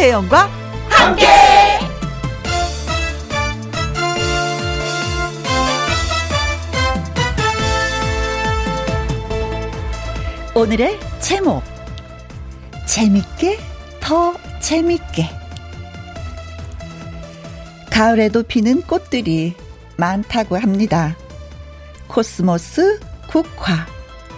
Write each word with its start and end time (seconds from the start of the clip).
김혜영과 0.00 0.48
함께. 0.88 1.26
오늘의 10.54 10.98
제목 11.20 11.62
재밌게 12.86 13.58
더 14.00 14.34
재밌게 14.60 15.28
가을에도 17.90 18.42
피는 18.42 18.80
꽃들이 18.82 19.54
많다고 19.98 20.56
합니다. 20.56 21.14
코스모스, 22.06 23.00
국화, 23.28 23.86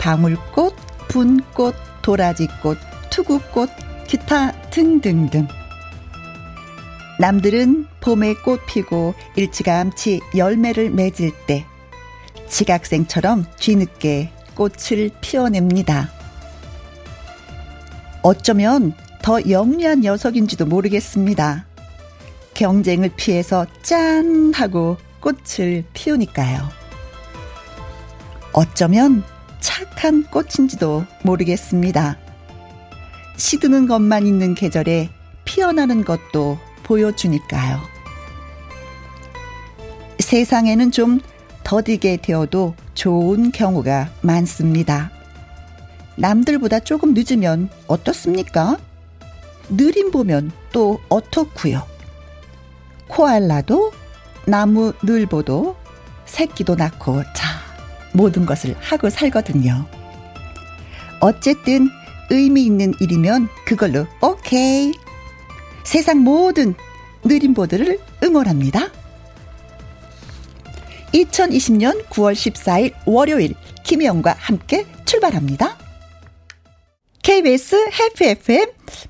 방울꽃, 0.00 0.74
분꽃, 1.06 1.76
도라지꽃, 2.02 2.78
투구꽃, 3.10 3.70
기타 4.08 4.61
등등등. 4.72 5.46
남들은 7.20 7.86
봄에 8.00 8.32
꽃 8.42 8.64
피고 8.66 9.14
일찌감치 9.36 10.20
열매를 10.34 10.90
맺을 10.90 11.30
때 11.46 11.66
지각생처럼 12.48 13.44
뒤늦게 13.60 14.30
꽃을 14.54 15.10
피워냅니다. 15.20 16.10
어쩌면 18.22 18.94
더 19.20 19.46
영리한 19.48 20.00
녀석인지도 20.00 20.64
모르겠습니다. 20.64 21.66
경쟁을 22.54 23.10
피해서 23.14 23.66
짠 23.82 24.52
하고 24.54 24.96
꽃을 25.20 25.84
피우니까요. 25.92 26.66
어쩌면 28.54 29.22
착한 29.60 30.24
꽃인지도 30.24 31.04
모르겠습니다. 31.24 32.21
시드는 33.36 33.86
것만 33.86 34.26
있는 34.26 34.54
계절에 34.54 35.10
피어나는 35.44 36.04
것도 36.04 36.58
보여주니까요. 36.82 37.80
세상에는 40.18 40.90
좀 40.92 41.20
더디게 41.64 42.18
되어도 42.18 42.74
좋은 42.94 43.52
경우가 43.52 44.10
많습니다. 44.20 45.10
남들보다 46.16 46.80
조금 46.80 47.14
늦으면 47.14 47.68
어떻습니까? 47.86 48.78
느림 49.68 50.10
보면 50.10 50.52
또 50.72 51.00
어떻고요? 51.08 51.82
코알라도 53.08 53.92
나무 54.46 54.92
늘보도 55.02 55.76
새끼도 56.26 56.74
낳고 56.76 57.22
자 57.34 57.60
모든 58.12 58.46
것을 58.46 58.76
하고 58.80 59.10
살거든요. 59.10 59.86
어쨌든 61.20 61.88
의미 62.32 62.64
있는 62.64 62.94
일이면 62.98 63.48
그걸로 63.66 64.06
오케이. 64.22 64.92
세상 65.84 66.18
모든 66.20 66.74
느림보들을 67.24 68.00
응원합니다. 68.24 68.90
2020년 71.12 72.06
9월 72.06 72.32
14일 72.32 72.94
월요일 73.04 73.54
김혜영과 73.84 74.34
함께 74.38 74.86
출발합니다. 75.04 75.76
KBS 77.22 77.76
해피 77.76 78.24
FM 78.30 78.66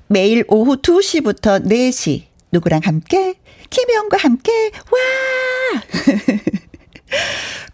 매일 0.07 0.43
오후 0.49 0.81
2시부터 0.81 1.65
4시 1.65 2.23
누구랑 2.51 2.81
함께 2.83 3.35
김혜영과 3.69 4.17
함께 4.17 4.51
와 4.91 4.99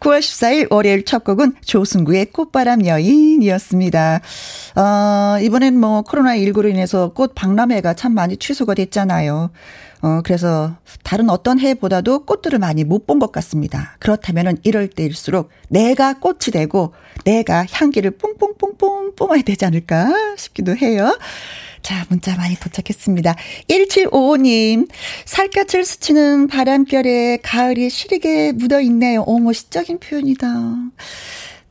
9월 0.09 0.19
14일 0.19 0.71
월요일 0.71 1.05
첫 1.05 1.23
곡은 1.23 1.53
조승구의 1.63 2.27
꽃바람 2.27 2.85
여인이었습니다. 2.85 4.21
어, 4.75 5.39
이번엔 5.39 5.79
뭐 5.79 6.01
코로나19로 6.01 6.69
인해서 6.69 7.13
꽃 7.13 7.35
박람회가 7.35 7.93
참 7.93 8.13
많이 8.15 8.35
취소가 8.37 8.73
됐잖아요. 8.73 9.51
어, 10.01 10.21
그래서 10.23 10.75
다른 11.03 11.29
어떤 11.29 11.59
해보다도 11.59 12.25
꽃들을 12.25 12.57
많이 12.57 12.83
못 12.83 13.05
본 13.05 13.19
것 13.19 13.31
같습니다. 13.31 13.95
그렇다면은 13.99 14.57
이럴 14.63 14.87
때일수록 14.87 15.49
내가 15.67 16.13
꽃이 16.19 16.51
되고 16.53 16.93
내가 17.25 17.65
향기를 17.71 18.11
뽕뽕뽕뽕 18.11 19.15
뿜어야 19.15 19.41
되지 19.43 19.65
않을까 19.65 20.35
싶기도 20.37 20.75
해요. 20.75 21.17
자, 21.81 22.05
문자 22.09 22.35
많이 22.35 22.55
도착했습니다. 22.55 23.35
1755님, 23.69 24.87
살갗을 25.25 25.85
스치는 25.85 26.47
바람결에 26.47 27.39
가을이 27.41 27.89
시리게 27.89 28.53
묻어 28.53 28.81
있네요. 28.81 29.23
어머, 29.27 29.53
시적인 29.53 29.99
표현이다. 29.99 30.47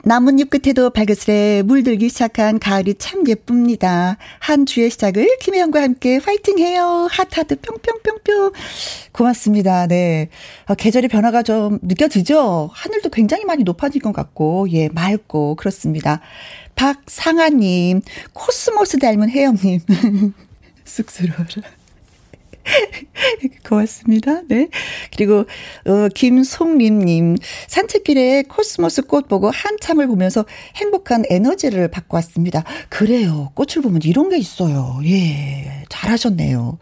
나뭇잎 0.03 0.49
끝에도 0.49 0.91
발그스레 0.91 1.63
물들기 1.63 2.07
시작한 2.07 2.57
가을이 2.57 2.95
참 2.95 3.27
예쁩니다. 3.27 4.17
한 4.39 4.65
주의 4.65 4.89
시작을 4.89 5.37
김혜영과 5.41 5.81
함께 5.81 6.17
화이팅해요. 6.23 7.09
핫하트 7.11 7.59
뿅뿅뿅뿅. 7.59 8.53
고맙습니다. 9.11 9.87
네. 9.87 10.29
어, 10.67 10.75
계절의 10.75 11.09
변화가 11.09 11.43
좀 11.43 11.79
느껴지죠? 11.81 12.69
하늘도 12.71 13.09
굉장히 13.09 13.43
많이 13.43 13.63
높아진 13.63 14.01
것 14.01 14.13
같고, 14.13 14.67
예, 14.71 14.87
맑고, 14.87 15.55
그렇습니다. 15.55 16.21
박상아님, 16.79 18.01
코스모스 18.31 18.99
닮은 18.99 19.29
혜영님. 19.29 19.81
쑥스러워라. 20.85 21.78
고맙습니다. 23.67 24.41
네. 24.47 24.69
그리고, 25.15 25.45
어, 25.85 26.07
김송림님, 26.13 27.37
산책길에 27.67 28.43
코스모스 28.43 29.03
꽃 29.03 29.27
보고 29.27 29.49
한참을 29.49 30.07
보면서 30.07 30.45
행복한 30.75 31.23
에너지를 31.29 31.89
받고 31.89 32.15
왔습니다. 32.17 32.63
그래요. 32.89 33.51
꽃을 33.55 33.81
보면 33.83 34.01
이런 34.03 34.29
게 34.29 34.37
있어요. 34.37 34.99
예. 35.05 35.83
잘하셨네요. 35.89 36.77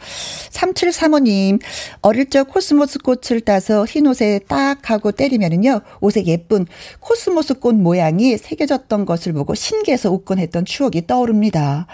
3735님, 0.51 1.61
어릴 2.01 2.29
적 2.29 2.49
코스모스 2.49 2.99
꽃을 2.99 3.41
따서 3.41 3.85
흰 3.85 4.07
옷에 4.07 4.41
딱 4.47 4.89
하고 4.89 5.11
때리면은요, 5.11 5.81
옷에 6.01 6.25
예쁜 6.25 6.65
코스모스 6.99 7.55
꽃 7.55 7.75
모양이 7.75 8.37
새겨졌던 8.37 9.05
것을 9.05 9.33
보고 9.33 9.55
신기해서 9.55 10.11
웃곤 10.11 10.39
했던 10.39 10.65
추억이 10.65 11.07
떠오릅니다. 11.07 11.87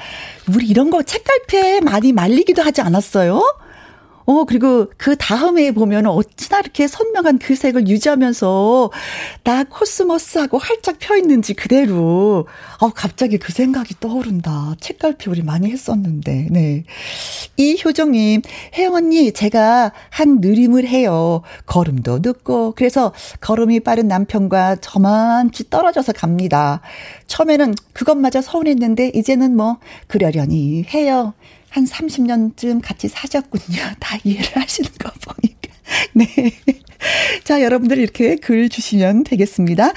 우리 0.53 0.67
이런 0.67 0.89
거 0.89 1.03
책갈피에 1.03 1.81
많이 1.81 2.13
말리기도 2.13 2.61
하지 2.61 2.81
않았어요? 2.81 3.41
어, 4.25 4.45
그리고 4.45 4.87
그 4.97 5.15
다음에 5.17 5.71
보면 5.71 6.05
어찌나 6.05 6.59
이렇게 6.59 6.87
선명한 6.87 7.39
그 7.39 7.55
색을 7.55 7.87
유지하면서 7.87 8.91
나 9.43 9.63
코스모스하고 9.63 10.57
활짝 10.57 10.97
펴 10.99 11.17
있는지 11.17 11.53
그대로. 11.53 12.47
어, 12.79 12.89
갑자기 12.89 13.37
그 13.37 13.51
생각이 13.51 13.95
떠오른다. 13.99 14.75
책갈피 14.79 15.29
우리 15.29 15.41
많이 15.41 15.69
했었는데, 15.71 16.47
네. 16.51 16.83
이효정님, 17.57 18.41
혜영 18.77 18.95
언니, 18.95 19.31
제가 19.31 19.91
한 20.09 20.39
느림을 20.39 20.87
해요. 20.87 21.41
걸음도 21.65 22.19
늦고, 22.19 22.73
그래서 22.75 23.13
걸음이 23.41 23.81
빠른 23.81 24.07
남편과 24.07 24.77
저만치 24.77 25.69
떨어져서 25.69 26.13
갑니다. 26.13 26.81
처음에는 27.27 27.75
그것마저 27.93 28.41
서운했는데, 28.41 29.11
이제는 29.13 29.55
뭐, 29.55 29.77
그러려니 30.07 30.85
해요. 30.93 31.33
한 31.73 31.85
30년쯤 31.85 32.81
같이 32.83 33.07
사셨군요. 33.07 33.81
다 33.99 34.17
이해를 34.23 34.61
하시는 34.61 34.89
거 34.99 35.09
보니까. 35.09 35.73
네. 36.13 36.27
자, 37.43 37.61
여러분들 37.63 37.97
이렇게 37.97 38.35
글 38.35 38.69
주시면 38.69 39.23
되겠습니다. 39.23 39.91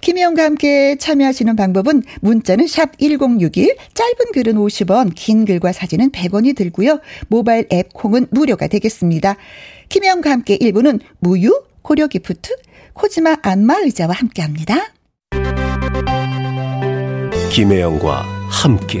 김혜영과 0.00 0.42
함께 0.42 0.96
참여하시는 0.96 1.54
방법은 1.54 2.02
문자는 2.20 2.66
샵 2.66 2.98
1061, 2.98 3.76
짧은 3.94 4.32
글은 4.32 4.54
50원, 4.54 5.12
긴 5.14 5.44
글과 5.44 5.72
사진은 5.72 6.10
100원이 6.10 6.56
들고요. 6.56 7.00
모바일 7.28 7.66
앱 7.72 7.92
콩은 7.92 8.28
무료가 8.30 8.66
되겠습니다. 8.66 9.36
김혜영과 9.90 10.30
함께 10.30 10.56
1부는 10.56 11.00
무유, 11.20 11.62
고려기프트, 11.82 12.56
코지마 12.94 13.36
안마의자와 13.42 14.14
함께 14.14 14.42
합니다. 14.42 14.94
김혜영과 17.52 18.22
함께. 18.50 19.00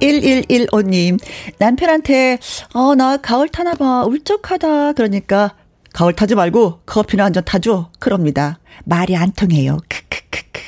1115님, 0.00 1.18
남편한테, 1.58 2.38
어, 2.74 2.94
나 2.94 3.16
가을 3.16 3.48
타나봐. 3.48 4.04
울적하다. 4.06 4.92
그러니까, 4.92 5.54
가을 5.92 6.12
타지 6.12 6.34
말고 6.34 6.80
커피나 6.86 7.24
한 7.24 7.32
잔 7.32 7.42
타줘. 7.44 7.90
그럽니다. 7.98 8.58
말이 8.84 9.16
안 9.16 9.32
통해요. 9.32 9.78
크크크크. 9.88 10.60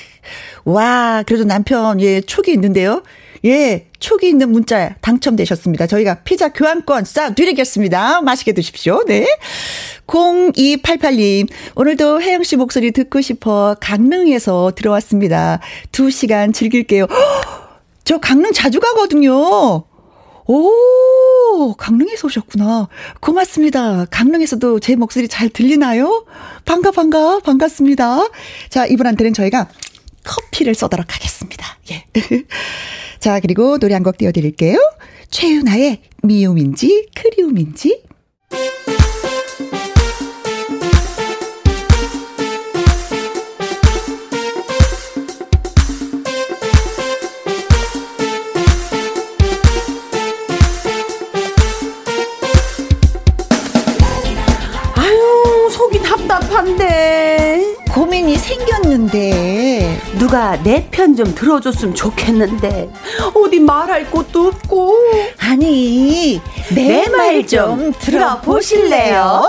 와, 0.64 1.22
그래도 1.26 1.44
남편, 1.44 2.00
예, 2.00 2.20
촉이 2.20 2.52
있는데요. 2.54 3.02
예, 3.44 3.86
촉이 4.00 4.28
있는 4.28 4.50
문자 4.50 4.96
당첨되셨습니다. 5.00 5.86
저희가 5.86 6.22
피자 6.24 6.48
교환권 6.52 7.04
싹 7.04 7.34
드리겠습니다. 7.36 8.20
맛있게 8.22 8.52
드십시오. 8.52 9.04
네. 9.06 9.26
0288님, 10.08 11.48
오늘도 11.76 12.20
혜영 12.22 12.42
씨 12.42 12.56
목소리 12.56 12.90
듣고 12.90 13.20
싶어 13.20 13.76
강릉에서 13.80 14.72
들어왔습니다. 14.74 15.60
2시간 15.92 16.52
즐길게요. 16.52 17.06
저 18.08 18.16
강릉 18.16 18.52
자주 18.52 18.80
가거든요. 18.80 19.84
오, 20.46 21.74
강릉에서 21.76 22.28
오셨구나. 22.28 22.88
고맙습니다. 23.20 24.06
강릉에서도 24.06 24.80
제 24.80 24.96
목소리 24.96 25.28
잘 25.28 25.50
들리나요? 25.50 26.24
반가, 26.64 26.90
반가, 26.90 27.40
반갑습니다. 27.40 28.26
자, 28.70 28.86
이분한테는 28.86 29.34
저희가 29.34 29.68
커피를 30.24 30.74
쏘도록 30.74 31.14
하겠습니다. 31.14 31.66
예. 31.90 32.06
자, 33.20 33.40
그리고 33.40 33.76
노래 33.76 33.92
한 33.92 34.02
곡 34.02 34.16
띄워드릴게요. 34.16 34.78
최윤아의 35.30 36.00
미움인지 36.22 37.08
그리움인지 37.14 38.04
누가 60.18 60.56
내 60.62 60.88
편 60.90 61.14
좀 61.16 61.34
들어줬으면 61.34 61.94
좋겠는데 61.94 62.90
어디 63.34 63.60
말할 63.60 64.10
곳도 64.10 64.48
없고 64.48 64.94
아니 65.38 66.40
내 66.74 67.06
말 67.08 67.46
좀 67.46 67.92
들어보실래요? 67.98 69.44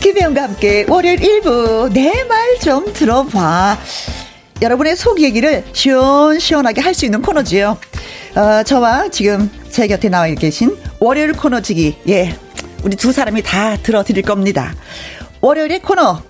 김혜영과 0.00 0.42
함께 0.42 0.84
월요일 0.88 1.18
1부 1.18 1.92
내 1.92 2.24
말 2.24 2.58
좀 2.62 2.92
들어봐. 2.92 3.78
여러분의 4.62 4.96
속 4.96 5.20
얘기를 5.20 5.64
시원시원하게 5.72 6.80
할 6.80 6.94
수 6.94 7.04
있는 7.04 7.20
코너지요. 7.20 7.76
어, 8.36 8.62
저와 8.62 9.08
지금 9.10 9.50
제 9.70 9.86
곁에 9.86 10.08
나와 10.08 10.26
계신 10.28 10.76
월요일 10.98 11.32
코너지기, 11.34 11.96
예. 12.08 12.34
우리 12.82 12.96
두 12.96 13.12
사람이 13.12 13.42
다 13.42 13.76
들어드릴 13.76 14.22
겁니다. 14.22 14.74
월요일의 15.42 15.80
코너, 15.80 16.22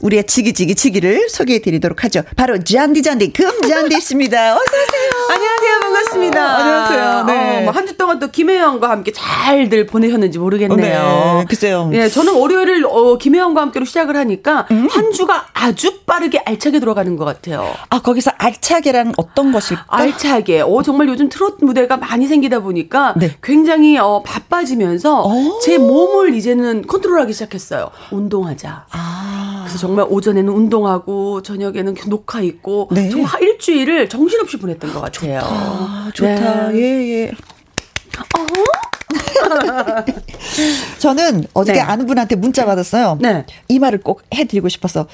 우리의 0.00 0.24
지기지기 0.24 0.74
지기를 0.74 1.28
소개해 1.28 1.60
드리도록 1.60 2.04
하죠. 2.04 2.22
바로 2.36 2.62
잔디잔디 2.62 3.32
금잔디 3.32 4.00
씨입니다. 4.00 4.54
어서 4.54 4.62
오세요. 4.62 5.10
안녕하세요 5.28 5.80
반갑습니다 5.80 6.40
어, 6.44 6.58
안녕하세요. 6.60 7.24
네. 7.24 7.58
어, 7.58 7.62
뭐한주 7.62 7.96
동안 7.96 8.18
또 8.18 8.30
김혜영과 8.30 8.90
함께 8.90 9.12
잘들 9.12 9.86
보내셨는지 9.86 10.38
모르겠네요 10.38 11.38
네, 11.40 11.44
글쎄요. 11.48 11.90
예, 11.94 12.08
저는 12.08 12.34
월요일을 12.34 12.84
어, 12.86 13.18
김혜영과 13.18 13.60
함께로 13.62 13.84
시작을 13.84 14.16
하니까 14.16 14.66
음. 14.70 14.88
한 14.90 15.12
주가 15.12 15.46
아주 15.52 16.00
빠르게 16.06 16.38
알차게 16.44 16.78
돌아가는 16.80 17.16
것 17.16 17.24
같아요 17.24 17.74
아, 17.90 18.00
거기서 18.00 18.30
알차게란 18.38 19.14
어떤 19.16 19.52
것일까? 19.52 19.84
알차게. 19.88 20.60
어, 20.60 20.82
정말 20.82 21.08
요즘 21.08 21.28
트로트 21.28 21.64
무대가 21.64 21.96
많이 21.96 22.26
생기다 22.26 22.60
보니까 22.60 23.14
네. 23.16 23.32
굉장히 23.42 23.98
어, 23.98 24.22
바빠지면서 24.24 25.24
오. 25.26 25.58
제 25.60 25.78
몸을 25.78 26.34
이제는 26.34 26.86
컨트롤하기 26.86 27.32
시작했어요. 27.32 27.90
운동하자. 28.12 28.86
아. 28.92 29.64
그래서 29.66 29.85
정말 29.86 30.06
오전에는 30.08 30.52
운동하고 30.52 31.42
저녁에는 31.42 31.94
녹화 32.08 32.40
있고 32.40 32.88
네. 32.90 33.08
정말 33.08 33.30
한 33.30 33.42
일주일을 33.42 34.08
정신없이 34.08 34.58
보냈던 34.58 34.92
것 34.92 35.00
같아요. 35.00 35.40
아, 35.42 36.10
좋다. 36.12 36.72
네. 36.72 36.78
예, 36.78 37.22
예. 37.22 37.32
저는 40.98 41.44
어저께 41.54 41.78
네. 41.78 41.84
아는 41.84 42.06
분한테 42.06 42.34
문자 42.36 42.64
받았어요. 42.64 43.18
네. 43.20 43.44
이 43.68 43.78
말을 43.78 44.00
꼭 44.00 44.22
해드리고 44.34 44.68
싶어서. 44.68 45.06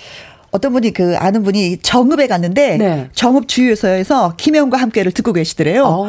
어떤 0.51 0.75
분이 0.75 0.93
그 0.93 1.17
아는 1.17 1.43
분이 1.45 1.79
정읍에 1.79 2.27
갔는데 2.27 2.77
네. 2.77 3.09
정읍 3.15 3.49
주유소에서 3.49 4.35
김혜영과 4.37 4.77
함께를 4.77 5.11
듣고 5.11 5.33
계시더래요. 5.33 5.85
어. 5.85 6.09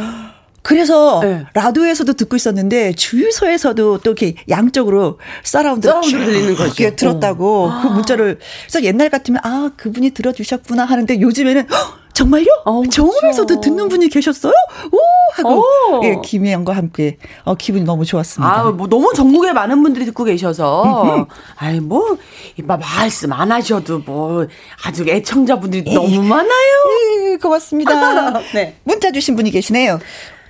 그래서 0.64 1.20
네. 1.22 1.46
라디오에서도 1.54 2.14
듣고 2.14 2.36
있었는데 2.36 2.94
주유소에서도 2.94 4.00
또 4.00 4.10
이렇게 4.10 4.36
양쪽으로 4.50 5.20
서라운드 5.44 5.88
서라운드로 5.88 6.26
들리는 6.26 6.56
거죠. 6.56 6.64
이렇게 6.64 6.96
들었다고 6.96 7.72
그 7.82 7.88
문자를 7.88 8.40
그래서 8.62 8.84
옛날 8.84 9.10
같으면 9.10 9.42
아 9.44 9.72
그분이 9.76 10.12
들어주셨구나 10.12 10.86
하는데 10.86 11.20
요즘에는 11.20 11.68
헉, 11.70 12.04
정말요? 12.14 12.46
어, 12.66 12.80
그렇죠. 12.80 13.10
정읍에서도 13.12 13.60
듣는 13.60 13.90
분이 13.90 14.08
계셨어요? 14.10 14.54
오 14.92 15.00
하고 15.36 15.60
오. 15.60 16.02
예, 16.04 16.18
김혜영과 16.24 16.74
함께 16.76 17.18
어, 17.44 17.56
기분이 17.56 17.84
너무 17.84 18.06
좋았습니다. 18.06 18.60
아, 18.60 18.72
뭐 18.72 18.88
너무 18.88 19.12
전국에 19.16 19.52
많은 19.52 19.82
분들이 19.82 20.06
듣고 20.06 20.24
계셔서, 20.24 21.28
아이 21.56 21.80
뭐, 21.80 22.18
말씀 22.66 23.34
안 23.34 23.52
하셔도 23.52 24.00
뭐 24.00 24.46
아주 24.86 25.04
애청자분들이 25.08 25.92
너무 25.94 26.22
많아요. 26.24 27.32
예, 27.32 27.38
고맙습니다. 27.38 28.40
네. 28.54 28.76
문자 28.84 29.12
주신 29.12 29.36
분이 29.36 29.50
계시네요. 29.50 30.00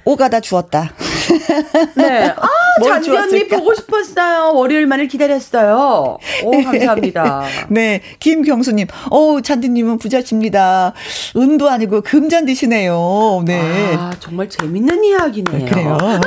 오가다 0.05 0.39
주었다. 0.41 0.93
네. 1.95 2.27
아, 2.29 2.48
뭘 2.79 2.91
잔디 2.91 3.12
언니? 3.12 3.48
보고 3.48 3.74
싶었어요. 3.74 4.53
월요일만을 4.53 5.07
기다렸어요. 5.07 6.17
오, 6.43 6.51
감사합니다. 6.63 7.43
네, 7.69 8.01
김경수님, 8.19 8.88
어 9.12 9.41
잔디님은 9.41 9.98
부자십니다. 10.00 10.93
은도 11.38 11.69
아니고 11.69 12.01
금잔디시네요. 12.01 13.43
네. 13.45 13.95
아, 13.95 14.12
정말 14.19 14.50
재밌는 14.50 15.03
이야기네요. 15.03 15.65
그래요. 15.65 15.98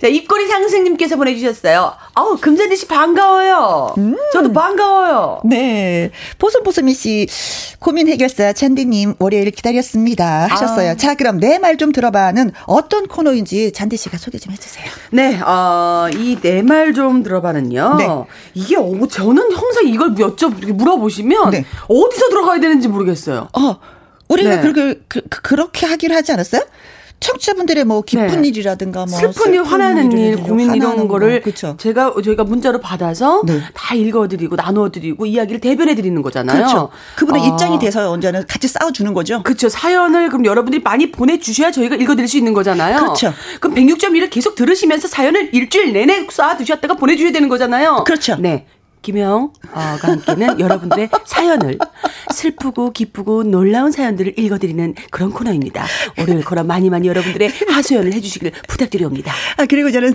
자, 0.00 0.06
입꼬리 0.06 0.46
상승님께서 0.48 1.16
보내주셨어요. 1.16 1.92
아우, 2.14 2.36
금잔디 2.36 2.76
씨 2.76 2.86
반가워요. 2.86 3.94
음. 3.98 4.16
저도 4.32 4.52
반가워요. 4.52 5.40
네. 5.44 6.10
보송보송이 6.38 6.92
씨, 6.94 7.26
고민 7.78 8.08
해결사 8.08 8.52
잔디님 8.52 9.14
월요일 9.18 9.50
기다렸습니다. 9.50 10.46
하셨어요. 10.50 10.90
아. 10.92 10.94
자, 10.96 11.14
그럼 11.14 11.38
내 11.40 11.58
말 11.58 11.76
좀 11.76 11.92
들어봐는 11.92 12.52
어떤 12.66 13.06
코너인지 13.06 13.72
잔디 13.72 13.96
씨가 13.96 14.18
소개 14.18 14.38
좀 14.38 14.52
해주세요. 14.52 14.84
네, 15.12 15.40
어, 15.40 16.08
이 16.12 16.36
내 16.42 16.62
말 16.62 16.92
좀 16.94 17.22
들어봐는요. 17.22 17.96
네. 17.98 18.06
이게, 18.54 18.76
어, 18.76 18.92
저는 19.10 19.52
항상 19.52 19.86
이걸 19.86 20.14
여쭤, 20.14 20.72
물어보시면 20.74 21.50
네. 21.50 21.64
어디서 21.88 22.28
들어가야 22.28 22.60
되는지 22.60 22.88
모르겠어요. 22.88 23.48
어, 23.52 23.76
우리가 24.28 24.56
네. 24.56 24.60
그렇게, 24.62 25.00
그, 25.08 25.20
그, 25.28 25.54
렇게 25.54 25.86
하기로 25.86 26.14
하지 26.14 26.32
않았어요? 26.32 26.62
청취자분들의 27.20 27.84
뭐 27.84 28.02
기쁜 28.02 28.42
네. 28.42 28.48
일이라든가 28.48 29.06
뭐 29.06 29.18
슬픈 29.18 29.52
일, 29.54 29.62
화나는 29.62 30.12
일, 30.12 30.36
고민 30.36 30.74
이런 30.74 31.06
거를 31.06 31.42
그렇죠. 31.42 31.76
제가 31.78 32.14
저희가 32.24 32.44
문자로 32.44 32.80
받아서 32.80 33.42
네. 33.46 33.60
다 33.74 33.94
읽어드리고 33.94 34.56
나눠드리고 34.56 35.26
이야기를 35.26 35.60
대변해 35.60 35.94
드리는 35.94 36.20
거잖아요. 36.22 36.56
그렇죠. 36.56 36.88
그분의 37.16 37.42
아. 37.42 37.46
입장이 37.46 37.78
돼서 37.78 38.10
언제는 38.10 38.46
같이 38.46 38.68
싸워주는 38.68 39.12
거죠. 39.12 39.42
그렇죠. 39.42 39.68
사연을 39.68 40.28
그럼 40.30 40.46
여러분들이 40.46 40.82
많이 40.82 41.12
보내주셔야 41.12 41.70
저희가 41.70 41.96
읽어드릴 41.96 42.26
수 42.26 42.38
있는 42.38 42.54
거잖아요. 42.54 42.98
그렇죠. 42.98 43.34
그럼 43.60 43.76
106.1을 43.76 44.30
계속 44.30 44.54
들으시면서 44.54 45.06
사연을 45.08 45.50
일주일 45.52 45.92
내내 45.92 46.26
쌓아두셨다가 46.30 46.94
보내주셔야 46.94 47.32
되는 47.32 47.48
거잖아요. 47.48 48.04
그렇죠. 48.04 48.36
네. 48.36 48.66
김영과 49.02 49.96
함께는 50.00 50.60
여러분들의 50.60 51.08
사연을 51.24 51.78
슬프고 52.32 52.92
기쁘고 52.92 53.44
놀라운 53.44 53.92
사연들을 53.92 54.38
읽어드리는 54.38 54.94
그런 55.10 55.30
코너입니다. 55.30 55.84
월요일 56.18 56.44
코너 56.44 56.64
많이 56.64 56.90
많이 56.90 57.08
여러분들의 57.08 57.50
하소연을 57.68 58.12
해주시길 58.12 58.52
부탁드립니다. 58.68 59.32
아, 59.56 59.66
그리고 59.66 59.90
저는 59.90 60.14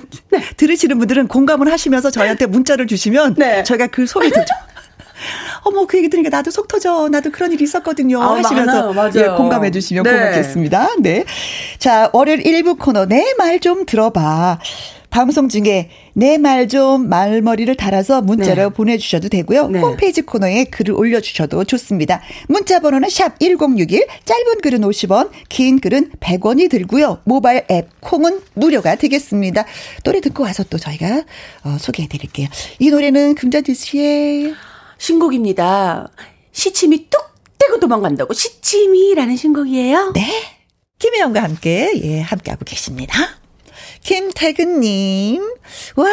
들으시는 0.57 0.97
분들은 0.99 1.27
공감을 1.27 1.71
하시면서 1.71 2.11
저희한테 2.11 2.45
문자를 2.45 2.87
주시면 2.87 3.35
네. 3.37 3.63
저희가 3.63 3.87
그 3.87 4.05
소리 4.05 4.29
듣죠. 4.29 4.53
어머, 5.63 5.87
그 5.87 5.97
얘기 5.97 6.09
들으니까 6.09 6.35
나도 6.35 6.51
속 6.51 6.67
터져. 6.67 7.09
나도 7.09 7.31
그런 7.31 7.51
일이 7.51 7.63
있었거든요. 7.63 8.21
아, 8.21 8.35
하시면서 8.35 8.93
많아요. 8.93 9.11
예. 9.15 9.27
공감해 9.35 9.71
주시면 9.71 10.03
네. 10.03 10.11
고맙겠습니다. 10.11 10.89
네. 10.99 11.25
자, 11.79 12.09
월요일 12.13 12.43
1부 12.43 12.77
코너 12.77 13.05
내 13.05 13.33
말 13.37 13.59
좀 13.59 13.85
들어봐. 13.85 14.59
방송 15.15 15.47
중에 15.47 15.89
내 16.13 16.37
말 16.37 16.67
좀 16.67 17.07
말머리를 17.07 17.73
달아서 17.75 18.21
문자로 18.21 18.63
네. 18.63 18.69
보내주셔도 18.69 19.29
되고요. 19.29 19.69
네. 19.69 19.79
홈페이지 19.79 20.21
코너에 20.21 20.65
글을 20.65 20.93
올려주셔도 20.93 21.63
좋습니다. 21.63 22.21
문자 22.49 22.81
번호는 22.81 23.07
샵 23.09 23.39
1061, 23.39 24.07
짧은 24.25 24.59
글은 24.61 24.81
50원, 24.81 25.29
긴 25.47 25.79
글은 25.79 26.11
100원이 26.19 26.69
들고요. 26.69 27.21
모바일 27.23 27.63
앱 27.71 27.89
콩은 28.01 28.41
무료가 28.55 28.95
되겠습니다. 28.95 29.63
노래 30.03 30.19
듣고 30.19 30.43
와서 30.43 30.65
또 30.69 30.77
저희가 30.77 31.23
어, 31.63 31.77
소개해 31.79 32.09
드릴게요. 32.09 32.49
이 32.79 32.89
노래는 32.89 33.35
금자디 33.35 33.73
씨의 33.73 34.53
신곡입니다. 34.97 36.09
시침이 36.51 37.07
뚝 37.09 37.21
떼고 37.57 37.79
도망간다고 37.79 38.33
시침이라는 38.33 39.37
신곡이에요. 39.37 40.11
네. 40.13 40.27
김혜영과 40.99 41.41
함께, 41.41 41.91
예, 42.03 42.19
함께하고 42.19 42.65
계십니다. 42.65 43.15
김태근님, 44.05 45.41
와, 45.95 46.05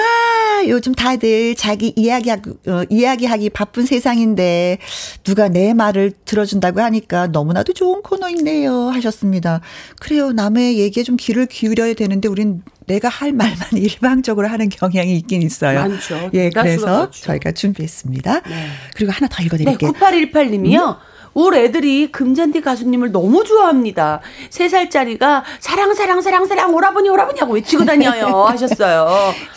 요즘 0.66 0.94
다들 0.94 1.54
자기 1.54 1.92
이야기하기, 1.94 2.50
어, 2.66 2.84
이야기하기 2.88 3.50
바쁜 3.50 3.84
세상인데, 3.84 4.78
누가 5.24 5.48
내 5.48 5.74
말을 5.74 6.12
들어준다고 6.24 6.80
하니까 6.80 7.26
너무나도 7.26 7.74
좋은 7.74 8.00
코너인데요. 8.00 8.88
하셨습니다. 8.88 9.60
그래요. 10.00 10.32
남의 10.32 10.78
얘기에 10.78 11.02
좀 11.02 11.18
귀를 11.20 11.44
기울여야 11.44 11.92
되는데, 11.92 12.28
우린 12.28 12.62
내가 12.86 13.10
할 13.10 13.32
말만 13.32 13.58
일방적으로 13.76 14.48
하는 14.48 14.70
경향이 14.70 15.14
있긴 15.18 15.42
있어요. 15.42 15.80
많죠. 15.80 16.30
예, 16.32 16.48
그래서 16.48 16.86
그렇죠. 16.86 17.24
저희가 17.24 17.52
준비했습니다. 17.52 18.40
네. 18.40 18.66
그리고 18.94 19.12
하나 19.12 19.28
더 19.28 19.36
네, 19.36 19.44
읽어드릴게요. 19.44 19.92
9818님이요. 19.92 20.96
우리 21.34 21.58
애들이 21.60 22.12
금잔디 22.12 22.60
가수님을 22.60 23.10
너무 23.12 23.44
좋아합니다. 23.44 24.20
세 24.50 24.68
살짜리가 24.68 25.44
사랑, 25.60 25.94
사랑, 25.94 26.20
사랑, 26.20 26.46
사랑, 26.46 26.74
오라버니, 26.74 27.08
오라버니 27.08 27.40
하고 27.40 27.54
외치고 27.54 27.84
다녀요. 27.84 28.44
하셨어요. 28.50 29.08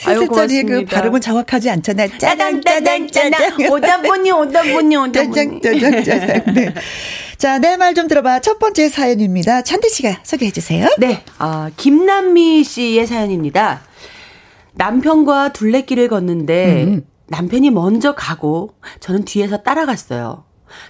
아유, 0.05 0.19
세살짜리의 0.19 0.63
그. 0.65 0.85
발음은 0.85 1.19
정확하지 1.21 1.69
않잖아요. 1.69 2.09
짜잔, 2.17 2.61
짜잔, 2.61 3.07
짜잔. 3.09 3.69
오다보니, 3.71 4.31
오다보니, 4.31 4.95
짜잔, 5.11 5.27
오다보니. 5.27 5.61
짜잔, 5.61 6.03
짜잔. 6.03 6.53
네. 6.53 6.73
자, 7.37 7.59
내 7.59 7.75
말 7.75 7.93
좀 7.93 8.07
들어봐. 8.07 8.39
첫 8.39 8.59
번째 8.59 8.87
사연입니다. 8.87 9.61
찬디 9.61 9.89
씨가 9.89 10.19
소개해 10.23 10.51
주세요. 10.51 10.87
네, 10.97 11.23
아, 11.37 11.69
김남미 11.75 12.63
씨의 12.63 13.05
사연입니다. 13.07 13.81
남편과 14.75 15.51
둘레길을 15.53 16.07
걷는데 16.07 16.83
음. 16.85 17.05
남편이 17.27 17.71
먼저 17.71 18.13
가고 18.15 18.75
저는 18.99 19.25
뒤에서 19.25 19.57
따라갔어요. 19.63 20.43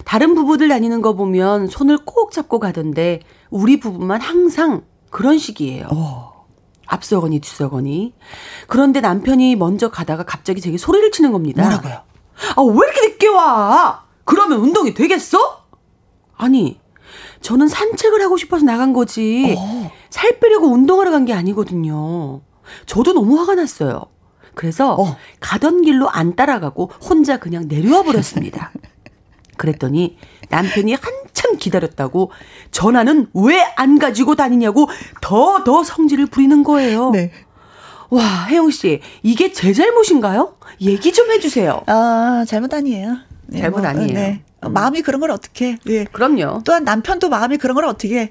다른 0.04 0.34
부부들 0.34 0.68
다니는 0.68 1.02
거 1.02 1.14
보면 1.14 1.66
손을 1.68 1.98
꼭 2.04 2.32
잡고 2.32 2.58
가던데 2.60 3.20
우리 3.50 3.78
부부만 3.80 4.20
항상 4.20 4.82
그런 5.10 5.38
식이에요. 5.38 5.86
어. 5.92 6.46
앞서거니 6.86 7.40
뒤서거니. 7.40 8.14
그런데 8.68 9.00
남편이 9.00 9.56
먼저 9.56 9.90
가다가 9.90 10.22
갑자기 10.24 10.60
제게 10.60 10.78
소리를 10.78 11.10
치는 11.10 11.32
겁니다. 11.32 11.62
뭐라고요? 11.62 11.94
아, 12.56 12.62
왜 12.62 12.74
이렇게 12.86 13.08
늦게 13.08 13.28
와? 13.28 14.04
그러면 14.24 14.60
운동이 14.60 14.94
되겠어? 14.94 15.64
아니, 16.36 16.78
저는 17.40 17.66
산책을 17.68 18.20
하고 18.22 18.36
싶어서 18.36 18.64
나간 18.64 18.92
거지. 18.92 19.56
어. 19.58 19.90
살 20.10 20.38
빼려고 20.38 20.68
운동하러 20.68 21.10
간 21.10 21.24
게 21.24 21.32
아니거든요. 21.32 22.40
저도 22.86 23.12
너무 23.14 23.38
화가 23.40 23.54
났어요. 23.54 24.02
그래서 24.54 24.94
어. 24.94 25.16
가던 25.40 25.82
길로 25.82 26.08
안 26.08 26.34
따라가고 26.36 26.90
혼자 27.02 27.38
그냥 27.38 27.66
내려와 27.68 28.02
버렸습니다. 28.02 28.72
그랬더니 29.56 30.16
남편이 30.48 30.94
한참 30.94 31.56
기다렸다고 31.58 32.30
전화는 32.70 33.28
왜 33.34 33.62
안 33.76 33.98
가지고 33.98 34.34
다니냐고 34.36 34.88
더더 35.20 35.84
성질을 35.84 36.26
부리는 36.26 36.62
거예요. 36.64 37.10
네. 37.10 37.30
와, 38.08 38.46
혜영 38.48 38.70
씨, 38.70 39.00
이게 39.22 39.52
제 39.52 39.72
잘못인가요? 39.72 40.56
얘기 40.80 41.12
좀 41.12 41.30
해주세요. 41.30 41.82
아, 41.86 42.44
잘못 42.46 42.72
아니에요. 42.72 43.16
네, 43.48 43.60
잘못 43.60 43.84
아니에요. 43.84 44.12
네. 44.12 44.42
어, 44.62 44.68
마음이 44.68 45.02
그런 45.02 45.20
걸 45.20 45.30
어떻게 45.30 45.76
예. 45.88 46.04
그럼요. 46.04 46.62
또한 46.64 46.84
남편도 46.84 47.28
마음이 47.28 47.58
그런 47.58 47.74
걸 47.74 47.84
어떻게 47.84 48.18
해. 48.20 48.30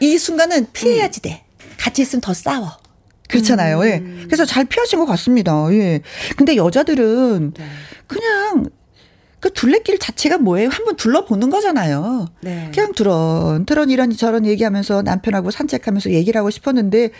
이 0.00 0.18
순간은 0.18 0.68
피해야지 0.72 1.20
돼. 1.22 1.44
같이 1.78 2.02
있으면 2.02 2.20
더 2.20 2.34
싸워. 2.34 2.70
그렇잖아요. 3.28 3.84
예. 3.86 4.02
그래서 4.24 4.44
잘 4.44 4.64
피하신 4.64 4.98
것 4.98 5.06
같습니다. 5.06 5.52
예. 5.72 6.00
근데 6.36 6.56
여자들은 6.56 7.52
네. 7.56 7.64
그냥 8.08 8.66
그 9.40 9.50
둘레길 9.52 9.98
자체가 9.98 10.36
뭐예요? 10.38 10.68
한번 10.70 10.96
둘러보는 10.96 11.48
거잖아요. 11.50 12.28
네. 12.42 12.70
그냥 12.74 12.92
드런 12.92 13.64
드런 13.64 13.88
이런 13.90 14.10
저런 14.14 14.44
얘기하면서 14.46 15.02
남편하고 15.02 15.50
산책하면서 15.50 16.10
얘기를 16.10 16.38
하고 16.38 16.50
싶었는데 16.50 17.10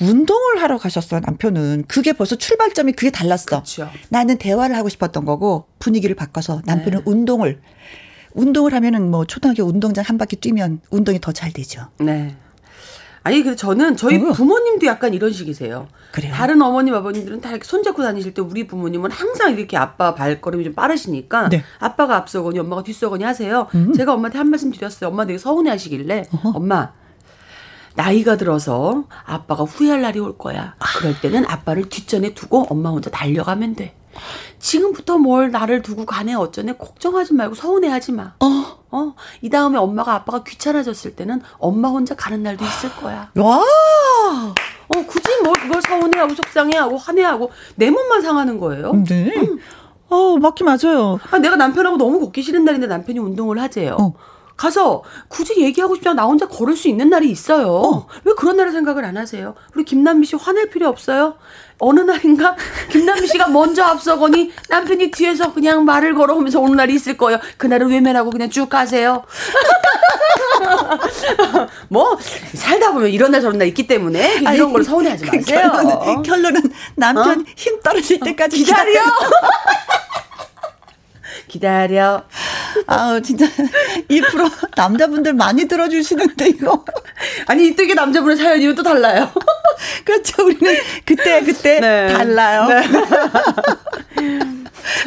운동을 0.00 0.60
하러 0.60 0.76
가셨어요 0.78 1.20
남편은 1.24 1.84
그게 1.86 2.12
벌써 2.12 2.34
출발점이 2.36 2.92
그게 2.92 3.10
달랐어 3.10 3.46
그렇죠. 3.46 3.88
나는 4.08 4.38
대화를 4.38 4.76
하고 4.76 4.88
싶었던 4.88 5.24
거고 5.24 5.66
분위기를 5.78 6.16
바꿔서 6.16 6.62
남편은 6.66 6.98
네. 6.98 7.02
운동을 7.06 7.60
운동을 8.34 8.74
하면은 8.74 9.10
뭐 9.10 9.24
초등학교 9.26 9.62
운동장 9.64 10.04
한 10.06 10.18
바퀴 10.18 10.36
뛰면 10.36 10.80
운동이 10.90 11.20
더 11.20 11.32
잘 11.32 11.52
되죠 11.52 11.88
네. 12.00 12.34
아니, 13.24 13.42
그 13.42 13.54
저는 13.56 13.96
저희 13.96 14.16
어. 14.16 14.32
부모님도 14.32 14.86
약간 14.86 15.14
이런 15.14 15.32
식이세요. 15.32 15.88
그래요? 16.12 16.32
다른 16.34 16.60
어머님, 16.60 16.94
아버님들은 16.94 17.40
다 17.40 17.50
이렇게 17.50 17.64
손잡고 17.64 18.02
다니실 18.02 18.34
때 18.34 18.42
우리 18.42 18.66
부모님은 18.66 19.10
항상 19.10 19.52
이렇게 19.52 19.76
아빠 19.76 20.14
발걸음이 20.14 20.64
좀 20.64 20.74
빠르시니까 20.74 21.48
네. 21.48 21.58
음. 21.58 21.62
아빠가 21.78 22.16
앞서거니 22.16 22.58
엄마가 22.58 22.82
뒤서거니 22.82 23.24
하세요. 23.24 23.68
제가 23.96 24.14
엄마한테 24.14 24.38
한 24.38 24.50
말씀 24.50 24.70
드렸어요. 24.72 25.08
엄마 25.10 25.24
되게 25.24 25.38
서운해 25.38 25.70
하시길래 25.70 26.28
엄마 26.54 26.92
나이가 27.94 28.36
들어서 28.36 29.04
아빠가 29.24 29.64
후회할 29.64 30.02
날이 30.02 30.18
올 30.18 30.36
거야. 30.36 30.74
그럴 30.98 31.18
때는 31.20 31.44
아빠를 31.46 31.88
뒷전에 31.88 32.34
두고 32.34 32.66
엄마 32.68 32.90
혼자 32.90 33.10
달려가면 33.10 33.76
돼. 33.76 33.94
지금부터 34.58 35.18
뭘 35.18 35.50
나를 35.50 35.82
두고 35.82 36.06
가네 36.06 36.34
어쩌네 36.34 36.74
걱정하지 36.74 37.34
말고 37.34 37.54
서운해하지 37.54 38.12
마. 38.12 38.34
어. 38.40 38.81
어, 38.92 39.14
이 39.40 39.48
다음에 39.48 39.78
엄마가 39.78 40.14
아빠가 40.14 40.44
귀찮아졌을 40.44 41.16
때는 41.16 41.40
엄마 41.58 41.88
혼자 41.88 42.14
가는 42.14 42.42
날도 42.42 42.64
있을 42.64 42.94
거야. 42.96 43.30
와 43.36 43.56
어, 43.58 45.06
굳이 45.06 45.28
뭘 45.42 45.54
그걸 45.54 45.80
서운해하고 45.82 46.34
속상해하고 46.34 46.96
화내하고 46.98 47.50
내 47.76 47.90
몸만 47.90 48.20
상하는 48.22 48.58
거예요. 48.58 48.92
네. 49.08 49.32
어 50.10 50.36
맞긴 50.36 50.66
맞아요 50.66 51.18
아, 51.30 51.38
내가 51.38 51.56
남편하고 51.56 51.96
너무 51.96 52.20
걷기 52.20 52.42
싫은 52.42 52.66
날인데 52.66 52.86
남편이 52.86 53.18
운동을 53.18 53.58
하재요. 53.60 53.96
어. 53.98 54.14
가서 54.62 55.02
굳이 55.26 55.60
얘기하고 55.60 55.96
싶지 55.96 56.08
않아 56.10 56.22
나 56.22 56.28
혼자 56.28 56.46
걸을 56.46 56.76
수 56.76 56.86
있는 56.86 57.10
날이 57.10 57.28
있어요. 57.28 57.66
어. 57.68 58.06
왜 58.22 58.32
그런 58.34 58.56
날을 58.56 58.70
생각을 58.70 59.04
안 59.04 59.16
하세요? 59.16 59.56
우리 59.74 59.82
김남미 59.84 60.24
씨 60.24 60.36
화낼 60.36 60.70
필요 60.70 60.88
없어요? 60.88 61.34
어느 61.80 61.98
날인가 61.98 62.54
김남미 62.92 63.26
씨가 63.26 63.48
먼저 63.48 63.82
앞서거니 63.82 64.52
남편이 64.68 65.10
뒤에서 65.10 65.52
그냥 65.52 65.84
말을 65.84 66.14
걸어오면서 66.14 66.60
오는 66.60 66.76
날이 66.76 66.94
있을 66.94 67.16
거예요. 67.16 67.40
그날을 67.56 67.90
외면하고 67.90 68.30
그냥 68.30 68.50
쭉 68.50 68.68
가세요. 68.68 69.24
뭐 71.88 72.16
살다 72.54 72.92
보면 72.92 73.10
이런 73.10 73.32
날 73.32 73.40
저런 73.40 73.58
날 73.58 73.66
있기 73.66 73.88
때문에 73.88 74.34
이런 74.42 74.46
아니, 74.46 74.60
걸 74.60 74.84
서운해하지 74.84 75.24
그 75.24 75.36
마세요. 75.36 75.72
결론은, 75.72 76.22
결론은 76.22 76.62
남편 76.94 77.40
어? 77.40 77.44
힘 77.56 77.80
떨어질 77.80 78.20
때까지 78.20 78.58
기다려. 78.58 78.92
기다려. 78.92 79.10
아 82.86 83.20
진짜 83.22 83.46
이 84.08 84.20
프로 84.20 84.48
남자분들 84.76 85.34
많이 85.34 85.66
들어주시는데 85.66 86.48
이거 86.48 86.84
아니 87.46 87.74
또 87.76 87.82
이게 87.82 87.94
남자분의 87.94 88.36
사연이면 88.36 88.74
또 88.74 88.82
달라요. 88.82 89.30
그렇죠 90.04 90.44
우리는 90.44 90.76
그때 91.04 91.42
그때 91.42 91.80
네. 91.80 92.12
달라요. 92.12 92.68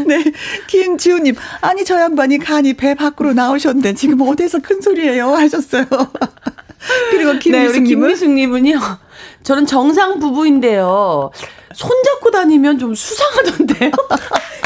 네, 0.08 0.24
김지우님 0.68 1.36
아니 1.62 1.84
저 1.86 2.00
양반이 2.00 2.38
간이 2.38 2.74
배 2.74 2.96
밖으로 2.96 3.34
나오셨는데 3.34 3.94
지금 3.94 4.22
어디서 4.22 4.60
큰 4.60 4.82
소리예요 4.82 5.30
하셨어요. 5.34 5.86
그리고 7.12 7.34
네, 7.34 7.40
김미숙님은 7.40 7.86
김미숙님은요. 7.86 8.80
저는 9.44 9.66
정상 9.66 10.20
부부인데요. 10.20 11.32
손잡고 11.74 12.32
다니면 12.32 12.80
좀 12.80 12.96
수상하던데요. 12.96 13.92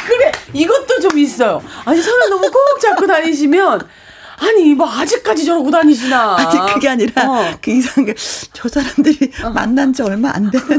그래, 0.06 0.32
이것도 0.54 1.00
좀 1.02 1.18
있어요. 1.18 1.62
아니 1.86 2.02
손을 2.02 2.30
너무 2.30 2.50
꼭 2.52 2.80
잡고 2.82 3.06
다니시면 3.08 3.88
아니 4.40 4.74
뭐 4.74 4.90
아직까지 4.90 5.46
저러고 5.46 5.70
다니시나? 5.70 6.38
아니 6.38 6.74
그게 6.74 6.90
아니라 6.90 7.24
어. 7.30 7.58
그 7.62 7.72
이상한 7.72 8.06
게 8.06 8.16
저 8.54 8.68
사람들이 8.68 9.32
만난 9.54 9.94
지 9.94 10.02
얼마 10.02 10.32
안 10.34 10.50
되는 10.52 10.78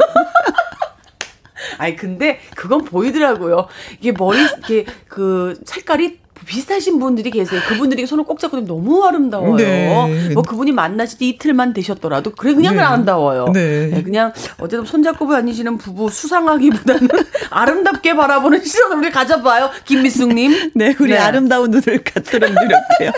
아니 1.78 1.96
근데 1.96 2.40
그건 2.56 2.84
보이더라고요. 2.84 3.68
이게 4.00 4.12
머리 4.12 4.38
이게 4.58 4.84
그 5.08 5.58
색깔이 5.64 6.18
비슷하신 6.46 6.98
분들이 6.98 7.30
계세요. 7.30 7.60
그분들이 7.68 8.06
손을 8.06 8.24
꼭 8.24 8.38
잡고 8.38 8.64
너무 8.64 9.04
아름다워요. 9.04 9.56
네. 9.56 10.30
뭐 10.32 10.42
그분이 10.42 10.72
만나신 10.72 11.18
지 11.18 11.28
이틀만 11.28 11.72
되셨더라도 11.72 12.32
그래 12.32 12.54
그냥 12.54 12.76
네. 12.76 12.82
아름다워요. 12.82 13.48
네. 13.52 13.86
네. 13.88 14.02
그냥 14.02 14.32
어쨌든 14.58 14.84
손잡고 14.84 15.28
다니시는 15.28 15.78
부부 15.78 16.10
수상하기보다는 16.10 17.08
아름답게 17.50 18.14
바라보는 18.14 18.64
시선을 18.64 18.98
우리 18.98 19.10
가져봐요. 19.10 19.70
김미숙님. 19.84 20.72
네, 20.74 20.94
우리 20.98 21.12
네. 21.12 21.18
아름다운 21.18 21.70
눈을 21.70 22.02
갖도록 22.04 22.50
노력해요. 22.50 23.12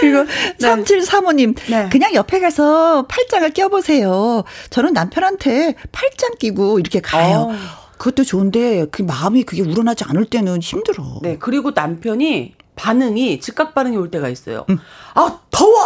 그리고 0.00 0.24
3735님, 0.58 1.90
그냥 1.90 2.14
옆에 2.14 2.40
가서 2.40 3.06
팔짱을 3.08 3.50
껴보세요. 3.52 4.44
저는 4.70 4.92
남편한테 4.92 5.74
팔짱 5.92 6.36
끼고 6.38 6.78
이렇게 6.78 7.00
가요. 7.00 7.50
어. 7.50 7.80
그것도 8.00 8.24
좋은데 8.24 8.86
그 8.90 9.02
마음이 9.02 9.42
그게 9.42 9.60
우러나지 9.60 10.04
않을 10.04 10.24
때는 10.24 10.62
힘들어. 10.62 11.20
네, 11.20 11.36
그리고 11.38 11.72
남편이 11.72 12.54
반응이 12.74 13.40
즉각 13.40 13.74
반응이 13.74 13.98
올 13.98 14.10
때가 14.10 14.30
있어요. 14.30 14.64
음. 14.70 14.78
아 15.14 15.38
더워, 15.50 15.76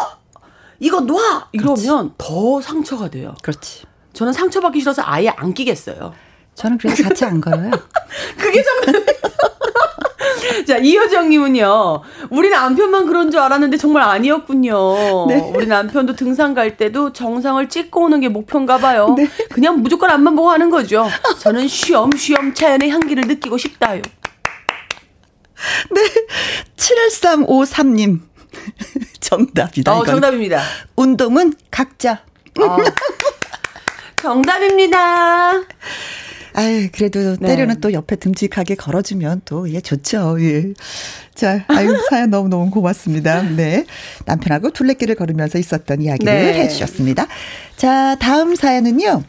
이거 0.78 1.00
놔 1.00 1.49
이러면 1.50 1.76
그렇지. 1.76 2.14
더 2.18 2.61
상처가 2.61 3.11
돼요. 3.11 3.35
그렇지. 3.42 3.83
저는 4.12 4.33
상처받기 4.33 4.78
싫어서 4.78 5.02
아예 5.04 5.28
안 5.28 5.52
끼겠어요. 5.54 6.14
저는 6.54 6.78
그래서 6.78 7.02
같이 7.02 7.25
안 7.25 7.40
걸어요. 7.40 7.73
그게 8.38 8.62
정말. 8.62 9.04
자, 10.66 10.78
이효정님은요, 10.78 12.02
우리 12.30 12.50
남편만 12.50 13.06
그런 13.06 13.30
줄 13.30 13.40
알았는데 13.40 13.76
정말 13.76 14.02
아니었군요. 14.02 15.26
네. 15.28 15.52
우리 15.54 15.66
남편도 15.66 16.16
등산 16.16 16.54
갈 16.54 16.76
때도 16.76 17.12
정상을 17.12 17.68
찍고 17.68 18.04
오는 18.04 18.20
게 18.20 18.28
목표인가 18.28 18.78
봐요. 18.78 19.14
네. 19.16 19.28
그냥 19.50 19.82
무조건 19.82 20.10
앞만 20.10 20.34
보고 20.36 20.50
하는 20.50 20.70
거죠. 20.70 21.08
저는 21.38 21.68
쉬엄쉬엄 21.68 22.54
자연의 22.54 22.90
향기를 22.90 23.24
느끼고 23.26 23.58
싶다요. 23.58 24.02
네. 25.90 26.00
7353님. 26.76 28.20
정답이다. 29.20 29.96
어, 29.96 30.04
정답입니다. 30.04 30.62
운동은 30.96 31.54
각자. 31.70 32.22
어. 32.60 32.76
정답입니다. 34.16 35.60
아유, 36.54 36.88
그래도 36.92 37.37
네. 37.37 37.49
때로는 37.49 37.80
또 37.80 37.92
옆에 37.92 38.16
듬직하게 38.16 38.76
걸어주면 38.76 39.42
또, 39.44 39.70
예, 39.73 39.80
좋죠. 39.80 40.37
예. 40.40 40.73
자, 41.34 41.64
아유, 41.68 41.88
사연 42.11 42.30
너무너무 42.30 42.70
고맙습니다. 42.70 43.42
네. 43.42 43.84
남편하고 44.25 44.70
둘레길을 44.70 45.16
걸으면서 45.16 45.58
있었던 45.58 46.00
이야기를 46.00 46.32
네. 46.32 46.61
해주셨습니다. 46.62 47.26
자, 47.76 48.16
다음 48.20 48.54
사연은요. 48.54 49.25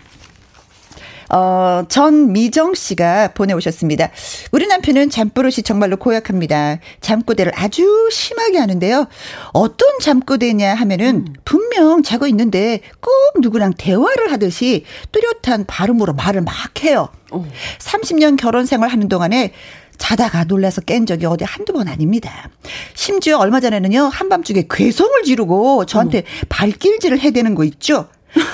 어, 1.30 1.84
전미정 1.88 2.76
씨가 2.76 3.30
보내오셨습니다. 3.34 4.10
우리 4.52 4.68
남편은 4.68 5.10
잠버릇이 5.10 5.64
정말로 5.64 5.98
고약합니다. 5.98 6.80
잠꼬대를 7.02 7.52
아주 7.56 8.10
심하게 8.12 8.60
하는데요. 8.60 9.08
어떤 9.54 10.00
잠꼬대냐 10.00 10.76
하면은 10.76 11.26
음. 11.28 11.34
분명 11.46 12.04
자고 12.04 12.28
있는데 12.28 12.82
꼭 13.00 13.12
누구랑 13.42 13.74
대화를 13.78 14.32
하듯이 14.32 14.86
뚜렷한 15.12 15.66
발음으로 15.66 16.14
말을 16.14 16.42
막 16.42 16.54
해요. 16.84 17.10
오. 17.32 17.40
어. 17.40 17.46
30년 17.80 18.38
결혼 18.38 18.66
생활 18.66 18.90
하는 18.90 19.10
동안에 19.10 19.52
자다가 19.98 20.44
놀라서 20.44 20.82
깬 20.82 21.06
적이 21.06 21.26
어디 21.28 21.46
한두 21.46 21.74
번 21.74 21.88
아닙니다. 21.88 22.50
심지어 22.94 23.38
얼마 23.38 23.60
전에는요, 23.60 24.10
한밤중에 24.12 24.66
괴성을 24.70 25.24
지르고 25.24 25.86
저한테 25.86 26.20
어. 26.20 26.46
발길질을 26.50 27.20
해대는 27.20 27.56
거 27.56 27.64
있죠? 27.64 28.08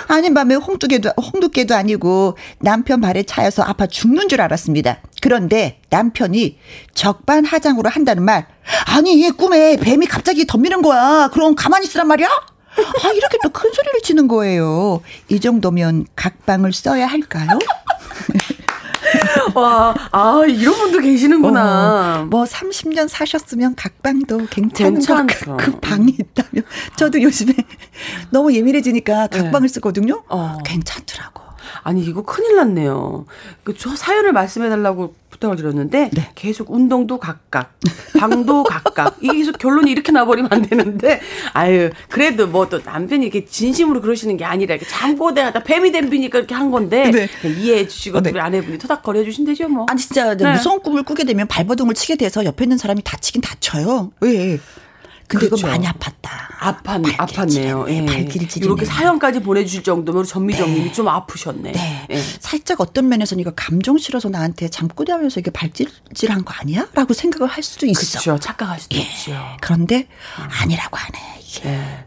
아닌 0.08 0.34
밤에 0.34 0.56
홍두개도, 0.56 1.10
홍두깨도 1.10 1.74
아니고 1.76 2.38
남편 2.60 3.02
발에 3.02 3.24
차여서 3.24 3.64
아파 3.64 3.88
죽는 3.88 4.30
줄 4.30 4.42
알았습니다. 4.42 5.00
그런데 5.22 5.80
남편이 5.90 6.58
적반하장으로 6.94 7.90
한다는 7.90 8.24
말. 8.24 8.48
아니, 8.88 9.24
얘 9.24 9.30
꿈에 9.32 9.78
뱀이 9.78 10.06
갑자기 10.08 10.46
덤비는 10.46 10.82
거야. 10.82 11.30
그럼 11.34 11.56
가만히 11.56 11.86
있으란 11.86 12.08
말이야? 12.08 12.28
아, 12.28 13.08
이렇게 13.14 13.38
또 13.44 13.50
큰 13.50 13.70
소리를 13.74 14.02
치는 14.02 14.28
거예요. 14.28 15.02
이 15.30 15.40
정도면 15.40 16.06
각방을 16.16 16.72
써야 16.74 17.06
할까요? 17.08 17.60
와, 19.55 19.94
아, 20.11 20.44
이런 20.48 20.75
분도 20.75 21.00
계시는구나. 21.00 22.22
어, 22.22 22.25
뭐 22.25 22.44
30년 22.44 23.07
사셨으면 23.07 23.75
각방도 23.75 24.46
괜찮은 24.50 25.01
그, 25.27 25.57
그 25.57 25.79
방이 25.79 26.11
있다면. 26.11 26.64
저도 26.96 27.22
요즘에 27.22 27.53
너무 28.29 28.53
예민해지니까 28.53 29.27
각방을 29.27 29.68
네. 29.68 29.68
쓰거든요. 29.68 30.24
어. 30.29 30.57
괜찮더라고. 30.64 31.42
아니 31.83 32.03
이거 32.03 32.22
큰일 32.24 32.55
났네요. 32.57 33.25
그 33.64 33.74
저 33.77 33.96
사연을 33.96 34.31
말씀해 34.33 34.70
달라고 34.70 35.16
부탁을 35.42 35.58
드렸는데 35.58 36.10
네. 36.14 36.32
계속 36.36 36.72
운동도 36.72 37.18
각각, 37.18 37.74
방도 38.18 38.64
각각 38.64 39.18
이게 39.22 39.38
계속 39.40 39.58
결론이 39.58 39.92
이렇게 39.92 40.12
나버리면 40.12 40.50
안 40.54 40.62
되는데 40.62 41.20
아유 41.54 41.90
그래도 42.08 42.48
뭐 42.48 42.62
또 42.72 42.80
남편이 42.80 43.25
이렇게 43.25 43.44
진심으로 43.44 44.00
그러시는 44.00 44.38
게 44.38 44.46
아니라 44.46 44.75
이렇게 44.75 44.90
잠꼬대하다 44.90 45.64
뱀이 45.64 45.92
댐비니까 45.92 46.38
이렇게 46.38 46.56
한 46.56 46.72
건데 46.72 47.12
네. 47.12 47.27
이해해 47.44 47.88
주시고 47.88 48.20
어, 48.20 48.22
네. 48.22 48.30
우리 48.30 48.40
아내분이 48.40 48.77
토닥거려 48.77 49.24
주신대죠 49.25 49.68
뭐. 49.68 49.86
아니 49.90 50.00
진짜 50.00 50.36
네. 50.38 50.54
무서운 50.54 50.80
꿈을 50.80 51.04
꾸게 51.04 51.25
되면 51.25 51.48
발버둥을 51.48 51.96
치게 51.96 52.16
돼서 52.16 52.46
옆에 52.46 52.64
있는 52.64 52.77
사람이 52.77 53.01
다치긴 53.04 53.42
다쳐요. 53.42 54.12
왜? 54.22 54.60
근데 55.31 55.48
그렇죠. 55.48 55.67
이거 55.67 55.67
많이 55.67 55.87
아팠다. 55.87 56.29
아팠, 56.59 57.15
아팠네요. 57.15 57.89
예. 57.89 58.05
발길질 58.05 58.63
이렇게 58.63 58.85
사연까지 58.85 59.39
보내주실 59.39 59.83
정도면 59.83 60.25
전미정님이 60.25 60.85
네. 60.85 60.91
좀 60.91 61.07
아프셨네. 61.07 61.72
네. 61.72 62.07
예. 62.11 62.22
살짝 62.39 62.81
어떤 62.81 63.07
면에서는 63.07 63.41
이거 63.41 63.51
감정 63.55 63.98
실어서 63.98 64.29
나한테 64.29 64.67
잠꼬대 64.67 65.11
하면서 65.11 65.39
이게 65.39 65.51
발질질한 65.51 66.44
거 66.46 66.53
아니야? 66.53 66.87
라고 66.94 67.13
생각을 67.13 67.48
할 67.48 67.63
수도 67.63 67.85
있어. 67.85 68.20
그렇죠. 68.20 68.39
착각할 68.39 68.79
수도 68.79 68.98
예. 68.98 69.01
있죠. 69.01 69.31
그런데 69.61 70.07
음. 70.39 70.48
아니라고 70.61 70.98
하네. 70.98 71.20
이게. 71.39 71.70
예. 71.70 72.05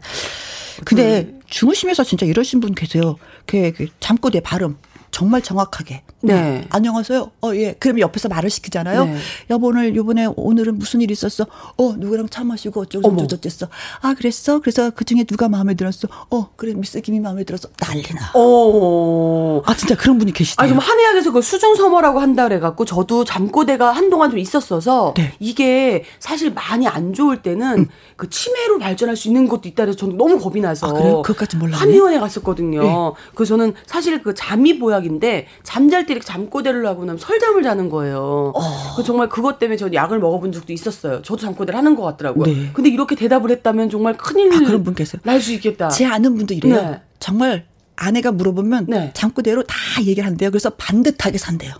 근데 0.85 1.25
그 1.25 1.39
주무시면서 1.47 2.03
진짜 2.03 2.25
이러신 2.25 2.59
분 2.59 2.75
계세요. 2.75 3.17
그, 3.45 3.71
그 3.75 3.87
잠꼬대 3.99 4.41
발음. 4.41 4.77
정말 5.15 5.41
정확하게. 5.41 6.01
네. 6.23 6.33
네. 6.33 6.67
안녕하세요. 6.71 7.31
어, 7.41 7.55
예. 7.55 7.73
그러면 7.79 8.01
옆에서 8.01 8.27
말을 8.27 8.49
시키잖아요. 8.49 9.05
네. 9.05 9.17
여보, 9.49 9.67
오늘, 9.67 9.95
요번에, 9.95 10.27
오늘은 10.35 10.77
무슨 10.77 10.99
일 10.99 11.09
있었어? 11.09 11.45
어, 11.77 11.93
누구랑 11.97 12.27
차 12.27 12.43
마시고 12.43 12.81
어쩌고 12.81 13.15
저쩌고 13.25 13.71
아, 14.01 14.13
그랬어? 14.13 14.59
그래서 14.59 14.89
그 14.89 15.05
중에 15.05 15.23
누가 15.23 15.47
마음에 15.47 15.73
들었어? 15.73 16.09
어, 16.29 16.49
그래, 16.57 16.73
미스 16.73 16.99
김이 16.99 17.21
마음에 17.21 17.45
들었어. 17.45 17.69
난리나. 17.79 18.33
오. 18.37 19.63
아, 19.65 19.73
진짜 19.73 19.95
그런 19.95 20.17
분이 20.17 20.33
계시다. 20.33 20.61
아, 20.61 20.67
좀 20.67 20.79
한의학에서 20.79 21.31
그 21.31 21.41
수중서머라고 21.41 22.19
한다 22.19 22.49
그래갖고 22.49 22.83
저도 22.83 23.23
잠꼬대가 23.23 23.93
한동안 23.93 24.29
좀 24.29 24.37
있었어서 24.37 25.13
네. 25.15 25.31
이게 25.39 26.03
사실 26.19 26.51
많이 26.51 26.89
안 26.89 27.13
좋을 27.13 27.41
때는 27.41 27.77
음. 27.77 27.87
그 28.17 28.29
치매로 28.29 28.79
발전할 28.79 29.15
수 29.15 29.29
있는 29.29 29.47
것도 29.47 29.69
있다 29.69 29.85
그래서 29.85 29.97
저는 29.97 30.17
너무 30.17 30.37
겁이 30.39 30.59
나서. 30.59 30.89
아, 30.89 30.91
그래요? 30.91 31.21
그것까지 31.21 31.55
몰랐네. 31.55 31.77
한의원에 31.77 32.19
갔었거든요. 32.19 32.81
네. 32.81 32.89
그래서 33.33 33.55
저는 33.55 33.75
사실 33.85 34.21
그 34.21 34.33
잠이 34.33 34.77
보약 34.77 35.04
약인데 35.09 35.47
잠잘 35.63 36.05
때 36.05 36.13
이렇게 36.13 36.25
잠꼬대를 36.25 36.85
하고 36.85 37.05
나면 37.05 37.17
설잠을 37.19 37.63
자는 37.63 37.89
거예요. 37.89 38.51
어. 38.55 39.03
정말 39.03 39.29
그것 39.29 39.59
때문에 39.59 39.77
저는 39.77 39.93
약을 39.93 40.19
먹어본 40.19 40.51
적도 40.51 40.73
있었어요. 40.73 41.21
저도 41.21 41.41
잠꼬대를 41.41 41.77
하는 41.77 41.95
것 41.95 42.03
같더라고요. 42.03 42.45
네. 42.45 42.69
근데 42.73 42.89
이렇게 42.89 43.15
대답을 43.15 43.51
했다면 43.51 43.89
정말 43.89 44.17
큰일 44.17 44.53
아, 44.53 44.59
그런 44.59 44.83
분 44.83 44.95
계세요. 44.95 45.21
날 45.23 45.39
수 45.45 45.53
있겠다. 45.53 45.89
제 45.89 46.05
아는 46.05 46.35
분도 46.35 46.53
이래요. 46.55 46.75
네. 46.75 47.01
정말 47.19 47.65
아내가 47.95 48.31
물어보면 48.31 48.87
네. 48.89 49.11
잠꼬대로 49.13 49.63
다 49.63 49.75
얘기를 50.01 50.25
한대요. 50.25 50.49
그래서 50.49 50.71
반듯하게 50.71 51.37
산대요. 51.37 51.73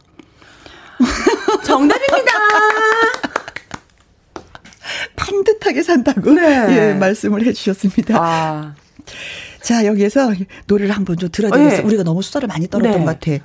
정답입니다. 1.65 2.31
반듯하게 5.15 5.81
산다고 5.83 6.31
네. 6.31 6.67
예, 6.69 6.93
말씀을 6.93 7.43
해주셨습니다. 7.45 8.17
아. 8.21 8.75
자, 9.65 9.83
여기에서 9.87 10.31
노래를 10.67 10.95
한번 10.95 11.17
좀 11.17 11.27
들어드리겠습니다. 11.31 11.81
네. 11.81 11.87
우리가 11.87 12.03
너무 12.03 12.21
수다를 12.21 12.47
많이 12.47 12.67
떨었던 12.67 12.99
네. 12.99 13.03
것 13.03 13.19
같아. 13.19 13.43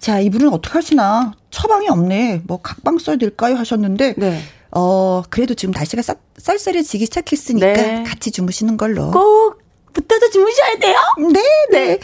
자, 0.00 0.18
이분은 0.18 0.48
어떡하시나? 0.48 1.34
처방이 1.52 1.88
없네. 1.88 2.42
뭐, 2.44 2.60
각방 2.60 2.98
써야 2.98 3.14
될까요? 3.14 3.54
하셨는데, 3.54 4.14
네. 4.16 4.40
어, 4.72 5.22
그래도 5.30 5.54
지금 5.54 5.72
날씨가 5.72 6.02
쌀, 6.02 6.16
쌀쌀해지기 6.38 7.04
시작했으니까 7.04 7.72
네. 7.72 8.02
같이 8.02 8.32
주무시는 8.32 8.76
걸로. 8.78 9.12
꼭 9.12 9.62
붙어서 9.92 10.30
주무셔야 10.30 10.78
돼요? 10.80 10.96
네, 11.32 11.40
네. 11.70 11.98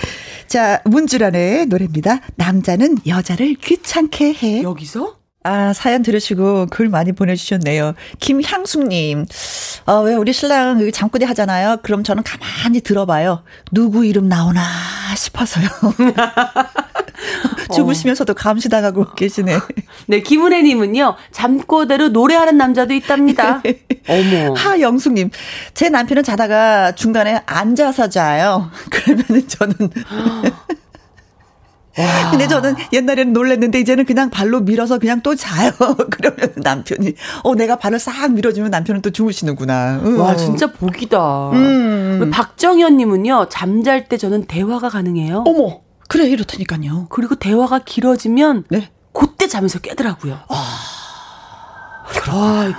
자, 0.47 0.81
문주란의 0.85 1.67
노래입니다. 1.67 2.21
남자는 2.37 2.99
여자를 3.09 3.55
귀찮게 3.57 4.33
해. 4.35 4.63
여기서? 4.63 5.17
아, 5.47 5.73
사연 5.73 6.03
들으시고 6.03 6.67
글 6.71 6.89
많이 6.89 7.13
보내주셨네요. 7.13 7.95
김향숙님, 8.19 9.27
어, 9.87 10.01
왜 10.01 10.15
우리 10.15 10.33
신랑 10.33 10.91
잠꼬대 10.91 11.25
하잖아요. 11.25 11.79
그럼 11.85 12.03
저는 12.03 12.25
가만히 12.25 12.81
들어봐요. 12.81 13.45
누구 13.71 14.05
이름 14.05 14.29
나오나 14.29 14.61
싶어서요. 15.17 15.69
죽으시면서도 17.73 18.35
감시당하고 18.35 19.15
계시네. 19.15 19.57
네, 20.09 20.21
김은혜님은요, 20.21 21.15
잠꼬대로 21.31 22.09
노래하는 22.09 22.57
남자도 22.59 22.93
있답니다. 22.95 23.63
어머. 24.09 24.53
하영숙님, 24.55 25.31
제 25.75 25.91
남편은 25.91 26.25
자다가 26.25 26.93
중간에 26.97 27.41
앉아서 27.47 28.09
자요. 28.09 28.73
그러면은 28.91 29.47
저는. 29.47 29.75
와. 31.99 32.31
근데 32.31 32.47
저는 32.47 32.75
옛날에는 32.93 33.33
놀랬는데 33.33 33.81
이제는 33.81 34.05
그냥 34.05 34.31
발로 34.31 34.61
밀어서 34.61 34.99
그냥 34.99 35.21
또 35.23 35.35
자요. 35.35 35.73
그러면 36.11 36.53
남편이 36.57 37.15
어 37.43 37.55
내가 37.55 37.77
발을 37.77 37.99
싹 37.99 38.33
밀어주면 38.33 38.71
남편은 38.71 39.03
또 39.03 39.11
주무시는구나. 39.11 40.01
음. 40.03 40.21
와 40.21 40.37
진짜 40.37 40.67
복이다. 40.67 41.51
음. 41.53 42.31
박정현님은요 42.33 43.49
잠잘 43.49 44.09
때 44.09 44.17
저는 44.17 44.45
대화가 44.47 44.89
가능해요. 44.89 45.45
어머 45.47 45.81
그래 46.09 46.27
이렇다니까요. 46.29 47.07
그리고 47.09 47.35
대화가 47.35 47.81
길어지면 47.81 48.65
네. 48.69 48.91
그때 49.13 49.47
잠에서 49.49 49.79
깨더라고요. 49.79 50.39
아. 50.49 51.06
아, 52.29 52.73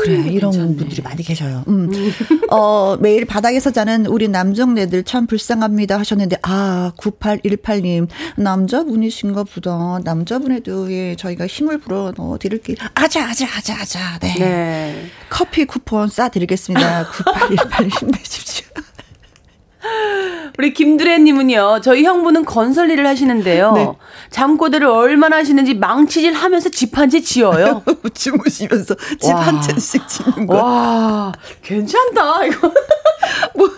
그래 0.00 0.14
이런 0.30 0.52
괜찮네. 0.52 0.76
분들이 0.76 1.02
많이 1.02 1.22
계셔요. 1.22 1.64
음. 1.68 1.90
음. 1.92 2.12
어 2.50 2.96
매일 3.00 3.24
바닥에서 3.24 3.70
자는 3.70 4.06
우리 4.06 4.28
남정네들 4.28 5.04
참 5.04 5.26
불쌍합니다 5.26 5.98
하셨는데 5.98 6.36
아 6.42 6.92
9818님 6.98 8.08
남자분이신가 8.36 9.44
보다. 9.44 9.98
남자분에도 10.04 10.90
예 10.92 11.16
저희가 11.16 11.46
힘을 11.46 11.78
불어 11.78 12.12
넣어 12.16 12.38
드릴게요. 12.38 12.76
아자 12.94 13.28
아자 13.28 13.46
아자 13.56 13.74
아자. 13.80 14.18
네. 14.20 14.34
네. 14.38 15.06
커피 15.28 15.64
쿠폰 15.64 16.08
쏴 16.08 16.30
드리겠습니다. 16.32 17.06
9818 17.10 17.88
힘내십시오. 17.88 18.66
우리 20.58 20.74
김두래님은요, 20.74 21.80
저희 21.82 22.04
형부는 22.04 22.44
건설 22.44 22.90
일을 22.90 23.06
하시는데요. 23.06 23.72
네. 23.72 23.88
잠꼬대를 24.30 24.86
얼마나 24.86 25.36
하시는지 25.36 25.74
망치질 25.74 26.32
하면서 26.34 26.68
집 26.68 26.98
한 26.98 27.08
채 27.08 27.20
지어요. 27.20 27.82
주무시면서 28.12 28.94
집 29.20 29.30
한 29.32 29.60
채씩 29.62 30.06
지는 30.06 30.46
거. 30.46 30.56
와, 30.56 31.32
괜찮다, 31.62 32.44
이거. 32.44 32.72
뭐, 33.54 33.68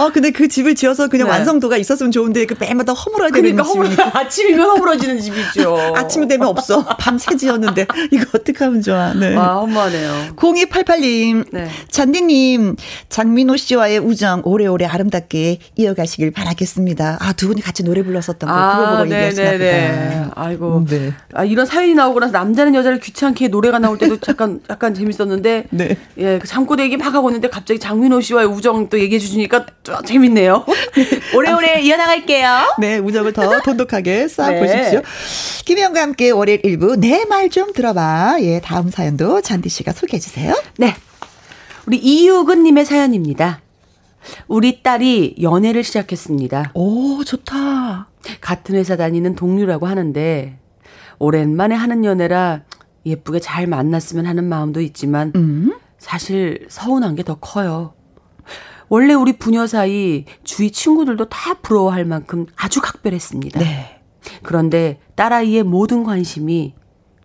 어, 0.00 0.10
근데 0.10 0.30
그 0.30 0.48
집을 0.48 0.74
지어서 0.74 1.08
그냥 1.08 1.26
네. 1.28 1.34
완성도가 1.34 1.76
있었으면 1.76 2.10
좋은데 2.12 2.46
그 2.46 2.54
매마다 2.58 2.92
허물어야 2.92 3.30
되는 3.30 3.54
그러니까 3.56 3.72
집이니까. 3.94 4.18
아침이면 4.18 4.70
허물어지는 4.70 5.20
집이죠. 5.20 5.76
아침이 5.96 6.26
되면 6.26 6.48
없어. 6.48 6.84
밤새 6.84 7.36
지었는데 7.36 7.86
이거 8.10 8.24
어떻게 8.34 8.64
하면 8.64 8.80
좋아. 8.82 9.12
네. 9.14 9.34
와, 9.36 9.54
허무하네요. 9.54 10.34
0288님, 10.36 11.44
네. 11.52 11.68
잔디님, 11.90 12.76
장민호 13.08 13.56
씨와의 13.56 13.98
우정 13.98 14.42
오래오래 14.44 14.86
아름답게 14.86 15.58
이어가시길 15.76 16.30
바라겠습니다. 16.30 17.18
아, 17.20 17.32
두 17.34 17.48
분이 17.48 17.60
같이 17.62 17.82
노래 17.84 18.02
불렀었던 18.02 18.38
거. 18.48 18.50
아, 18.50 18.76
그거 18.76 18.90
보고 18.92 19.04
네, 19.04 19.16
얘기하시나 19.26 19.50
네, 19.58 20.22
보다. 20.24 20.32
아이고. 20.42 20.86
네. 20.88 21.12
아, 21.34 21.44
이런 21.44 21.66
사연이 21.66 21.94
나오고 21.94 22.20
나서 22.20 22.32
남자는 22.32 22.74
여자를 22.74 23.00
귀찮게 23.00 23.48
노래가 23.48 23.78
나올 23.78 23.98
때도 23.98 24.18
잠깐, 24.18 24.60
약간 24.70 24.94
재밌었는데. 24.94 25.64
네. 25.70 25.96
예, 26.18 26.38
그 26.38 26.46
잠꼬대 26.46 26.82
얘기 26.84 26.96
막 26.96 27.12
하고 27.14 27.28
있는데 27.30 27.48
갑자기 27.48 27.78
장민호 27.80 28.20
씨와의 28.20 28.46
우정 28.48 28.88
또 28.88 28.98
얘기해 28.98 29.18
주시니까 29.18 29.66
재밌네요. 30.04 30.64
오래오래 31.36 31.80
이어나갈게요. 31.82 32.76
네, 32.78 32.98
우정을 32.98 33.32
더 33.32 33.60
돈독하게 33.60 34.28
쌓아보십시오. 34.28 35.00
네. 35.02 35.64
김혜영과 35.64 36.02
함께 36.02 36.30
월요일 36.30 36.60
일부 36.64 36.96
내 36.96 37.24
말 37.28 37.50
좀 37.50 37.72
들어봐. 37.72 38.36
예, 38.40 38.60
다음 38.60 38.90
사연도 38.90 39.40
잔디 39.40 39.68
씨가 39.68 39.92
소개해 39.92 40.20
주세요. 40.20 40.54
네. 40.78 40.94
우리 41.86 41.96
이유근님의 41.98 42.84
사연입니다. 42.84 43.60
우리 44.46 44.82
딸이 44.82 45.36
연애를 45.40 45.82
시작했습니다. 45.82 46.72
오, 46.74 47.24
좋다. 47.24 48.08
같은 48.40 48.74
회사 48.76 48.96
다니는 48.96 49.34
동료라고 49.34 49.86
하는데, 49.86 50.58
오랜만에 51.18 51.74
하는 51.74 52.04
연애라 52.04 52.62
예쁘게 53.06 53.40
잘 53.40 53.66
만났으면 53.66 54.26
하는 54.26 54.44
마음도 54.44 54.80
있지만, 54.82 55.32
음? 55.36 55.72
사실 55.98 56.66
서운한 56.68 57.16
게 57.16 57.22
더 57.22 57.36
커요. 57.36 57.94
원래 58.90 59.14
우리 59.14 59.32
부녀 59.38 59.68
사이 59.68 60.24
주위 60.42 60.72
친구들도 60.72 61.28
다 61.28 61.54
부러워할 61.54 62.04
만큼 62.04 62.46
아주 62.56 62.80
각별했습니다. 62.82 63.60
네. 63.60 64.02
그런데 64.42 65.00
딸아이의 65.14 65.62
모든 65.62 66.02
관심이 66.02 66.74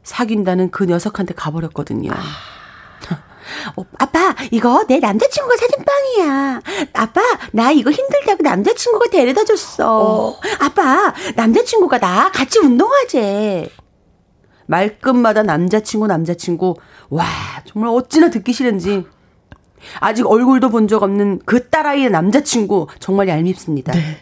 사귄다는 0.04 0.69
그 0.69 0.86
녀석한테 0.86 1.34
가버렸거든요. 1.34 2.12
아. 2.12 2.17
어, 3.78 3.86
아빠, 3.97 4.36
이거 4.51 4.86
내 4.88 4.99
남자친구가 4.99 5.58
사준 5.58 5.84
빵이야. 5.84 6.62
아빠, 6.93 7.21
나 7.51 7.71
이거 7.71 7.89
힘들다고 7.89 8.43
남자친구가 8.43 9.10
데려다 9.10 9.43
줬어. 9.43 10.30
어. 10.30 10.39
아빠, 10.60 11.15
남자친구가 11.36 11.97
나 11.97 12.32
같이 12.32 12.60
운동하재. 12.60 13.71
말끝마다 14.67 15.41
남자친구, 15.41 16.06
남자친구. 16.06 16.75
와, 17.10 17.25
정말 17.65 17.89
어찌나 17.89 18.30
듣기 18.30 18.54
싫은지. 18.54 19.04
아직 20.00 20.26
얼굴도 20.28 20.69
본 20.69 20.88
적 20.88 21.04
없는 21.04 21.41
그 21.45 21.69
딸아이의 21.69 22.10
남자친구. 22.12 22.88
정말 23.00 23.28
얄밉습니다. 23.28 23.91
네. 23.93 24.17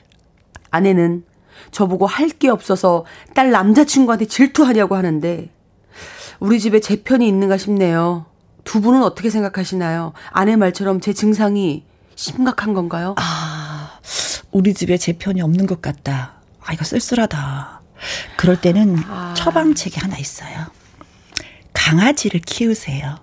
아내는 0.72 1.24
저보고 1.72 2.06
할 2.08 2.30
게 2.30 2.50
없어서 2.50 3.06
딸 3.34 3.52
남자친구한테 3.52 4.26
질투하냐고 4.26 4.96
하는데, 4.96 5.50
우리 6.40 6.60
집에 6.60 6.80
제 6.80 7.04
편이 7.04 7.28
있는가 7.28 7.58
싶네요. 7.58 8.26
두 8.64 8.82
분은 8.82 9.04
어떻게 9.04 9.30
생각하시나요? 9.30 10.14
아내 10.32 10.56
말처럼 10.56 11.00
제 11.02 11.14
증상이 11.14 11.84
심각한 12.16 12.74
건가요? 12.74 13.16
아, 13.18 14.00
우리 14.52 14.74
집에 14.74 14.98
제 14.98 15.14
편이 15.14 15.42
없는 15.42 15.66
것 15.68 15.82
같다. 15.82 16.36
아, 16.66 16.74
이거 16.74 16.84
쓸쓸하다. 16.86 17.82
그럴 18.38 18.60
때는 18.60 18.98
아. 19.08 19.34
처방책이 19.36 20.00
하나 20.00 20.18
있어요. 20.18 20.66
강아지를 21.74 22.40
키우세요. 22.42 23.18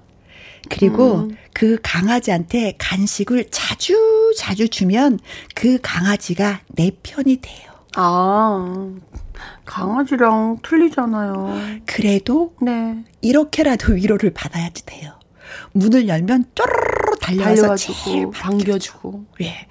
그리고 0.68 1.20
음. 1.30 1.36
그 1.52 1.78
강아지한테 1.82 2.74
간식을 2.78 3.46
자주 3.50 4.32
자주 4.36 4.68
주면 4.68 5.18
그 5.54 5.78
강아지가 5.82 6.60
내 6.68 6.90
편이 7.02 7.38
돼요. 7.40 7.70
아, 7.96 8.90
강아지랑 9.64 10.58
틀리잖아요. 10.62 11.80
그래도 11.86 12.54
네. 12.62 13.04
이렇게라도 13.20 13.94
위로를 13.94 14.30
받아야지 14.32 14.86
돼요. 14.86 15.12
문을 15.72 16.08
열면 16.08 16.44
쪼르르 16.54 17.16
달려와서 17.20 17.62
달려가지고 17.62 18.30
반겨주고. 18.30 19.24
예. 19.42 19.66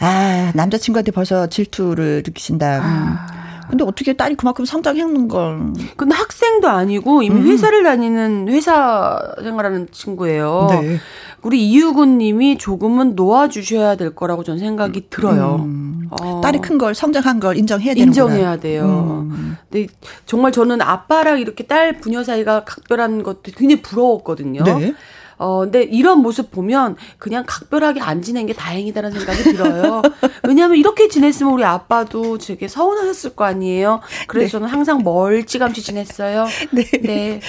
아 0.00 0.52
남자친구한테 0.54 1.10
벌써 1.12 1.48
질투를 1.48 2.22
느끼신다. 2.24 2.78
음. 2.78 2.82
아. 2.84 3.47
근데 3.68 3.84
어떻게 3.84 4.12
딸이 4.14 4.36
그만큼 4.36 4.64
성장했는 4.64 5.28
걸. 5.28 5.72
근데 5.96 6.14
학생도 6.14 6.68
아니고 6.68 7.22
이미 7.22 7.40
음. 7.40 7.46
회사를 7.46 7.82
다니는 7.82 8.48
회사 8.48 9.20
생활하는 9.42 9.88
친구예요. 9.90 10.68
네. 10.70 10.98
우리 11.42 11.68
이유근 11.68 12.18
님이 12.18 12.58
조금은 12.58 13.14
놓아주셔야 13.14 13.96
될 13.96 14.14
거라고 14.14 14.42
저는 14.42 14.58
생각이 14.58 15.08
들어요. 15.10 15.56
음. 15.60 16.08
어. 16.10 16.40
딸이 16.42 16.60
큰 16.60 16.78
걸, 16.78 16.94
성장한 16.94 17.40
걸 17.40 17.56
인정해야 17.56 17.94
되는 17.94 18.08
인정해야 18.08 18.56
돼요. 18.58 19.26
음. 19.30 19.56
근데 19.70 19.86
정말 20.26 20.52
저는 20.52 20.80
아빠랑 20.80 21.38
이렇게 21.38 21.66
딸 21.66 22.00
부녀 22.00 22.24
사이가 22.24 22.64
각별한 22.64 23.22
것도 23.22 23.52
굉장히 23.54 23.82
부러웠거든요. 23.82 24.64
네. 24.64 24.94
어, 25.38 25.60
근데 25.60 25.82
이런 25.82 26.20
모습 26.20 26.50
보면 26.50 26.96
그냥 27.18 27.44
각별하게 27.46 28.00
안 28.00 28.22
지낸 28.22 28.46
게 28.46 28.52
다행이다라는 28.52 29.18
생각이 29.18 29.42
들어요. 29.44 30.02
왜냐하면 30.46 30.76
이렇게 30.76 31.08
지냈으면 31.08 31.52
우리 31.52 31.64
아빠도 31.64 32.38
되게 32.38 32.68
서운하셨을 32.68 33.36
거 33.36 33.44
아니에요. 33.44 34.00
그래서 34.26 34.46
네. 34.46 34.50
저는 34.50 34.68
항상 34.68 35.02
멀찌감치 35.02 35.82
지냈어요. 35.82 36.46
네. 36.72 36.84
네. 37.02 37.40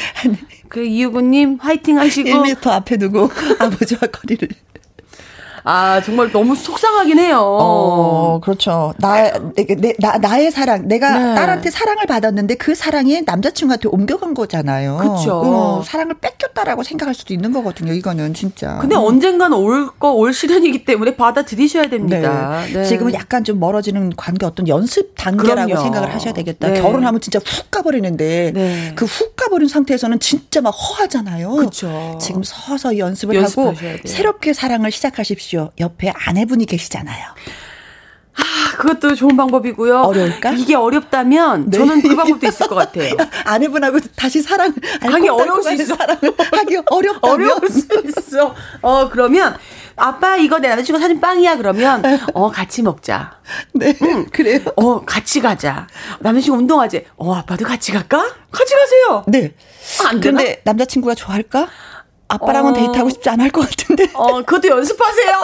그 0.68 0.84
이유구님 0.84 1.58
화이팅 1.60 1.98
하시고 1.98 2.30
1m 2.30 2.68
앞에 2.68 2.98
두고 2.98 3.30
아버지와 3.60 4.02
거리를 4.12 4.48
아, 5.72 6.02
정말 6.02 6.32
너무 6.32 6.56
속상하긴 6.56 7.20
해요. 7.20 7.42
어, 7.42 8.40
그렇죠. 8.42 8.92
나, 8.98 9.32
내, 9.54 9.94
나, 10.00 10.18
나의 10.18 10.50
사랑. 10.50 10.88
내가 10.88 11.16
네. 11.16 11.36
딸한테 11.36 11.70
사랑을 11.70 12.08
받았는데 12.08 12.56
그 12.56 12.74
사랑이 12.74 13.22
남자친구한테 13.22 13.88
옮겨간 13.90 14.34
거잖아요. 14.34 14.98
그렇죠. 14.98 15.42
어, 15.46 15.84
사랑을 15.86 16.16
뺏겼다라고 16.20 16.82
생각할 16.82 17.14
수도 17.14 17.36
있는 17.36 17.54
거거든요. 17.54 17.94
이거는 17.94 18.34
진짜. 18.34 18.80
근데 18.80 18.96
음. 18.96 19.02
언젠가는 19.02 19.56
올 19.56 19.92
거, 20.00 20.12
올 20.14 20.34
시련이기 20.34 20.86
때문에 20.86 21.16
받아들이셔야 21.16 21.88
됩니다. 21.90 22.64
네. 22.66 22.74
네. 22.74 22.86
지금은 22.86 23.14
약간 23.14 23.44
좀 23.44 23.60
멀어지는 23.60 24.16
관계 24.16 24.48
어떤 24.48 24.68
연습 24.68 25.14
단계라고 25.16 25.68
그럼요. 25.68 25.84
생각을 25.84 26.12
하셔야 26.16 26.34
되겠다. 26.34 26.70
네. 26.70 26.82
결혼하면 26.82 27.22
진짜 27.22 27.38
훅 27.46 27.70
가버리는데 27.70 28.54
네. 28.56 28.94
그훅 28.96 29.36
가버린 29.36 29.68
상태에서는 29.68 30.20
진짜 30.20 30.62
막 30.62 30.72
허하잖아요. 30.72 31.52
그렇죠. 31.52 32.18
지금 32.20 32.42
서서히 32.44 32.98
연습을 32.98 33.44
하고 33.44 33.76
새롭게 34.06 34.54
사랑을 34.54 34.90
시작하십시오. 34.90 35.59
보십시오. 35.60 35.72
옆에 35.80 36.14
아내분이 36.16 36.66
계시잖아요. 36.66 37.26
아, 38.36 38.78
그것도 38.78 39.16
좋은 39.16 39.36
방법이고요. 39.36 40.02
어려울까? 40.02 40.52
이게 40.52 40.76
어렵다면 40.76 41.70
네. 41.70 41.78
저는 41.78 42.02
그 42.02 42.16
방법도 42.16 42.48
있을 42.48 42.68
것 42.68 42.76
같아요. 42.76 43.16
아내분하고 43.44 44.00
다시 44.16 44.42
사랑 44.42 44.74
하기 45.02 45.28
어려울 45.28 45.62
수 45.62 45.74
있어. 45.74 45.96
사랑을 45.96 46.34
하기 46.38 46.78
어렵다 46.90 47.20
어려울 47.28 47.70
수 47.70 47.86
있어. 48.06 48.56
어 48.82 49.10
그러면 49.10 49.58
아빠 49.98 50.38
이거 50.38 50.60
내 50.60 50.70
남자친구 50.70 51.00
사준 51.02 51.20
빵이야 51.20 51.58
그러면 51.58 52.02
어 52.34 52.50
같이 52.50 52.82
먹자. 52.82 53.40
네. 53.74 53.94
응. 54.04 54.26
그래요. 54.32 54.62
어 54.78 55.04
같이 55.04 55.42
가자. 55.42 55.88
남자친구 56.22 56.58
운동하지. 56.60 57.08
어 57.18 57.34
아빠도 57.36 57.66
같이 57.66 57.92
갈까? 57.92 58.20
같이 58.52 58.74
가세요. 58.74 59.26
네. 59.28 59.54
아, 60.02 60.10
안 60.10 60.22
되나? 60.22 60.38
근데 60.38 60.62
남자친구가 60.64 61.16
좋아할까? 61.16 61.68
아빠랑은 62.30 62.72
어... 62.72 62.74
데이트하고 62.74 63.10
싶지 63.10 63.30
않을 63.30 63.50
것 63.50 63.70
같은데. 63.70 64.10
어, 64.14 64.42
그것도 64.44 64.70
연습하세요. 64.70 65.42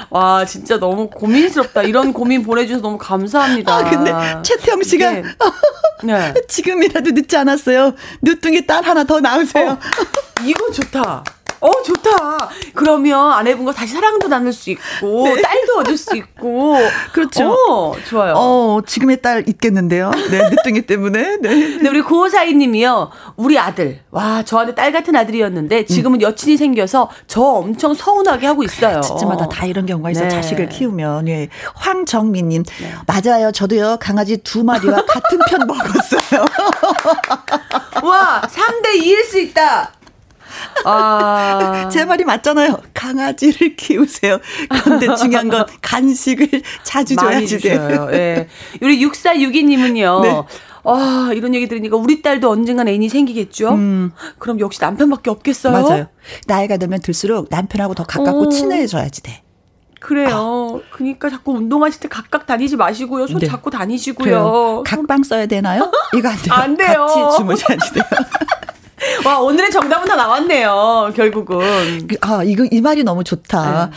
와, 0.10 0.44
진짜 0.44 0.78
너무 0.78 1.08
고민스럽다. 1.08 1.82
이런 1.82 2.12
고민 2.12 2.42
보내주셔서 2.42 2.82
너무 2.82 2.98
감사합니다. 2.98 3.74
아, 3.74 3.84
근데 3.88 4.12
최태영 4.42 4.82
씨가 4.82 5.10
네. 5.12 5.22
네. 6.04 6.34
지금이라도 6.48 7.10
늦지 7.12 7.36
않았어요. 7.36 7.94
늦둥이 8.22 8.66
딸 8.66 8.84
하나 8.84 9.04
더 9.04 9.20
낳으세요. 9.20 9.70
어, 9.70 9.78
이거 10.44 10.70
좋다. 10.72 11.24
어, 11.60 11.70
좋다. 11.82 12.48
그러면 12.74 13.32
아내분과 13.32 13.72
다시 13.72 13.92
사랑도 13.92 14.28
나눌 14.28 14.52
수 14.52 14.70
있고, 14.70 15.24
네. 15.24 15.42
딸도 15.42 15.78
얻을 15.80 15.96
수 15.96 16.16
있고. 16.16 16.76
그렇죠. 17.12 17.52
어, 17.52 17.94
좋아요. 18.08 18.34
어, 18.36 18.80
지금의 18.86 19.20
딸 19.20 19.44
있겠는데요. 19.46 20.10
네, 20.30 20.48
늦둥이 20.48 20.82
때문에. 20.82 21.36
네. 21.40 21.78
네, 21.78 21.88
우리 21.88 22.00
구호사이 22.00 22.54
님이요. 22.54 23.10
우리 23.36 23.58
아들. 23.58 24.00
와, 24.10 24.42
저한테 24.42 24.74
딸 24.74 24.90
같은 24.92 25.14
아들이었는데, 25.14 25.84
지금은 25.84 26.20
음. 26.20 26.22
여친이 26.22 26.56
생겨서 26.56 27.10
저 27.26 27.42
엄청 27.42 27.92
서운하게 27.92 28.46
하고 28.46 28.62
있어요. 28.62 29.00
진짜마다 29.02 29.48
다 29.48 29.66
이런 29.66 29.84
경우가 29.84 30.10
있어. 30.12 30.22
네. 30.22 30.28
자식을 30.30 30.70
키우면. 30.70 31.28
예. 31.28 31.48
황정민 31.74 32.48
님. 32.48 32.64
네. 32.80 32.94
맞아요. 33.06 33.52
저도요, 33.52 33.98
강아지 34.00 34.38
두 34.38 34.64
마리와 34.64 35.04
같은 35.04 35.38
편 35.48 35.66
먹었어요. 35.66 36.44
와, 38.02 38.42
3대 38.46 38.98
2일 39.02 39.24
수 39.24 39.38
있다. 39.38 39.92
아. 40.84 41.88
제 41.92 42.04
말이 42.04 42.24
맞잖아요. 42.24 42.80
강아지를 42.94 43.76
키우세요. 43.76 44.38
그런데 44.68 45.14
중요한 45.16 45.48
건 45.48 45.66
간식을 45.82 46.48
자주 46.82 47.16
줘야지 47.16 47.58
돼요. 47.58 48.08
예. 48.12 48.48
우리 48.80 49.04
6462님은요. 49.04 50.22
네. 50.22 50.42
아, 50.84 51.30
이런 51.34 51.54
얘기 51.54 51.68
들으니까 51.68 51.96
우리 51.96 52.22
딸도 52.22 52.50
언젠간 52.50 52.88
애인이 52.88 53.08
생기겠죠? 53.08 53.74
음. 53.74 54.12
그럼 54.38 54.60
역시 54.60 54.80
남편밖에 54.80 55.30
없겠어요? 55.30 55.72
맞아요. 55.72 56.06
나이가 56.46 56.76
들면 56.76 57.00
들수록 57.00 57.48
남편하고 57.50 57.94
더 57.94 58.04
가깝고 58.04 58.46
오. 58.46 58.48
친해져야지 58.48 59.22
돼. 59.22 59.42
그래요. 60.00 60.28
아. 60.32 60.96
그니까 60.96 61.28
자꾸 61.28 61.52
운동하실 61.52 62.00
때 62.00 62.08
각각 62.08 62.46
다니지 62.46 62.76
마시고요. 62.76 63.26
손 63.26 63.38
네. 63.38 63.46
잡고 63.46 63.70
다니시고요. 63.70 64.24
그래요. 64.24 64.82
각방 64.86 65.22
써야 65.22 65.46
되나요? 65.46 65.92
이거 66.16 66.28
안 66.30 66.36
돼요. 66.38 66.54
안 66.54 66.76
돼요. 66.76 67.06
같이 67.06 67.36
주무셔야지 67.36 67.92
돼요. 67.92 68.04
와, 69.24 69.40
오늘의 69.40 69.70
정답은 69.70 70.06
다 70.06 70.16
나왔네요. 70.16 71.12
결국은. 71.14 72.06
그, 72.06 72.16
아, 72.20 72.42
이거, 72.44 72.66
이 72.70 72.80
말이 72.80 73.02
너무 73.02 73.24
좋다. 73.24 73.90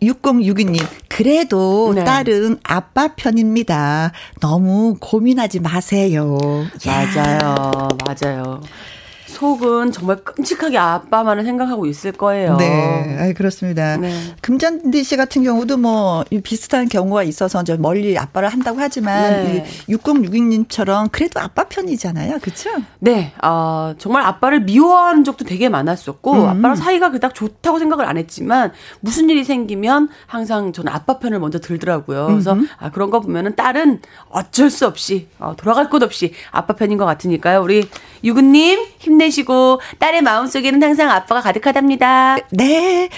네. 0.00 0.08
6062님, 0.08 0.84
그래도 1.08 1.92
네. 1.94 2.04
딸은 2.04 2.60
아빠 2.62 3.08
편입니다. 3.08 4.12
너무 4.40 4.96
고민하지 5.00 5.60
마세요. 5.60 6.38
맞아요. 6.86 7.88
맞아요. 8.06 8.60
속은 9.40 9.90
정말 9.92 10.16
끔찍하게 10.16 10.76
아빠만을 10.76 11.44
생각하고 11.44 11.86
있을 11.86 12.12
거예요. 12.12 12.58
네, 12.58 13.16
아, 13.18 13.32
그렇습니다. 13.32 13.96
네. 13.96 14.12
금잔디 14.42 15.02
씨 15.02 15.16
같은 15.16 15.42
경우도 15.42 15.78
뭐 15.78 16.24
비슷한 16.44 16.86
경우가 16.90 17.22
있어서 17.22 17.62
이제 17.62 17.74
멀리 17.78 18.18
아빠를 18.18 18.50
한다고 18.50 18.78
하지만 18.80 19.44
네. 19.44 19.66
6062님처럼 19.88 21.08
그래도 21.10 21.40
아빠 21.40 21.64
편이잖아요, 21.64 22.38
그렇죠? 22.40 22.70
네, 22.98 23.32
어, 23.42 23.94
정말 23.96 24.26
아빠를 24.26 24.60
미워하는 24.60 25.24
적도 25.24 25.46
되게 25.46 25.70
많았었고 25.70 26.32
음. 26.32 26.48
아빠랑 26.48 26.76
사이가 26.76 27.10
그닥 27.10 27.34
좋다고 27.34 27.78
생각을 27.78 28.04
안 28.04 28.18
했지만 28.18 28.72
무슨 29.00 29.30
일이 29.30 29.44
생기면 29.44 30.10
항상 30.26 30.74
저는 30.74 30.92
아빠 30.92 31.18
편을 31.18 31.38
먼저 31.38 31.58
들더라고요. 31.60 32.26
그래서 32.26 32.52
음. 32.52 32.68
아, 32.76 32.90
그런 32.90 33.08
거 33.08 33.20
보면은 33.20 33.56
딸은 33.56 34.02
어쩔 34.28 34.68
수 34.68 34.86
없이 34.86 35.28
어, 35.38 35.54
돌아갈 35.56 35.88
곳 35.88 36.02
없이 36.02 36.34
아빠 36.50 36.74
편인 36.74 36.98
것 36.98 37.06
같으니까요. 37.06 37.62
우리 37.62 37.88
유근님 38.22 38.80
힘내. 38.98 39.29
힘내시고 39.30 39.80
딸의 39.98 40.22
마음속에는 40.22 40.82
항상 40.82 41.10
아빠가 41.10 41.40
가득하답니다. 41.40 42.36
네. 42.50 43.08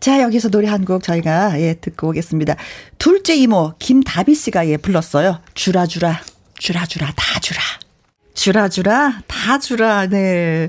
자, 0.00 0.22
여기서 0.22 0.48
노래 0.48 0.68
한 0.68 0.84
곡 0.84 1.02
저희가 1.02 1.60
예, 1.60 1.74
듣고 1.74 2.08
오겠습니다. 2.10 2.56
둘째 2.98 3.34
이모 3.34 3.74
김다비 3.78 4.34
씨가 4.34 4.68
예 4.68 4.76
불렀어요. 4.76 5.40
주라 5.54 5.86
주라 5.86 6.20
주라 6.58 6.86
주라 6.86 7.12
다 7.16 7.40
주라. 7.40 7.60
주라 8.34 8.68
주라 8.68 9.20
다 9.26 9.58
주라. 9.58 10.06
네. 10.06 10.68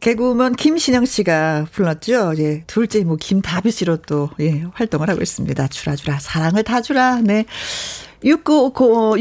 개그우먼 0.00 0.54
김신영 0.56 1.04
씨가 1.04 1.66
불렀죠. 1.72 2.34
예. 2.38 2.62
둘째 2.66 2.98
이모 3.00 3.16
김다비 3.16 3.70
씨로 3.70 3.98
또 3.98 4.30
예, 4.40 4.64
활동을 4.72 5.08
하고 5.10 5.22
있습니다. 5.22 5.68
주라 5.68 5.94
주라 5.96 6.18
사랑을 6.18 6.62
다 6.64 6.80
주라. 6.80 7.20
네. 7.22 7.44
6905, 8.24 9.16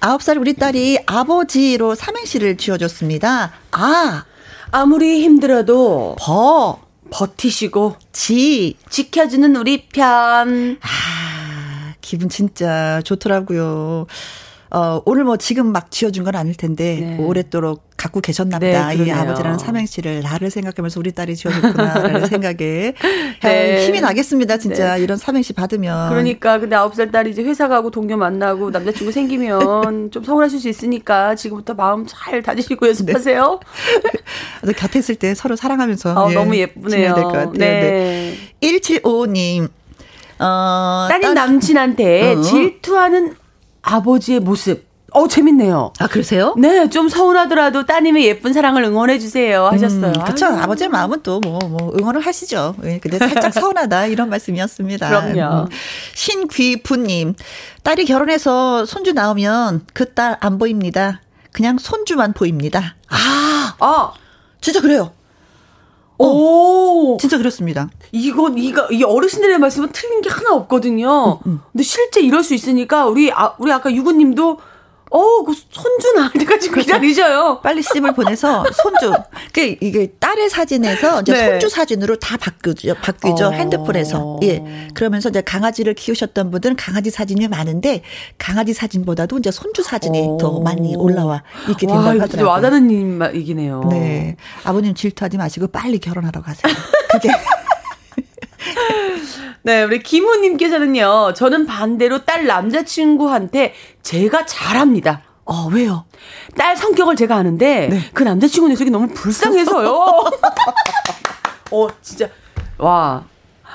9살 0.00 0.40
우리 0.40 0.54
딸이 0.54 1.00
아버지로 1.06 1.94
삼행시를 1.94 2.56
지어줬습니다. 2.56 3.52
아. 3.72 4.24
아무리 4.72 5.22
힘들어도. 5.22 6.16
버. 6.20 6.80
버티시고. 7.10 7.96
지. 8.12 8.76
지켜주는 8.88 9.56
우리 9.56 9.88
편. 9.88 10.78
아, 10.80 11.94
기분 12.00 12.28
진짜 12.28 13.00
좋더라고요. 13.04 14.06
어, 14.72 15.02
오늘 15.04 15.24
뭐 15.24 15.36
지금 15.36 15.72
막 15.72 15.90
지어준 15.90 16.22
건 16.22 16.36
아닐 16.36 16.54
텐데, 16.54 17.00
네. 17.00 17.18
오랫도록 17.18 17.89
갖고 18.00 18.22
계셨나 18.22 18.58
보다. 18.58 18.88
네, 18.88 18.96
이 18.96 19.10
아버지라는 19.10 19.58
삼행시를 19.58 20.22
나를 20.22 20.50
생각하면서 20.50 20.98
우리 20.98 21.12
딸이 21.12 21.36
지어줬구나라는 21.36 22.26
생각에 22.28 22.94
네. 23.42 23.86
힘이 23.86 24.00
나겠습니다. 24.00 24.56
진짜 24.56 24.96
네. 24.96 25.02
이런 25.02 25.18
삼행시 25.18 25.52
받으면. 25.52 26.08
그러니까 26.08 26.58
근데 26.58 26.76
아홉 26.76 26.94
살 26.94 27.10
딸이 27.10 27.30
이제 27.30 27.42
회사 27.42 27.68
가고 27.68 27.90
동료 27.90 28.16
만나고 28.16 28.70
남자친구 28.70 29.12
생기면 29.12 30.10
좀 30.12 30.24
서운하실 30.24 30.60
수 30.60 30.68
있으니까 30.70 31.34
지금부터 31.34 31.74
마음 31.74 32.06
잘 32.08 32.42
다지시고 32.42 32.86
연습하세요. 32.88 33.60
네. 34.62 34.72
곁에 34.72 34.98
있을 34.98 35.16
때 35.16 35.34
서로 35.34 35.54
사랑하면서 35.56 36.14
어, 36.14 36.30
예, 36.30 36.34
너무 36.34 36.56
예쁘네요. 36.56 37.14
될것 37.14 37.32
같아요. 37.32 37.52
네. 37.52 38.34
1755님. 38.62 39.68
어, 40.38 41.06
따님 41.10 41.34
남친한테 41.34 42.32
어. 42.32 42.40
질투하는 42.40 43.34
아버지의 43.82 44.40
모습. 44.40 44.89
어, 45.12 45.26
재밌네요. 45.28 45.92
아, 45.98 46.06
그러세요? 46.06 46.54
네, 46.56 46.88
좀 46.88 47.08
서운하더라도 47.08 47.84
따님의 47.84 48.24
예쁜 48.26 48.52
사랑을 48.52 48.84
응원해 48.84 49.18
주세요. 49.18 49.66
하셨어요. 49.66 50.12
음, 50.16 50.24
그쵸. 50.24 50.46
아버지의 50.46 50.88
마음은 50.88 51.22
또 51.22 51.40
뭐, 51.40 51.58
뭐, 51.58 51.92
응원을 51.98 52.20
하시죠. 52.20 52.76
예, 52.84 52.98
근데 53.00 53.18
살짝 53.18 53.52
서운하다. 53.54 54.06
이런 54.06 54.28
말씀이었습니다. 54.30 55.08
그럼요. 55.08 55.64
음. 55.64 55.68
신귀부님, 56.14 57.34
딸이 57.82 58.04
결혼해서 58.04 58.84
손주 58.86 59.12
나오면 59.12 59.86
그 59.94 60.14
딸 60.14 60.36
안 60.40 60.58
보입니다. 60.58 61.20
그냥 61.52 61.78
손주만 61.78 62.32
보입니다. 62.32 62.94
아, 63.08 63.74
아, 63.80 64.12
진짜 64.60 64.80
그래요. 64.80 65.12
어, 66.18 66.26
오, 66.26 67.16
진짜 67.18 67.38
그렇습니다. 67.38 67.88
이건 68.12 68.58
이거 68.58 68.86
이 68.90 69.02
어르신들의 69.02 69.58
말씀은 69.58 69.88
틀린 69.92 70.20
게 70.20 70.28
하나 70.28 70.52
없거든요. 70.52 71.40
음, 71.46 71.50
음. 71.50 71.60
근데 71.72 71.82
실제 71.82 72.20
이럴 72.20 72.44
수 72.44 72.52
있으니까 72.54 73.06
우리 73.06 73.32
아 73.32 73.54
우리 73.58 73.72
아까 73.72 73.90
유구님도 73.92 74.58
어, 75.10 75.42
그 75.42 75.52
손주 75.70 76.12
나올 76.14 76.30
때까지 76.30 76.70
기다리셔요. 76.70 77.60
빨리 77.62 77.82
시집을 77.82 78.14
보내서 78.14 78.64
손주. 78.72 79.12
그 79.52 79.76
이게 79.80 80.06
딸의 80.18 80.48
사진에서 80.50 81.22
이제 81.22 81.32
네. 81.32 81.50
손주 81.50 81.68
사진으로 81.68 82.16
다 82.16 82.36
바꾸죠. 82.36 82.94
바뀌죠. 82.94 83.46
어. 83.48 83.50
핸드폰에서. 83.50 84.38
예. 84.44 84.62
그러면서 84.94 85.28
이제 85.28 85.40
강아지를 85.40 85.94
키우셨던 85.94 86.52
분들은 86.52 86.76
강아지 86.76 87.10
사진이 87.10 87.48
많은데 87.48 88.02
강아지 88.38 88.72
사진보다도 88.72 89.38
이제 89.38 89.50
손주 89.50 89.82
사진이 89.82 90.20
어. 90.20 90.38
더 90.40 90.60
많이 90.60 90.94
올라와 90.94 91.42
있게 91.68 91.86
된다고 91.88 92.06
와, 92.06 92.24
하더라고요. 92.24 92.46
와닿는 92.48 93.34
얘기네요. 93.34 93.82
네. 93.90 94.36
아버님 94.62 94.94
질투하지 94.94 95.38
마시고 95.38 95.66
빨리 95.68 95.98
결혼하러 95.98 96.40
가세요. 96.40 96.72
그게 97.10 97.30
네, 99.62 99.84
우리 99.84 100.02
김호님께서는요, 100.02 101.34
저는 101.34 101.66
반대로 101.66 102.24
딸 102.24 102.46
남자친구한테 102.46 103.74
제가 104.02 104.46
잘합니다. 104.46 105.22
어, 105.44 105.66
왜요? 105.72 106.04
딸 106.56 106.76
성격을 106.76 107.16
제가 107.16 107.36
아는데, 107.36 107.88
네. 107.88 108.10
그 108.14 108.22
남자친구 108.22 108.68
녀석이 108.68 108.90
너무 108.90 109.08
불쌍해서요. 109.08 109.90
어, 111.72 111.88
진짜, 112.00 112.28
와, 112.78 113.24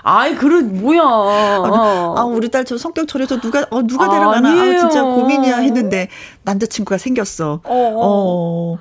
아이, 0.08 0.36
그래, 0.36 0.62
뭐야. 0.62 1.02
아, 1.02 2.24
우리 2.30 2.50
딸 2.50 2.64
저 2.64 2.78
성격 2.78 3.08
저래서 3.08 3.40
누가, 3.42 3.66
어, 3.72 3.82
누가 3.82 4.08
데려가나. 4.08 4.50
아, 4.50 4.78
진짜 4.78 5.02
고민이야 5.02 5.58
했는데, 5.58 6.10
남자친구가 6.44 7.00
생겼어. 7.00 7.62
어. 7.64 7.70
어. 7.74 8.78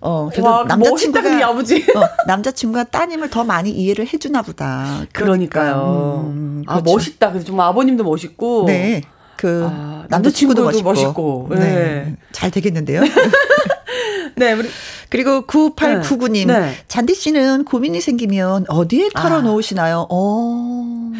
어, 0.00 0.28
그래도 0.30 0.48
와, 0.48 0.62
남자친구가. 0.64 1.44
아버지. 1.48 1.84
어, 1.96 2.00
남자친구가 2.28 2.84
따님을 2.84 3.30
더 3.30 3.42
많이 3.42 3.70
이해를 3.70 4.06
해주나 4.12 4.42
보다. 4.42 5.02
그러니까요. 5.12 6.24
음, 6.32 6.62
아, 6.68 6.74
그렇죠. 6.80 6.92
멋있다. 6.92 7.30
그래서 7.30 7.46
정말 7.46 7.66
아버님도 7.66 8.04
멋있고. 8.04 8.66
네. 8.66 9.02
그, 9.36 9.66
아, 9.68 10.04
남자친구도 10.08 10.62
멋있고. 10.64 10.88
멋있고. 10.88 11.48
네. 11.50 11.58
네. 11.58 12.16
잘 12.30 12.50
되겠는데요? 12.52 13.00
네, 14.36 14.52
우리. 14.52 14.68
그리고 15.08 15.42
9899님. 15.42 16.46
네. 16.46 16.60
네. 16.60 16.74
잔디 16.88 17.14
씨는 17.14 17.64
고민이 17.64 18.00
생기면 18.00 18.66
어디에 18.68 19.10
털어놓으시나요? 19.10 20.00
아. 20.00 20.06
어. 20.10 21.12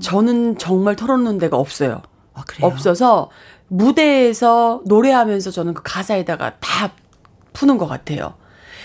저는 0.00 0.58
정말 0.58 0.96
털어놓는 0.96 1.38
데가 1.38 1.56
없어요. 1.56 2.02
아, 2.34 2.42
그래요? 2.46 2.66
없어서 2.66 3.30
무대에서 3.68 4.82
노래하면서 4.84 5.50
저는 5.50 5.74
그 5.74 5.82
가사에다가 5.84 6.56
다 6.60 6.92
푸는 7.52 7.78
것 7.78 7.86
같아요. 7.86 8.34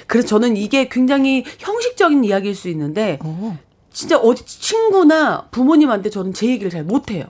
그래서 0.07 0.27
저는 0.27 0.57
이게 0.57 0.87
굉장히 0.89 1.43
형식적인 1.59 2.23
이야기일 2.23 2.55
수 2.55 2.69
있는데 2.69 3.19
오. 3.23 3.55
진짜 3.91 4.17
어디 4.17 4.45
친구나 4.45 5.47
부모님한테 5.51 6.09
저는 6.09 6.33
제 6.33 6.47
얘기를 6.47 6.71
잘 6.71 6.83
못해요. 6.83 7.25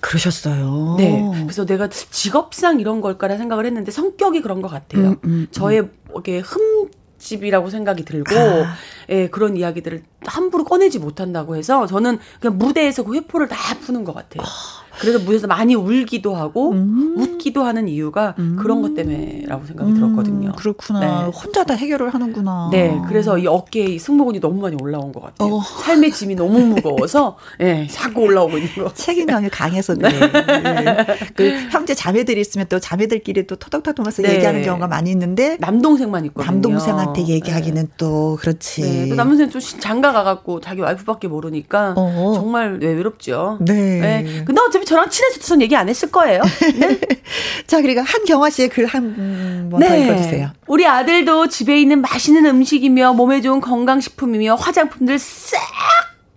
그러셨어요. 0.00 0.96
네. 0.98 1.30
그래서 1.42 1.64
내가 1.66 1.88
직업상 1.88 2.80
이런 2.80 3.00
걸까라 3.00 3.36
생각을 3.36 3.66
했는데 3.66 3.90
성격이 3.90 4.42
그런 4.42 4.62
것 4.62 4.68
같아요. 4.68 5.10
음, 5.10 5.16
음, 5.24 5.46
저의 5.50 5.88
이게 6.18 6.38
흠 6.40 6.90
집이라고 7.18 7.70
생각이 7.70 8.04
들고, 8.04 8.34
아. 8.36 8.74
예, 9.08 9.28
그런 9.28 9.56
이야기들을 9.56 10.02
함부로 10.26 10.64
꺼내지 10.64 10.98
못한다고 10.98 11.56
해서 11.56 11.86
저는 11.86 12.18
그냥 12.40 12.58
무대에서 12.58 13.02
그 13.02 13.14
회포를 13.14 13.48
다 13.48 13.56
푸는 13.80 14.04
것 14.04 14.14
같아요. 14.14 14.42
아. 14.46 14.83
그래서 15.00 15.18
무대에서 15.18 15.46
많이 15.46 15.74
울기도 15.74 16.34
하고 16.34 16.72
음. 16.72 17.14
웃기도 17.18 17.62
하는 17.62 17.88
이유가 17.88 18.34
음. 18.38 18.56
그런 18.58 18.82
것 18.82 18.94
때문에라고 18.94 19.66
생각이 19.66 19.90
음. 19.90 19.94
들었거든요. 19.96 20.52
그렇구나. 20.52 21.00
네. 21.00 21.30
혼자 21.30 21.64
다 21.64 21.74
해결을 21.74 22.12
하는구나. 22.12 22.68
네, 22.72 23.00
그래서 23.08 23.38
이 23.38 23.46
어깨에 23.46 23.98
승모근이 23.98 24.40
너무 24.40 24.60
많이 24.60 24.76
올라온 24.80 25.12
것 25.12 25.22
같아요. 25.22 25.54
어. 25.56 25.60
삶의 25.60 26.12
짐이 26.12 26.34
너무 26.34 26.58
무거워서 26.60 27.36
예, 27.60 27.64
네, 27.64 27.86
자꾸 27.90 28.22
올라오고 28.22 28.58
있는 28.58 28.74
거. 28.74 28.92
책임감이 28.92 29.48
강해서 29.50 29.94
그래. 29.94 30.10
네. 30.10 30.84
네. 30.84 31.06
그 31.34 31.50
형제 31.70 31.94
자매들이 31.94 32.40
있으면 32.40 32.66
또 32.68 32.78
자매들끼리 32.78 33.46
또 33.46 33.56
토닥토닥하면서 33.56 34.22
네. 34.22 34.34
얘기하는 34.34 34.62
경우가 34.62 34.86
많이 34.86 35.10
있는데 35.10 35.56
남동생만 35.60 36.24
있거든요. 36.26 36.52
남동생한테 36.52 37.26
얘기하기는 37.26 37.82
네. 37.82 37.88
또 37.96 38.36
그렇지. 38.40 38.82
네, 38.82 39.08
또 39.08 39.14
남동생 39.14 39.50
좀 39.50 39.60
장가 39.60 40.12
가갖고 40.12 40.60
자기 40.60 40.80
와이프밖에 40.80 41.28
모르니까 41.28 41.94
어. 41.96 42.32
정말 42.34 42.78
외롭죠. 42.80 43.58
네. 43.60 44.24
근데 44.46 44.60
어차피 44.60 44.83
저랑 44.84 45.10
친해서 45.10 45.60
얘기 45.60 45.74
안 45.76 45.88
했을 45.88 46.10
거예요. 46.10 46.42
네. 46.78 46.98
자, 47.66 47.80
그리고 47.80 48.00
한경화 48.02 48.50
씨의 48.50 48.68
글 48.68 48.86
한번 48.86 49.80
네. 49.80 50.04
읽어주세요. 50.04 50.50
우리 50.66 50.86
아들도 50.86 51.48
집에 51.48 51.80
있는 51.80 52.00
맛있는 52.00 52.46
음식이며 52.46 53.14
몸에 53.14 53.40
좋은 53.40 53.60
건강식품이며 53.60 54.54
화장품들 54.56 55.18
싹 55.18 55.60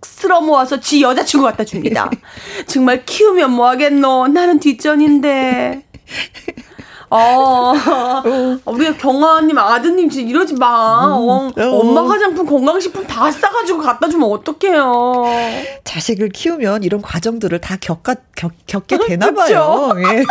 쓸어 0.02 0.40
모아서 0.40 0.80
지 0.80 1.02
여자친구 1.02 1.44
갖다 1.46 1.64
줍니다. 1.64 2.10
정말 2.66 3.04
키우면 3.04 3.52
뭐 3.52 3.68
하겠노? 3.68 4.28
나는 4.28 4.58
뒷전인데. 4.58 5.84
어, 7.10 7.72
우리 8.66 8.96
경아님 8.98 9.56
아드님 9.58 10.10
지금 10.10 10.28
이러지 10.28 10.54
마. 10.54 11.06
음, 11.16 11.18
어, 11.18 11.52
엄마 11.56 12.08
화장품 12.08 12.44
건강식품 12.46 13.06
다 13.06 13.30
싸가지고 13.30 13.80
갖다 13.80 14.08
주면 14.08 14.28
어떡해요. 14.30 15.24
자식을 15.84 16.28
키우면 16.30 16.82
이런 16.84 17.00
과정들을 17.00 17.58
다 17.60 17.76
겪가, 17.80 18.14
겪, 18.36 18.52
겪게 18.66 18.98
되나 18.98 19.30
봐요. 19.32 19.90
예. 19.98 20.24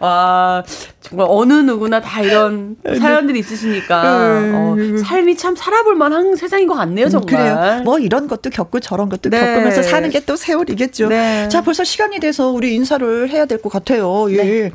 와, 0.00 0.64
정말 1.00 1.26
어느 1.30 1.52
누구나 1.52 2.00
다 2.00 2.22
이런 2.22 2.74
네. 2.82 2.96
사연들이 2.96 3.38
있으시니까, 3.38 4.02
네. 4.02 4.52
어, 4.54 4.76
삶이 5.04 5.36
참 5.36 5.54
살아볼 5.54 5.94
만한 5.94 6.34
세상인 6.34 6.66
것 6.66 6.74
같네요, 6.74 7.06
음, 7.06 7.10
정말. 7.10 7.26
그래요. 7.28 7.82
뭐 7.84 8.00
이런 8.00 8.26
것도 8.26 8.50
겪고 8.50 8.80
저런 8.80 9.08
것도 9.08 9.30
네. 9.30 9.38
겪으면서 9.38 9.82
사는 9.84 10.08
게 10.10 10.22
또 10.22 10.36
세월이겠죠. 10.36 11.08
네. 11.08 11.48
자, 11.48 11.62
벌써 11.62 11.82
시간이 11.84 12.18
돼서 12.20 12.48
우리 12.50 12.74
인사를 12.74 13.28
해야 13.30 13.44
될 13.44 13.60
것 13.62 13.70
같아요. 13.72 14.26
예. 14.32 14.36
네. 14.36 14.70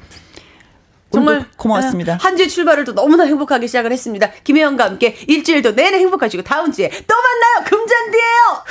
정말 1.11 1.45
고맙습니다. 1.55 2.13
아, 2.13 2.17
한주 2.19 2.47
출발을 2.47 2.83
또 2.83 2.93
너무나 2.93 3.23
행복하게 3.25 3.67
시작을 3.67 3.91
했습니다. 3.91 4.29
김혜영과 4.43 4.85
함께 4.85 5.15
일주일도 5.27 5.71
내내 5.71 5.97
행복하시고 5.99 6.43
다음 6.43 6.71
주에 6.71 6.89
또 6.89 7.15
만나요. 7.15 7.65
금잔디예요. 7.65 8.63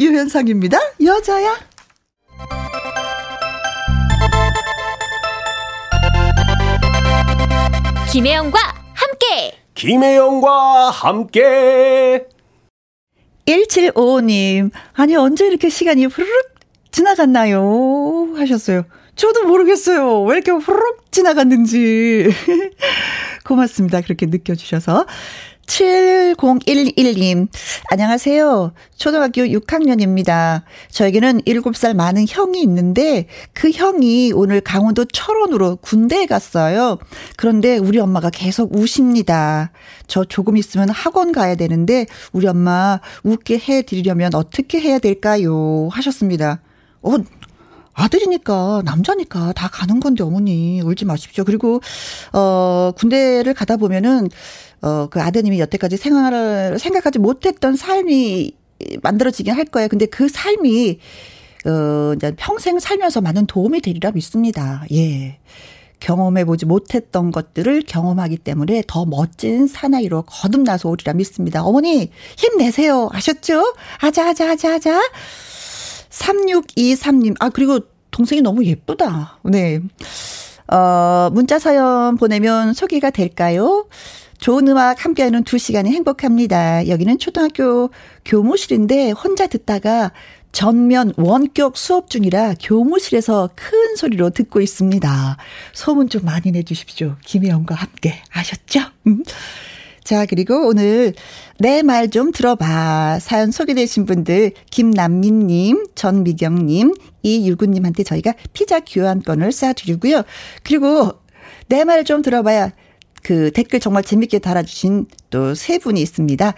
유현상입니다. 0.00 0.78
여자야. 1.04 1.56
김혜영과 8.10 8.58
함께. 8.94 9.58
김혜영과 9.74 10.90
함께. 10.90 12.26
1755님, 13.46 14.70
아니, 14.94 15.16
언제 15.16 15.46
이렇게 15.46 15.68
시간이 15.68 16.06
후루룩 16.06 16.54
지나갔나요? 16.92 18.34
하셨어요. 18.36 18.84
저도 19.20 19.44
모르겠어요. 19.44 20.22
왜 20.22 20.36
이렇게 20.36 20.50
후룩 20.50 21.12
지나갔는지. 21.12 22.30
고맙습니다. 23.44 24.00
그렇게 24.00 24.24
느껴주셔서. 24.24 25.04
7011님, 25.66 27.48
안녕하세요. 27.90 28.72
초등학교 28.96 29.42
6학년입니다. 29.42 30.62
저에게는 30.88 31.42
7살 31.42 31.94
많은 31.94 32.24
형이 32.26 32.62
있는데, 32.62 33.26
그 33.52 33.70
형이 33.70 34.32
오늘 34.34 34.62
강원도 34.62 35.04
철원으로 35.04 35.76
군대에 35.76 36.24
갔어요. 36.24 36.98
그런데 37.36 37.76
우리 37.76 37.98
엄마가 37.98 38.30
계속 38.30 38.74
우십니다. 38.74 39.70
저 40.06 40.24
조금 40.24 40.56
있으면 40.56 40.88
학원 40.88 41.32
가야 41.32 41.56
되는데, 41.56 42.06
우리 42.32 42.46
엄마 42.46 43.00
웃게 43.22 43.58
해드리려면 43.58 44.34
어떻게 44.34 44.80
해야 44.80 44.98
될까요? 44.98 45.90
하셨습니다. 45.92 46.62
어, 47.02 47.16
아들이니까 48.00 48.82
남자니까 48.84 49.52
다 49.52 49.68
가는 49.68 50.00
건데 50.00 50.22
어머니 50.22 50.80
울지 50.80 51.04
마십시오. 51.04 51.44
그리고 51.44 51.80
어 52.32 52.92
군대를 52.96 53.54
가다 53.54 53.76
보면은 53.76 54.28
어그 54.80 55.20
아드님이 55.20 55.60
여태까지 55.60 55.96
생활을 55.96 56.78
생각하지 56.78 57.18
못했던 57.18 57.76
삶이 57.76 58.52
만들어지긴 59.02 59.54
할 59.54 59.64
거예요. 59.64 59.88
근데 59.88 60.06
그 60.06 60.28
삶이 60.28 60.98
어 61.66 62.14
이제 62.16 62.34
평생 62.36 62.78
살면서 62.78 63.20
많은 63.20 63.46
도움이 63.46 63.80
되리라 63.80 64.12
믿습니다. 64.12 64.84
예. 64.92 65.38
경험해보지 66.00 66.66
못했던 66.66 67.30
것들을 67.30 67.82
경험하기 67.86 68.38
때문에 68.38 68.82
더 68.86 69.04
멋진 69.04 69.66
사나이로 69.66 70.22
거듭나서 70.22 70.88
오리라 70.88 71.12
믿습니다. 71.12 71.62
어머니, 71.62 72.10
힘내세요. 72.36 73.10
아셨죠? 73.12 73.74
아자, 74.00 74.30
아자, 74.30 74.50
아자, 74.50 74.74
아자. 74.74 75.00
3623님, 76.10 77.36
아, 77.38 77.50
그리고 77.50 77.80
동생이 78.10 78.42
너무 78.42 78.64
예쁘다. 78.64 79.38
네. 79.44 79.80
어, 80.68 81.30
문자 81.32 81.58
사연 81.58 82.16
보내면 82.16 82.72
소개가 82.74 83.10
될까요? 83.10 83.86
좋은 84.38 84.66
음악 84.68 85.04
함께하는 85.04 85.44
두 85.44 85.58
시간이 85.58 85.90
행복합니다. 85.90 86.88
여기는 86.88 87.18
초등학교 87.18 87.90
교무실인데 88.24 89.10
혼자 89.10 89.46
듣다가 89.46 90.12
전면 90.52 91.12
원격 91.16 91.76
수업 91.76 92.10
중이라 92.10 92.54
교무실에서 92.60 93.50
큰 93.54 93.96
소리로 93.96 94.30
듣고 94.30 94.60
있습니다. 94.60 95.36
소문 95.72 96.08
좀 96.08 96.24
많이 96.24 96.50
내주십시오. 96.50 97.16
김혜영과 97.24 97.74
함께 97.74 98.14
아셨죠? 98.32 98.80
음. 99.06 99.22
자, 100.10 100.26
그리고 100.26 100.66
오늘 100.66 101.14
내 101.60 101.82
말 101.84 102.08
좀 102.10 102.32
들어봐. 102.32 103.20
사연 103.20 103.52
소개되신 103.52 104.06
분들, 104.06 104.50
김남민님, 104.72 105.86
전미경님, 105.94 106.94
이유구님한테 107.22 108.02
저희가 108.02 108.34
피자 108.52 108.80
교환권을 108.80 109.50
쏴드리고요. 109.50 110.24
그리고 110.64 111.12
내 111.68 111.84
말 111.84 112.02
좀 112.02 112.22
들어봐야 112.22 112.72
그 113.22 113.52
댓글 113.52 113.78
정말 113.78 114.02
재밌게 114.02 114.40
달아주신 114.40 115.06
또 115.30 115.54
세 115.54 115.78
분이 115.78 116.02
있습니다. 116.02 116.54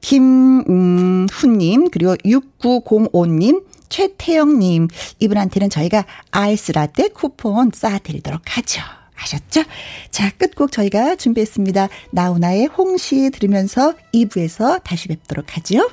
김훈님, 0.00 1.90
그리고 1.90 2.16
6905님, 2.16 3.64
최태영님, 3.90 4.88
이분한테는 5.18 5.68
저희가 5.68 6.06
아이스 6.30 6.72
라떼 6.72 7.08
쿠폰 7.08 7.70
쏴드리도록 7.70 8.40
하죠. 8.46 8.80
아셨죠? 9.16 9.62
자, 10.10 10.30
끝곡 10.36 10.72
저희가 10.72 11.16
준비했습니다. 11.16 11.88
나훈아의 12.10 12.66
홍시 12.66 13.30
들으면서 13.30 13.94
2부에서 14.12 14.82
다시 14.82 15.08
뵙도록 15.08 15.56
하죠. 15.56 15.88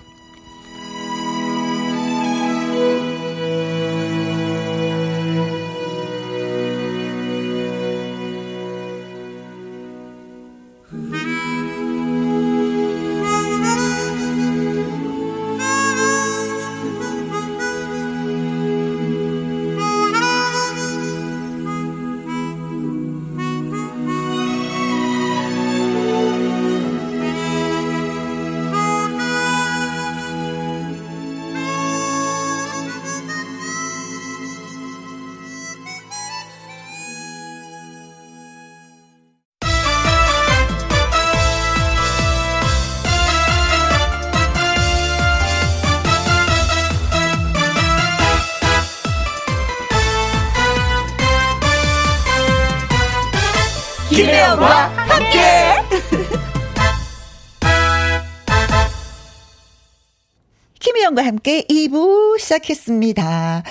함께 61.41 61.63
2부 61.63 62.37
시작했습니다. 62.39 63.63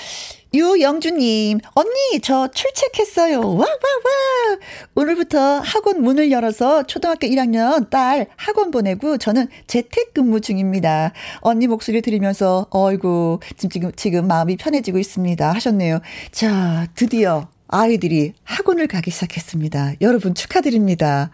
유영주님, 0.53 1.61
언니, 1.75 2.21
저 2.21 2.49
출첵했어요. 2.49 3.39
와, 3.39 3.45
와, 3.45 3.65
와. 3.65 4.59
오늘부터 4.97 5.61
학원 5.61 6.03
문을 6.03 6.33
열어서 6.33 6.83
초등학교 6.83 7.29
1학년 7.29 7.89
딸 7.89 8.27
학원 8.35 8.73
보내고 8.73 9.19
저는 9.19 9.47
재택 9.69 10.15
근무 10.15 10.41
중입니다. 10.41 11.13
언니 11.43 11.69
목소리 11.69 12.03
들으면서, 12.03 12.67
어이구, 12.71 13.39
지금, 13.57 13.93
지금 13.95 14.27
마음이 14.27 14.57
편해지고 14.57 14.99
있습니다. 14.99 15.53
하셨네요. 15.53 16.01
자, 16.33 16.89
드디어 16.97 17.47
아이들이 17.73 18.33
학원을 18.43 18.89
가기 18.89 19.13
시작했습니다. 19.13 19.95
여러분 20.01 20.35
축하드립니다. 20.35 21.31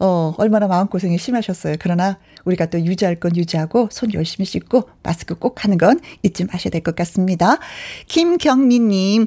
어, 0.00 0.34
얼마나 0.36 0.66
마음고생이 0.66 1.18
심하셨어요. 1.18 1.76
그러나 1.78 2.18
우리가 2.44 2.66
또 2.66 2.80
유지할 2.80 3.16
건 3.16 3.36
유지하고 3.36 3.88
손 3.92 4.12
열심히 4.12 4.44
씻고 4.44 4.88
마스크 5.04 5.34
꼭 5.36 5.64
하는 5.64 5.78
건 5.78 6.00
잊지 6.24 6.44
마셔야 6.46 6.70
될 6.70 6.82
것 6.82 6.96
같습니다. 6.96 7.58
김경민님, 8.06 9.26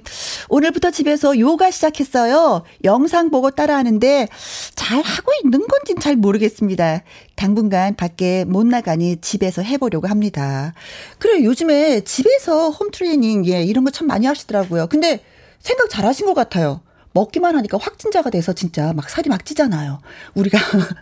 오늘부터 0.50 0.92
집에서 0.92 1.38
요가 1.40 1.72
시작했어요. 1.72 2.64
영상 2.84 3.30
보고 3.30 3.52
따라하는데 3.52 4.28
잘 4.76 5.02
하고 5.02 5.32
있는 5.44 5.66
건진 5.68 6.00
잘 6.00 6.16
모르겠습니다. 6.18 7.04
당분간 7.36 7.96
밖에 7.96 8.44
못 8.46 8.66
나가니 8.66 9.18
집에서 9.22 9.62
해보려고 9.62 10.08
합니다. 10.08 10.74
그래, 11.18 11.44
요즘에 11.44 12.02
집에서 12.02 12.70
홈트레이닝, 12.72 13.46
예, 13.48 13.64
이런 13.64 13.84
거 13.86 13.92
참 13.92 14.08
많이 14.08 14.26
하시더라고요. 14.26 14.88
근데 14.88 15.22
생각 15.62 15.90
잘 15.90 16.06
하신 16.06 16.26
것 16.26 16.34
같아요. 16.34 16.82
먹기만 17.14 17.56
하니까 17.56 17.78
확진자가 17.78 18.30
돼서 18.30 18.54
진짜 18.54 18.94
막 18.94 19.10
살이 19.10 19.30
막 19.30 19.46
찌잖아요. 19.46 20.00
우리가 20.34 20.58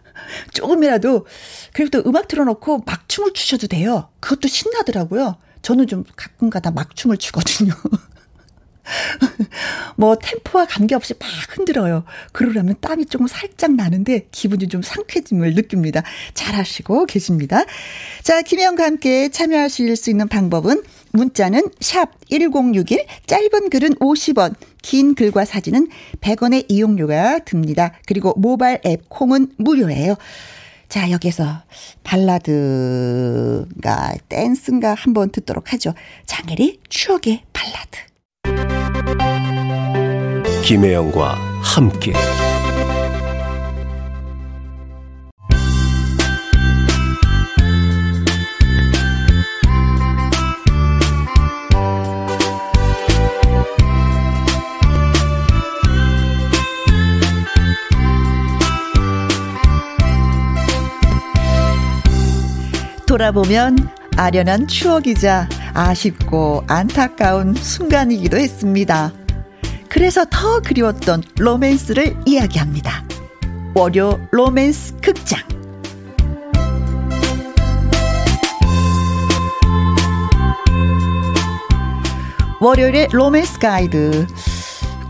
조금이라도 0.54 1.26
그리고 1.74 1.90
또 1.90 2.10
음악 2.10 2.28
틀어놓고 2.28 2.84
막 2.86 3.08
춤을 3.08 3.34
추셔도 3.34 3.68
돼요. 3.68 4.10
그것도 4.20 4.48
신나더라고요. 4.48 5.38
저는 5.62 5.88
좀 5.88 6.04
가끔가다 6.16 6.72
막 6.72 6.96
춤을 6.96 7.18
추거든요. 7.18 7.74
뭐 9.98 10.16
템포와 10.16 10.66
관계없이 10.66 11.14
막 11.20 11.30
흔들어요. 11.50 12.06
그러려면 12.32 12.76
땀이 12.82 13.06
조금 13.06 13.28
살짝 13.28 13.76
나는데 13.76 14.28
기분이 14.32 14.68
좀 14.68 14.82
상쾌짐을 14.82 15.54
느낍니다. 15.54 16.04
잘하시고 16.34 17.06
계십니다. 17.06 17.64
자, 18.24 18.42
김혜영과 18.42 18.84
함께 18.84 19.30
참여하실 19.30 19.96
수 19.96 20.10
있는 20.10 20.28
방법은 20.28 20.84
문자는 21.12 21.70
샵 21.80 22.10
1061, 22.30 23.06
짧은 23.26 23.70
글은 23.70 23.96
50원, 23.96 24.56
긴 24.82 25.16
글과 25.16 25.46
사진은 25.46 25.88
100원의 26.22 26.66
이용료가 26.68 27.40
듭니다. 27.40 27.94
그리고 28.06 28.34
모바일 28.38 28.80
앱 28.86 29.10
콩은 29.10 29.54
무료예요. 29.58 30.16
자, 30.88 31.12
여기서 31.12 31.64
발라드가 32.04 33.66
댄스인가 34.28 34.96
한번 34.96 35.32
듣도록 35.32 35.72
하죠. 35.74 35.94
장혜리 36.26 36.80
추억의 36.90 37.44
발라드. 37.54 38.00
김혜영과 40.64 41.36
함께 41.62 42.14
돌아보면 63.20 63.78
아련한 64.16 64.70
추억이자 64.70 65.50
아쉽고 65.74 66.64
안타까운 66.68 67.54
순간이기도 67.54 68.38
했습니다. 68.38 69.12
그래서 69.90 70.24
더 70.30 70.62
그리웠던 70.62 71.24
로맨스를 71.38 72.16
이야기합니다. 72.26 73.04
월요 73.76 74.18
로맨스 74.32 75.02
극장. 75.02 75.42
월요일의 82.62 83.10
로맨스 83.12 83.60
가이드. 83.60 84.28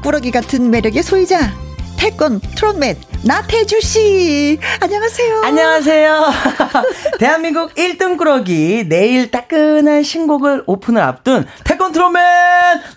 꾸러기 0.02 0.32
같은 0.32 0.72
매력의 0.72 1.04
소유자. 1.04 1.52
태권 1.98 2.40
트롯맨 2.40 3.09
나태주 3.22 3.82
씨, 3.82 4.58
안녕하세요. 4.80 5.42
안녕하세요. 5.44 6.26
대한민국 7.20 7.76
1등 7.76 8.18
꾸러기 8.18 8.86
내일 8.88 9.30
따끈한 9.30 10.04
신곡을 10.04 10.64
오픈을 10.66 11.02
앞둔 11.02 11.46
태권트롯맨 11.66 12.24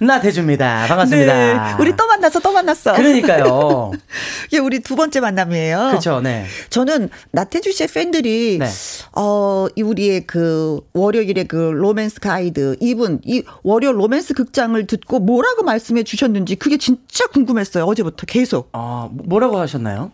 나태주입니다. 0.00 0.86
반갑습니다. 0.86 1.34
네, 1.34 1.82
우리 1.82 1.96
또 1.96 2.06
만났어, 2.06 2.38
또 2.38 2.52
만났어. 2.52 2.92
그러니까요. 2.92 3.90
이게 4.46 4.58
우리 4.58 4.78
두 4.78 4.94
번째 4.94 5.18
만남이에요. 5.18 5.88
그렇죠, 5.88 6.20
네. 6.20 6.46
저는 6.70 7.08
나태주 7.32 7.72
씨의 7.72 7.88
팬들이 7.88 8.58
네. 8.60 8.68
어, 9.16 9.66
이 9.74 9.82
우리의 9.82 10.28
그 10.28 10.80
월요일의 10.92 11.48
그 11.48 11.56
로맨스 11.56 12.20
가이드 12.20 12.76
이분 12.78 13.20
이 13.24 13.42
월요 13.64 13.90
로맨스 13.90 14.34
극장을 14.34 14.86
듣고 14.86 15.18
뭐라고 15.18 15.64
말씀해 15.64 16.04
주셨는지 16.04 16.54
그게 16.54 16.76
진짜 16.76 17.26
궁금했어요. 17.26 17.84
어제부터 17.84 18.24
계속. 18.26 18.68
아, 18.72 19.08
뭐라고 19.12 19.58
하셨나요? 19.58 20.12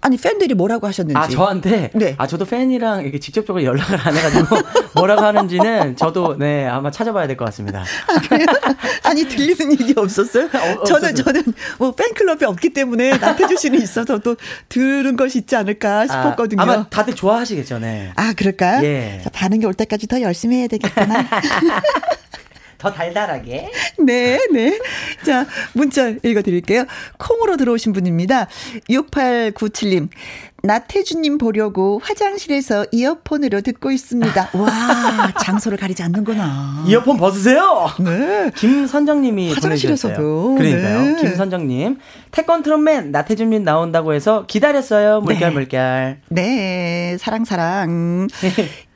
아니 0.00 0.16
팬들이 0.16 0.54
뭐라고 0.54 0.86
하셨는지. 0.86 1.16
아 1.18 1.26
저한테. 1.28 1.90
네. 1.94 2.14
아 2.18 2.26
저도 2.26 2.44
팬이랑 2.44 3.02
이렇게 3.02 3.18
직접적으로 3.18 3.64
연락을 3.64 3.98
안 4.00 4.16
해가지고 4.16 4.56
뭐라고 4.94 5.22
하는지는 5.22 5.96
저도 5.96 6.36
네 6.38 6.66
아마 6.66 6.90
찾아봐야 6.90 7.26
될 7.26 7.36
것 7.36 7.44
같습니다. 7.46 7.84
아, 9.02 9.14
니 9.14 9.24
들리는 9.26 9.72
얘기 9.72 9.94
없었어요? 9.96 10.46
어, 10.80 10.84
저는 10.84 11.14
저는 11.14 11.42
뭐 11.78 11.92
팬클럽이 11.94 12.44
없기 12.44 12.70
때문에 12.70 13.16
나태주 13.18 13.56
씨는 13.56 13.80
있어서 13.82 14.18
또 14.18 14.36
들은 14.68 15.16
것이 15.16 15.38
있지 15.38 15.56
않을까 15.56 16.00
아, 16.00 16.06
싶었거든요. 16.06 16.62
아, 16.62 16.66
마 16.66 16.88
다들 16.88 17.14
좋아하시겠죠, 17.14 17.78
네. 17.78 18.12
아 18.16 18.32
그럴까요? 18.34 18.84
예. 18.84 19.20
자, 19.24 19.30
반응이 19.30 19.64
올 19.64 19.74
때까지 19.74 20.06
더 20.06 20.20
열심히 20.20 20.56
해야 20.58 20.66
되겠구나. 20.68 21.24
더 22.78 22.92
달달하게. 22.92 23.70
네, 23.98 24.38
네. 24.52 24.78
자, 25.26 25.46
문자 25.74 26.14
읽어드릴게요. 26.22 26.86
콩으로 27.18 27.56
들어오신 27.56 27.92
분입니다. 27.92 28.48
6897님. 28.88 30.08
나태주님 30.68 31.38
보려고 31.38 31.98
화장실에서 32.04 32.84
이어폰으로 32.92 33.62
듣고 33.62 33.90
있습니다. 33.90 34.50
와, 34.52 35.32
장소를 35.40 35.78
가리지 35.78 36.02
않는구나. 36.02 36.84
이어폰 36.86 37.16
벗으세요. 37.16 37.88
네. 38.00 38.50
김선정님이 38.54 39.54
화장실에서도. 39.54 40.56
그러니까요. 40.56 41.02
네. 41.02 41.22
김선정님. 41.22 41.96
태권 42.32 42.62
트롯맨 42.62 43.12
나태주님 43.12 43.64
나온다고 43.64 44.12
해서 44.12 44.44
기다렸어요. 44.46 45.22
물결 45.22 45.48
네. 45.48 45.54
물결. 45.54 46.20
네, 46.28 47.16
사랑 47.18 47.46
사랑. 47.46 48.28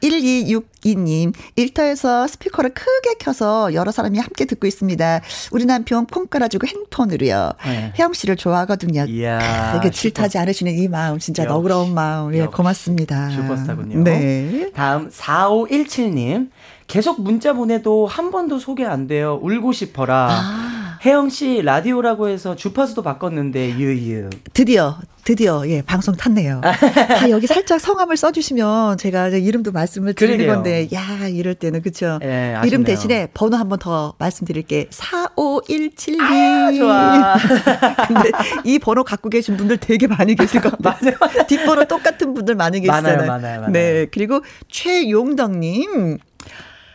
1262님, 0.03 1.33
일터에서 1.55 2.27
스피커를 2.27 2.75
크게 2.75 3.15
켜서 3.21 3.73
여러 3.73 3.93
사람이 3.93 4.19
함께 4.19 4.45
듣고 4.45 4.67
있습니다. 4.67 5.21
우리 5.53 5.65
남편 5.65 6.07
폰 6.07 6.29
깔아주고 6.29 6.67
핸폰으로요. 6.67 7.53
네. 7.65 7.93
혜영 7.97 8.13
씨를 8.13 8.37
좋아하거든요. 8.37 9.05
이야. 9.05 9.77
이게 9.77 9.91
질타지 9.91 10.39
않으시는 10.39 10.77
이 10.77 10.89
마음, 10.89 11.21
진짜 11.21 11.45
너 11.45 11.62
그러운 11.63 11.95
마음. 11.95 12.35
예, 12.35 12.47
고맙습니다. 12.47 13.31
슈퍼스타군요. 13.31 14.03
네. 14.05 14.71
다음 14.75 15.09
4517님. 15.09 16.51
계속 16.87 17.23
문자 17.23 17.53
보내도 17.53 18.07
한 18.07 18.31
번도 18.31 18.59
소개 18.59 18.85
안 18.85 19.07
돼요. 19.07 19.39
울고 19.43 19.73
싶어라. 19.73 20.29
아. 20.31 20.82
혜영 21.05 21.31
씨 21.31 21.63
라디오라고 21.63 22.29
해서 22.29 22.55
주파수도 22.55 23.03
바꿨는데 23.03 23.77
유유. 23.77 24.31
드디어 24.53 24.99
드디어 25.25 25.69
예 25.69 25.83
방송 25.83 26.15
탔네요. 26.15 26.61
아, 26.65 27.29
여기 27.29 27.49
살짝 27.49 27.81
성함을 27.81 28.17
써주시면 28.17 28.99
제가 28.99 29.29
이름도 29.29 29.73
말씀을 29.73 30.15
드리는 30.15 30.39
그러게요. 30.39 30.55
건데 30.55 30.89
야 30.95 31.27
이럴 31.27 31.57
때는 31.57 31.83
그쵸. 31.83 32.21
예, 32.23 32.57
이름 32.65 32.85
대신에 32.85 33.29
번호 33.35 33.57
한 33.57 33.69
번 33.69 33.79
더 33.81 34.15
말씀드릴게 34.19 34.87
4517님. 34.91 36.21
아, 36.21 36.73
좋아. 36.73 37.35
근데 38.07 38.31
이 38.65 38.79
번호 38.79 39.03
갖고 39.03 39.29
계신 39.29 39.57
분들 39.57 39.79
되게 39.79 40.07
많이 40.07 40.37
계실 40.37 40.61
것 40.61 40.71
같아요. 40.81 41.15
맞아요. 41.21 41.47
뒷번호 41.49 41.85
똑같은 41.87 42.33
분들 42.35 42.55
많이 42.55 42.79
계시잖아요. 42.81 43.17
많아요, 43.17 43.27
많아요, 43.29 43.61
많아요. 43.63 43.73
네 43.73 44.07
그리고 44.13 44.41
최용덕님. 44.69 46.19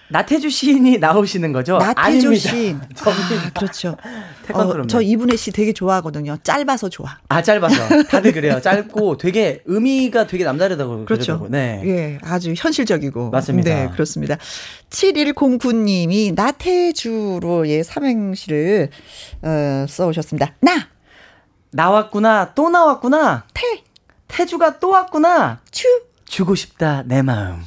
나태주 0.09 0.49
시인이 0.49 0.99
나오시는 0.99 1.51
거죠? 1.51 1.77
나태주 1.77 2.35
시인. 2.35 2.79
아, 3.05 3.51
그렇죠. 3.53 3.97
어, 4.53 4.87
저 4.87 5.01
이분의 5.01 5.37
시 5.37 5.51
되게 5.51 5.73
좋아하거든요. 5.73 6.37
짧아서 6.43 6.89
좋아. 6.89 7.17
아, 7.27 7.41
짧아서. 7.41 8.03
다들 8.07 8.31
그래요. 8.31 8.61
짧고 8.61 9.17
되게 9.17 9.61
의미가 9.65 10.27
되게 10.27 10.45
남다르다고 10.45 11.05
그렇죠. 11.05 11.39
그러더라고요. 11.39 11.49
네. 11.49 11.81
예, 11.85 12.19
아주 12.23 12.53
현실적이고. 12.55 13.31
맞습니다. 13.31 13.69
네, 13.69 13.89
그렇습니다. 13.91 14.37
7109님이 14.89 16.33
나태주로 16.33 17.67
예, 17.67 17.83
삼행시를 17.83 18.89
어, 19.41 19.85
써 19.89 20.07
오셨습니다. 20.07 20.53
나 20.61 20.87
나왔구나. 21.71 22.53
또 22.55 22.69
나왔구나. 22.69 23.45
태 23.53 23.83
태주가 24.29 24.79
또 24.79 24.89
왔구나. 24.89 25.59
주 25.71 25.85
주고 26.25 26.55
싶다 26.55 27.03
내 27.05 27.21
마음. 27.21 27.63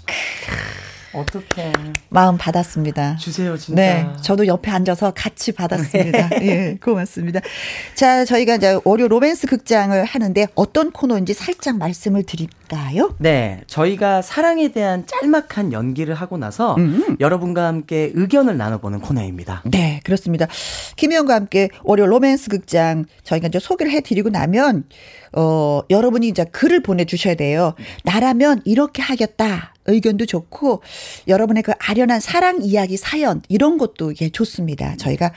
어떡해. 1.12 1.72
마음 2.08 2.38
받았습니다. 2.38 3.16
주세요, 3.16 3.56
진짜. 3.56 3.80
네, 3.80 4.06
저도 4.22 4.46
옆에 4.46 4.70
앉아서 4.70 5.12
같이 5.14 5.52
받았습니다. 5.52 6.30
예, 6.42 6.78
고맙습니다. 6.82 7.40
자, 7.94 8.24
저희가 8.24 8.56
이제 8.56 8.78
월요 8.84 9.08
로맨스 9.08 9.48
극장을 9.48 10.04
하는데 10.04 10.46
어떤 10.54 10.92
코너인지 10.92 11.34
살짝 11.34 11.78
말씀을 11.78 12.22
드릴까요? 12.22 13.14
네, 13.18 13.60
저희가 13.66 14.22
사랑에 14.22 14.68
대한 14.68 15.04
짤막한 15.06 15.72
연기를 15.72 16.14
하고 16.14 16.38
나서 16.38 16.76
음. 16.76 17.16
여러분과 17.18 17.66
함께 17.66 18.12
의견을 18.14 18.56
나눠보는 18.56 19.00
코너입니다. 19.00 19.62
네, 19.64 20.00
그렇습니다. 20.04 20.46
김혜영과 20.96 21.34
함께 21.34 21.70
월요 21.82 22.06
로맨스 22.06 22.50
극장 22.50 23.04
저희가 23.24 23.48
이제 23.48 23.58
소개를 23.58 23.90
해드리고 23.92 24.30
나면 24.30 24.84
어 25.32 25.80
여러분이 25.90 26.28
이제 26.28 26.44
글을 26.44 26.82
보내주셔야 26.82 27.34
돼요. 27.34 27.74
나라면 28.04 28.62
이렇게 28.64 29.02
하겠다. 29.02 29.74
의견도 29.86 30.26
좋고 30.26 30.82
여러분의 31.28 31.62
그 31.62 31.72
아련한 31.78 32.20
사랑 32.20 32.62
이야기 32.62 32.96
사연 32.96 33.42
이런 33.48 33.78
것도 33.78 34.14
예 34.20 34.28
좋습니다. 34.28 34.96
저희가 34.96 35.32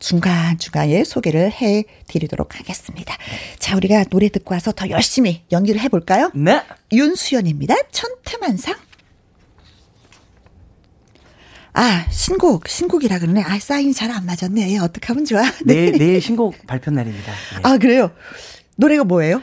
중간 0.00 0.58
중간에 0.58 1.04
소개를 1.04 1.50
해 1.52 1.84
드리도록 2.08 2.58
하겠습니다. 2.58 3.16
자, 3.58 3.76
우리가 3.76 4.04
노래 4.04 4.28
듣고 4.28 4.54
와서 4.54 4.72
더 4.72 4.90
열심히 4.90 5.42
연기를 5.50 5.80
해 5.80 5.88
볼까요? 5.88 6.30
네. 6.34 6.60
윤수연입니다. 6.92 7.74
천태만상. 7.90 8.74
아, 11.76 12.06
신곡, 12.10 12.68
신곡이라 12.68 13.18
그러네. 13.18 13.42
아, 13.42 13.58
사인이 13.58 13.94
잘 13.94 14.10
안 14.10 14.26
맞았네. 14.26 14.78
어떡하면 14.78 15.24
좋아. 15.24 15.42
네. 15.64 15.74
내일, 15.74 15.98
내일 15.98 16.20
신곡 16.20 16.66
발표 16.66 16.90
날입니다. 16.90 17.32
네. 17.32 17.60
아, 17.62 17.78
그래요? 17.78 18.10
노래가 18.76 19.04
뭐예요? 19.04 19.42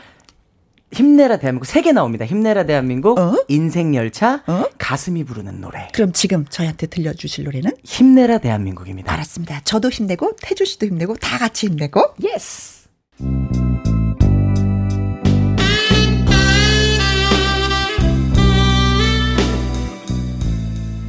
힘내라 0.93 1.37
대한민국 1.37 1.65
세 1.65 1.81
개 1.81 1.91
나옵니다. 1.93 2.25
힘내라 2.25 2.65
대한민국, 2.65 3.17
어? 3.17 3.33
인생 3.47 3.95
열차, 3.95 4.43
어? 4.47 4.65
가슴이 4.77 5.23
부르는 5.23 5.61
노래. 5.61 5.87
그럼 5.93 6.11
지금 6.13 6.45
저희한테 6.49 6.87
들려주실 6.87 7.45
노래는? 7.45 7.71
힘내라 7.83 8.39
대한민국입니다. 8.39 9.11
알았습니다. 9.13 9.61
저도 9.63 9.89
힘내고, 9.89 10.35
태주 10.41 10.65
씨도 10.65 10.85
힘내고, 10.87 11.15
다 11.15 11.37
같이 11.37 11.67
힘내고. 11.67 12.01
Yes. 12.23 12.81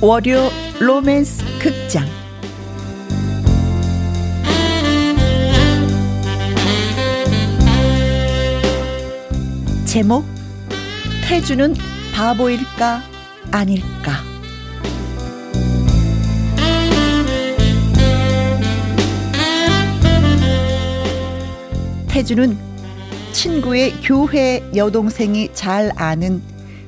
월요 0.01 0.51
로맨스 0.81 1.45
극장. 1.61 2.05
제목 9.93 10.25
태주는 11.29 11.75
바보일까 12.15 13.03
아닐까 13.51 14.13
태주는 22.09 22.57
친구의 23.33 23.93
교회 24.03 24.67
여동생이 24.75 25.51
잘 25.53 25.93
아는 25.97 26.41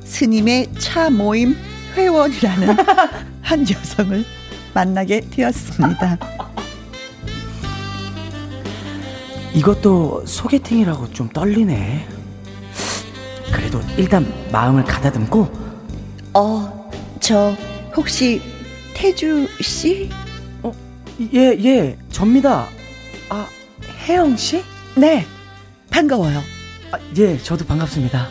스님의 0.03 0.73
차 0.79 1.11
모임 1.11 1.55
회원이라는 1.95 2.69
한 3.43 3.67
여성을 3.69 4.25
만나게 4.73 5.21
되었습니다. 5.29 6.19
이것도 9.55 10.25
소개팅이라고 10.25 11.13
좀 11.13 11.29
떨리네. 11.29 12.24
그래도 13.65 13.81
일단 13.97 14.31
마음을 14.53 14.85
가다듬고 14.85 15.51
어, 16.35 16.91
저 17.19 17.57
혹시 17.97 18.43
태주 18.93 19.49
씨? 19.63 20.11
예, 21.33 21.57
예, 21.65 21.97
접니다. 22.11 22.69
아, 23.31 23.47
혜영 24.07 24.37
씨? 24.37 24.63
네, 24.97 25.25
반가워요. 25.91 26.43
아, 26.93 26.99
예, 27.17 27.39
저도 27.39 27.65
반갑습니다. 27.65 28.29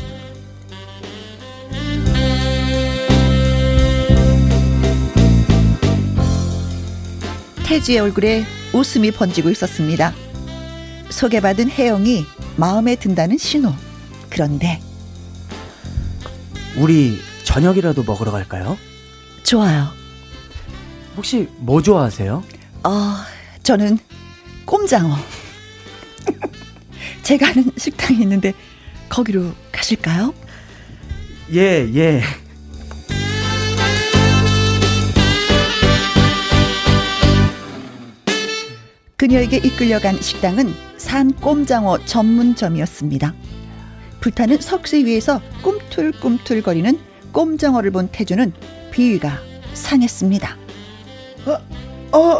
태주의 7.66 7.98
얼굴에 7.98 8.46
웃음이 8.74 9.10
번지고 9.12 9.50
있었습니다. 9.50 10.14
소개받은 11.10 11.72
혜영이 11.72 12.24
마음에 12.56 12.96
든다는 12.96 13.40
신호. 13.40 13.74
그런데 14.30 14.80
우리 16.78 17.20
저녁이라도 17.44 18.04
먹으러 18.04 18.32
갈까요? 18.32 18.78
좋아요. 19.44 19.90
혹시 21.16 21.48
뭐 21.58 21.82
좋아하세요? 21.82 22.44
어, 22.84 23.16
저는 23.62 24.00
꼼장어. 24.66 25.16
제가 27.22 27.50
아는 27.50 27.72
식당이 27.78 28.22
있는데 28.22 28.54
거기로 29.10 29.54
가실까요? 29.72 30.34
예, 31.54 31.88
예. 31.94 32.22
그녀에게 39.16 39.58
이끌려간 39.58 40.20
식당은 40.22 40.74
산 40.98 41.32
꼼장어 41.34 42.04
전문점이었습니다. 42.06 43.34
불타는 44.24 44.62
석쇠 44.62 45.04
위에서 45.04 45.42
꿈틀꿈틀거리는 45.62 46.98
꼼장어를 47.34 47.92
본 47.92 48.08
태주는 48.08 48.54
비위가 48.90 49.38
상했습니다. 49.74 50.58
어, 52.14 52.40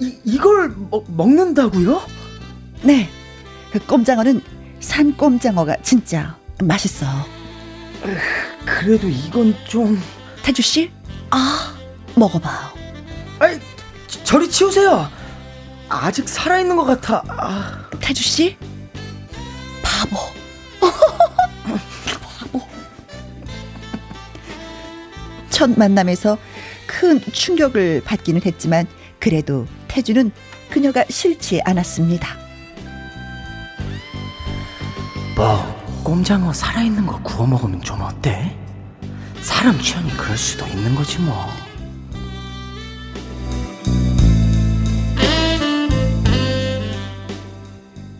이, 0.00 0.18
이걸 0.24 0.74
먹, 0.90 1.04
먹는다고요? 1.06 2.02
네, 2.82 3.08
그 3.70 3.78
꼼장어는 3.78 4.40
산 4.80 5.16
꼼장어가 5.16 5.76
진짜 5.82 6.36
맛있어요. 6.60 7.12
그래도 8.64 9.08
이건 9.08 9.54
좀... 9.68 10.02
태주 10.42 10.62
씨, 10.62 10.90
아 11.30 11.76
먹어봐요. 12.16 12.70
아이, 13.38 13.60
저- 14.08 14.24
저리 14.24 14.50
치우세요. 14.50 15.08
아직 15.88 16.28
살아 16.28 16.58
있는 16.58 16.74
것 16.74 16.84
같아. 16.84 17.22
아. 17.28 17.88
태주 18.00 18.20
씨, 18.20 18.56
바보. 19.80 20.16
바보. 20.90 22.60
첫 25.50 25.70
만남에서 25.78 26.38
큰 26.86 27.20
충격을 27.20 28.02
받기는 28.04 28.42
했지만 28.44 28.86
그래도 29.18 29.66
태주는 29.88 30.30
그녀가 30.70 31.04
싫지 31.08 31.60
않았습니다. 31.64 32.36
뭐, 35.36 36.02
꼼장어 36.04 36.52
살아있는 36.52 37.06
거 37.06 37.20
구워 37.22 37.46
먹으면 37.46 37.80
좀 37.82 38.00
어때? 38.00 38.56
사람 39.40 39.78
취향이 39.78 40.10
그럴 40.16 40.36
수도 40.36 40.66
있는 40.66 40.94
거지 40.94 41.18
뭐. 41.18 41.46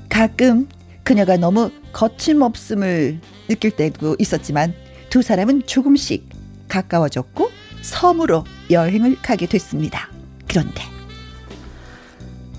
가끔 0.09 0.69
그녀가 1.03 1.37
너무 1.37 1.71
거침없음을 1.95 3.21
느낄 3.49 3.71
때도 3.71 4.17
있었지만 4.19 4.75
두 5.09 5.23
사람은 5.23 5.67
조금씩 5.67 6.29
가까워졌고 6.69 7.51
섬으로 7.81 8.45
여행을 8.71 9.23
가게 9.23 9.47
됐습니다. 9.47 10.11
그런데 10.47 10.83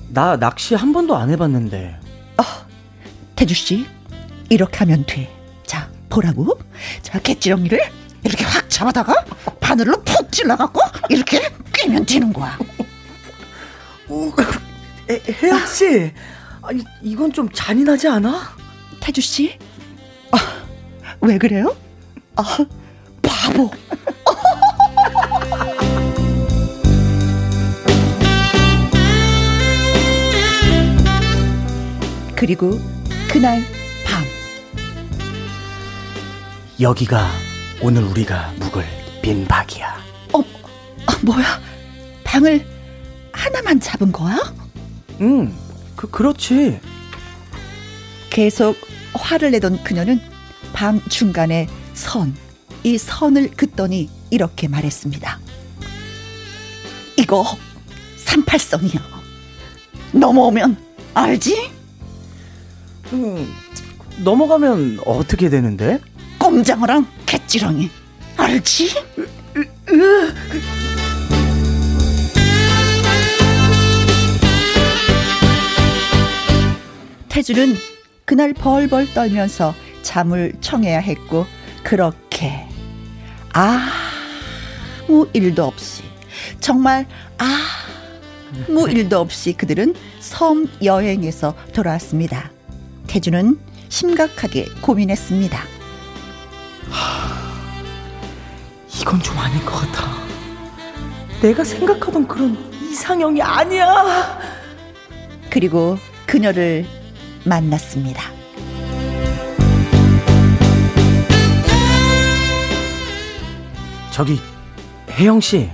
나 0.10 0.38
낚시 0.38 0.74
한 0.74 0.94
번도 0.94 1.16
안 1.16 1.30
해봤는데. 1.30 2.00
태주 3.36 3.54
씨 3.54 3.86
이렇게 4.50 4.78
하면 4.80 5.04
돼. 5.06 5.30
자 5.66 5.90
보라고. 6.10 6.58
자 7.02 7.20
갯지렁이를 7.20 7.80
이렇게 8.24 8.46
확 8.46 8.70
잡아다가 8.70 9.14
바늘로 9.60 10.02
푹 10.04 10.32
찔러갖고 10.32 10.80
이렇게 11.10 11.42
끼면 11.74 12.06
되는 12.06 12.32
거야. 12.32 12.58
오, 14.08 14.32
에, 15.10 15.22
혜영 15.42 15.66
씨, 15.68 16.14
아니 16.62 16.84
이건 17.02 17.34
좀 17.34 17.50
잔인하지 17.52 18.08
않아? 18.08 18.55
태주 19.06 19.22
씨, 19.22 19.58
아, 20.32 20.38
왜 21.22 21.38
그래요? 21.38 21.78
아 22.36 22.44
바보. 23.22 23.70
그리고 32.36 32.80
그날 33.30 33.62
밤 34.08 34.24
여기가 36.82 37.30
오늘 37.84 38.02
우리가 38.06 38.54
묵을 38.58 38.84
빈박이야. 39.22 40.04
어, 40.34 40.40
아, 41.06 41.20
뭐야? 41.22 41.62
방을 42.24 42.66
하나만 43.34 43.80
잡은 43.80 44.12
거야? 44.12 44.52
응, 45.22 45.54
그 45.96 46.10
그렇지. 46.10 46.80
계속 48.32 48.95
화를 49.16 49.52
내던 49.52 49.84
그녀는 49.84 50.20
방 50.74 51.02
중간에 51.10 51.68
선, 51.94 52.36
이 52.84 52.98
선을 52.98 53.52
긋더니 53.52 54.10
이렇게 54.30 54.68
말했습니다. 54.68 55.40
이거 57.18 57.58
38선이야. 58.26 59.02
넘어오면 60.14 60.78
알지? 61.14 61.72
음, 63.14 63.54
넘어가면 64.24 65.00
어떻게 65.06 65.50
되는데? 65.50 66.00
꼼장어랑 66.38 67.08
개찌렁이. 67.26 67.90
알지? 68.38 68.90
태주는 77.30 77.76
그날 78.26 78.54
벌벌 78.54 79.14
떨면서 79.14 79.76
잠을 80.02 80.54
청해야 80.60 81.00
했고 81.00 81.46
그렇게 81.84 82.68
아무 83.54 85.30
일도 85.32 85.64
없이 85.64 86.04
정말 86.60 87.06
아무 87.38 88.90
일도 88.90 89.20
없이 89.20 89.54
그들은 89.54 89.94
섬 90.20 90.68
여행에서 90.84 91.56
돌아왔습니다. 91.72 92.52
태주는 93.08 93.60
심각하게 93.90 94.66
고민했습니다. 94.82 95.60
이건 99.02 99.20
좀 99.22 99.38
아닌 99.38 99.64
것 99.64 99.72
같아. 99.72 100.16
내가 101.42 101.64
생각하던 101.64 102.28
그런 102.28 102.58
이상형이 102.82 103.40
아니야. 103.42 104.40
그리고 105.52 106.00
그녀를 106.26 106.88
만났습니다. 107.46 108.22
저기 114.12 114.40
혜영 115.12 115.42
씨, 115.42 115.70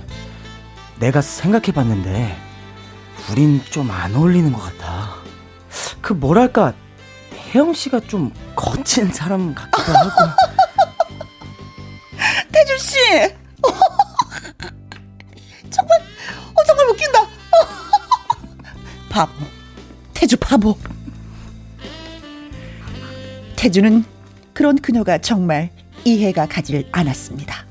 내가 0.98 1.20
생각해 1.20 1.72
봤는데 1.72 2.36
우린 3.30 3.62
좀 3.70 3.90
안 3.90 4.14
어울리는 4.14 4.52
것 4.52 4.60
같아. 4.60 5.16
그 6.00 6.12
뭐랄까 6.12 6.72
혜영 7.54 7.72
씨가 7.72 8.00
좀 8.00 8.32
거친 8.56 9.12
사람 9.12 9.54
같기도 9.54 9.92
하고. 9.92 10.10
태준 12.52 12.78
씨, 12.78 12.96
정말, 15.70 16.00
어, 16.00 16.64
정말 16.66 16.86
웃긴다. 16.88 17.26
바보, 19.08 19.32
태주 20.14 20.36
바보. 20.38 20.76
태주는 23.62 24.02
그런 24.54 24.76
그녀가 24.76 25.18
정말 25.18 25.70
이해가 26.04 26.46
가질 26.46 26.84
않았습니다. 26.90 27.64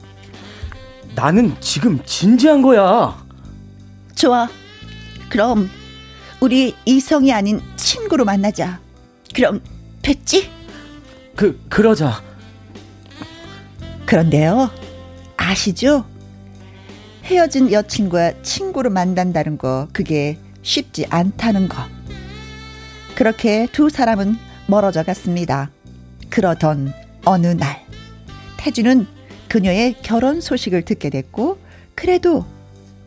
나는 1.15 1.53
지금 1.59 1.99
진지한 2.05 2.61
거야. 2.61 3.21
좋아. 4.15 4.47
그럼 5.29 5.69
우리 6.39 6.77
이성이 6.85 7.33
아닌 7.33 7.59
친구로 7.75 8.23
만나자. 8.23 8.79
그럼 9.35 9.61
됐지? 10.01 10.49
그 11.35 11.61
그러자. 11.67 12.23
그런데요. 14.05 14.71
아시죠? 15.35 16.05
헤어진 17.25 17.69
여친과 17.69 18.43
친구로 18.43 18.91
만난다는 18.91 19.57
거 19.57 19.89
그게 19.91 20.37
쉽지 20.61 21.05
않다는 21.09 21.67
거. 21.67 21.83
그렇게 23.13 23.67
두 23.73 23.89
사람은 23.89 24.37
멀어져 24.67 25.03
갔습니다. 25.03 25.69
그러던 26.31 26.93
어느 27.25 27.47
날 27.47 27.85
태주는 28.57 29.05
그녀의 29.47 29.97
결혼 30.01 30.41
소식을 30.41 30.83
듣게 30.83 31.11
됐고 31.11 31.59
그래도 31.93 32.45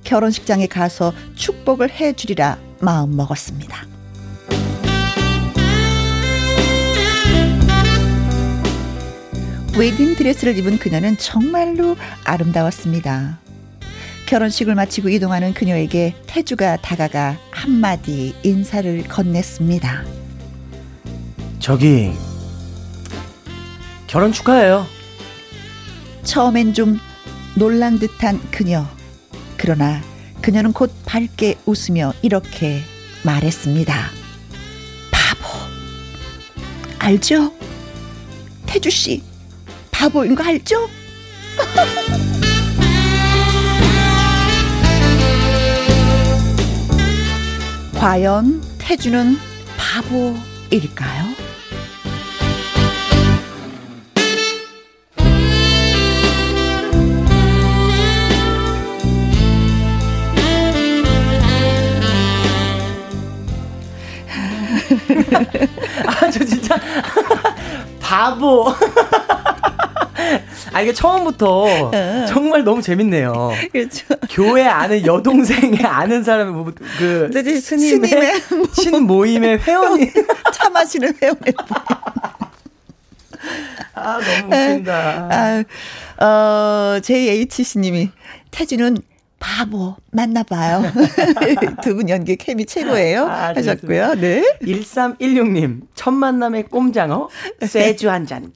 결혼식장에 0.05 0.69
가서 0.69 1.13
축복을 1.35 1.91
해주리라 1.91 2.59
마음 2.81 3.17
먹었습니다. 3.17 3.87
웨딩 9.77 10.15
드레스를 10.15 10.57
입은 10.59 10.79
그녀는 10.79 11.17
정말로 11.17 11.97
아름다웠습니다. 12.25 13.41
결혼식을 14.27 14.75
마치고 14.75 15.09
이동하는 15.09 15.53
그녀에게 15.53 16.15
태주가 16.27 16.77
다가가 16.77 17.37
한마디 17.51 18.35
인사를 18.45 19.03
건넸습니다. 19.05 20.05
저기 21.59 22.13
결혼 24.15 24.31
축하해요. 24.31 24.87
처음엔 26.23 26.73
좀 26.73 27.01
놀란 27.57 27.99
듯한 27.99 28.41
그녀. 28.53 28.87
그러나 29.57 30.01
그녀는 30.41 30.73
곧 30.73 30.93
밝게 31.05 31.59
웃으며 31.67 32.13
이렇게 32.23 32.81
말했습니다. 33.25 34.11
바보. 35.11 35.49
알죠? 37.01 37.53
태주 38.67 38.89
씨, 38.89 39.21
바보인 39.91 40.37
거 40.37 40.45
알죠? 40.45 40.89
과연 47.99 48.63
태주는 48.79 49.37
바보일까요? 49.77 51.44
아, 66.07 66.31
저 66.31 66.45
진짜 66.45 66.77
바보. 68.01 68.73
아, 70.73 70.81
이게 70.81 70.93
처음부터 70.93 71.91
정말 72.29 72.65
너무 72.65 72.83
재밌네요. 72.83 73.53
그렇죠. 73.73 74.07
교회 74.31 74.65
아는 74.65 75.05
여동생의 75.05 75.85
아는 75.85 76.25
사람의 76.25 76.53
뭐, 76.53 76.73
그 76.99 77.31
네, 77.33 77.61
스님의, 77.61 78.09
스님의 78.09 78.43
친 78.73 79.03
모임의 79.03 79.59
회원이 79.59 80.11
차 80.53 80.69
마시는 80.71 81.15
회원의 81.23 81.55
아 83.95 84.19
너무 84.19 84.55
웃긴다. 84.55 85.29
아, 85.31 86.25
어, 86.25 87.01
JHC님이 87.01 88.11
태주는 88.51 88.99
바보 89.49 89.95
맞나봐요. 90.11 90.83
두 91.85 91.95
분 91.95 92.09
연기 92.09 92.35
케미 92.37 92.65
최고예요. 92.65 93.27
아, 93.27 93.53
하셨고요. 93.55 94.15
네. 94.15 94.43
1316님, 94.63 95.83
첫 95.95 96.13
만남의 96.13 96.65
꼼장어, 96.65 97.29
쇠주 97.67 98.11
한 98.11 98.27
잔. 98.27 98.51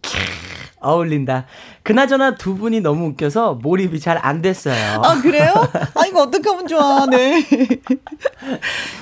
어울린다. 0.80 1.44
그나저나 1.82 2.36
두 2.36 2.56
분이 2.56 2.80
너무 2.80 3.06
웃겨서 3.08 3.54
몰입이 3.56 4.00
잘 4.00 4.18
안 4.22 4.40
됐어요. 4.40 5.02
아, 5.02 5.20
그래요? 5.20 5.52
아, 5.94 6.06
이거 6.06 6.22
어떡하면 6.22 6.66
좋아. 6.66 7.04
네. 7.06 7.44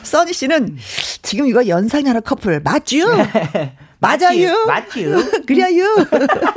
써니 0.03 0.33
씨는 0.33 0.77
지금 1.23 1.47
이거 1.47 1.69
연상연하 1.69 2.21
커플 2.21 2.61
맞죠? 2.61 2.97
맞아요. 4.07 4.67
맞지요. 4.67 5.17
그래요. 5.47 5.85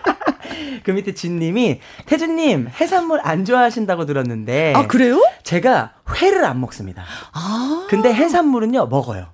그 0.83 0.91
밑에 0.91 1.13
진님이 1.13 1.79
태준님 2.05 2.69
해산물 2.79 3.19
안 3.23 3.45
좋아하신다고 3.45 4.05
들었는데 4.05 4.73
아, 4.75 4.87
그래요? 4.87 5.21
제가 5.43 5.93
회를 6.15 6.45
안 6.45 6.59
먹습니다. 6.59 7.03
아. 7.33 7.87
근데 7.89 8.13
해산물은요 8.13 8.87
먹어요. 8.87 9.27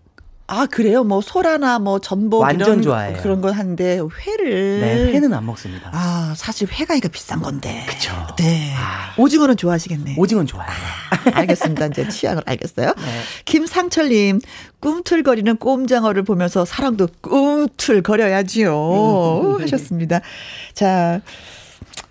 아, 0.48 0.68
그래요? 0.68 1.04
뭐, 1.04 1.22
소라나 1.22 1.80
뭐, 1.80 1.98
전복. 2.00 2.42
완전 2.42 2.68
이런 2.68 2.82
좋아해요. 2.84 3.18
그런 3.22 3.42
건 3.42 3.54
하는데, 3.54 4.00
회를. 4.26 4.80
네, 4.80 5.12
회는 5.14 5.34
안 5.34 5.44
먹습니다. 5.46 5.90
아, 5.92 6.36
사실 6.38 6.68
회가 6.72 6.94
이거 6.94 7.10
비싼 7.10 7.42
건데. 7.42 7.84
그쵸. 7.90 8.12
네. 8.38 8.72
아. 8.78 9.16
오징어는 9.18 9.58
좋아하시겠네. 9.58 10.16
오징어는 10.18 10.46
좋아해요. 10.46 10.72
알겠습니다. 11.34 11.88
이제 11.88 12.08
취향을 12.08 12.44
알겠어요. 12.46 12.94
네. 12.96 13.22
김상철님, 13.46 14.40
꿈틀거리는 14.82 15.58
꼼장어를 15.58 16.22
보면서 16.22 16.64
사랑도 16.64 17.08
꿈틀거려야지요. 17.22 19.58
하셨습니다. 19.62 20.22
자, 20.74 21.22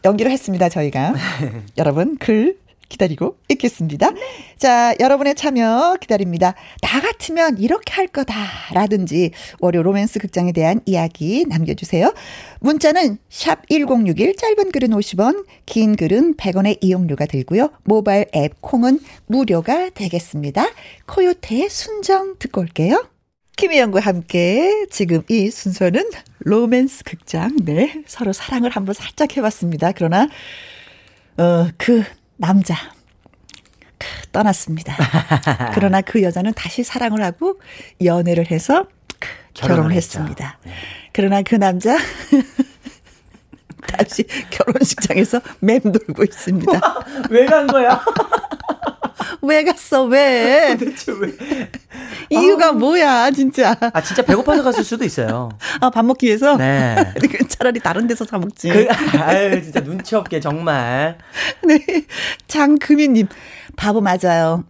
연기를 0.04 0.32
했습니다, 0.32 0.68
저희가. 0.68 1.14
여러분, 1.78 2.16
글 2.18 2.56
기다리고 2.88 3.38
있겠습니다. 3.48 4.10
자, 4.58 4.94
여러분의 5.00 5.34
참여 5.34 5.96
기다립니다. 6.00 6.54
나 6.82 7.00
같으면 7.00 7.58
이렇게 7.58 7.92
할 7.92 8.06
거다. 8.06 8.34
라든지, 8.72 9.30
월요 9.60 9.82
로맨스 9.82 10.18
극장에 10.18 10.52
대한 10.52 10.80
이야기 10.86 11.44
남겨주세요. 11.48 12.12
문자는 12.60 13.18
샵 13.28 13.66
1061, 13.68 14.36
짧은 14.36 14.72
글은 14.72 14.90
50원, 14.90 15.46
긴 15.66 15.96
글은 15.96 16.36
100원의 16.36 16.78
이용료가 16.80 17.26
들고요. 17.26 17.70
모바일 17.84 18.26
앱 18.34 18.60
콩은 18.60 19.00
무료가 19.26 19.90
되겠습니다. 19.90 20.66
코요태의 21.06 21.68
순정 21.68 22.36
듣고 22.38 22.60
올게요. 22.60 23.08
김희영과 23.56 24.00
함께 24.00 24.86
지금 24.90 25.22
이 25.28 25.50
순서는 25.50 26.10
로맨스 26.40 27.04
극장, 27.04 27.56
네. 27.64 28.02
서로 28.06 28.32
사랑을 28.32 28.70
한번 28.70 28.94
살짝 28.94 29.36
해봤습니다. 29.36 29.92
그러나, 29.92 30.28
어, 31.36 31.68
그 31.76 32.02
남자, 32.36 32.74
떠났습니다. 34.32 34.96
그러나 35.74 36.00
그 36.00 36.22
여자는 36.22 36.52
다시 36.54 36.82
사랑을 36.82 37.22
하고 37.22 37.60
연애를 38.02 38.50
해서 38.50 38.86
결혼을 39.54 39.76
결혼을 39.76 39.92
했습니다. 39.96 40.58
했죠. 40.64 40.80
그러나 41.12 41.42
그 41.42 41.54
남자 41.54 41.96
다시 43.86 44.24
결혼식장에서 44.50 45.40
맴돌고 45.60 46.24
있습니다. 46.24 46.80
왜 47.30 47.46
간 47.46 47.66
거야? 47.66 48.02
왜 49.42 49.64
갔어? 49.64 50.04
왜? 50.04 50.76
대체 50.80 51.12
왜? 51.12 51.70
이유가 52.30 52.72
뭐야, 52.72 53.30
진짜. 53.30 53.76
아 53.92 54.00
진짜 54.00 54.22
배고파서 54.22 54.62
갔을 54.62 54.84
수도 54.84 55.04
있어요. 55.04 55.50
아, 55.80 55.90
밥 55.90 56.04
먹기 56.04 56.26
위해서? 56.26 56.56
네. 56.56 56.96
차라리 57.48 57.80
다른 57.80 58.06
데서 58.06 58.24
사 58.24 58.38
먹지. 58.38 58.68
그 58.68 58.88
아유 59.20 59.62
진짜 59.62 59.80
눈치 59.80 60.14
없게 60.16 60.40
정말. 60.40 61.18
네. 61.62 61.78
장금희님, 62.48 63.28
바보 63.76 64.00
맞아요. 64.00 64.64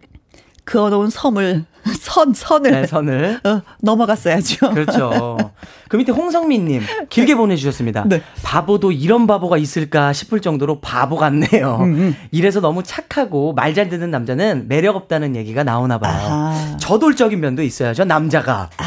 그어놓은 0.65 1.09
섬을, 1.09 1.65
선, 1.99 2.33
선을. 2.33 2.71
네, 2.71 2.87
선을. 2.87 3.39
어, 3.43 3.61
넘어갔어야죠. 3.81 4.71
그렇죠. 4.71 5.37
그 5.87 5.97
밑에 5.97 6.11
홍성민님 6.11 6.81
길게 7.09 7.35
보내주셨습니다. 7.35 8.05
네. 8.07 8.21
바보도 8.43 8.91
이런 8.91 9.27
바보가 9.27 9.57
있을까 9.57 10.11
싶을 10.13 10.41
정도로 10.41 10.79
바보 10.79 11.15
같네요. 11.15 11.77
음, 11.81 12.15
이래서 12.31 12.59
너무 12.61 12.81
착하고 12.83 13.53
말 13.53 13.75
잘 13.75 13.89
듣는 13.89 14.09
남자는 14.09 14.69
매력 14.69 14.95
없다는 14.95 15.35
얘기가 15.35 15.63
나오나 15.65 15.97
봐요. 15.99 16.13
아하. 16.15 16.77
저돌적인 16.77 17.39
면도 17.41 17.61
있어야죠 17.61 18.05
남자가. 18.05 18.69
아, 18.77 18.83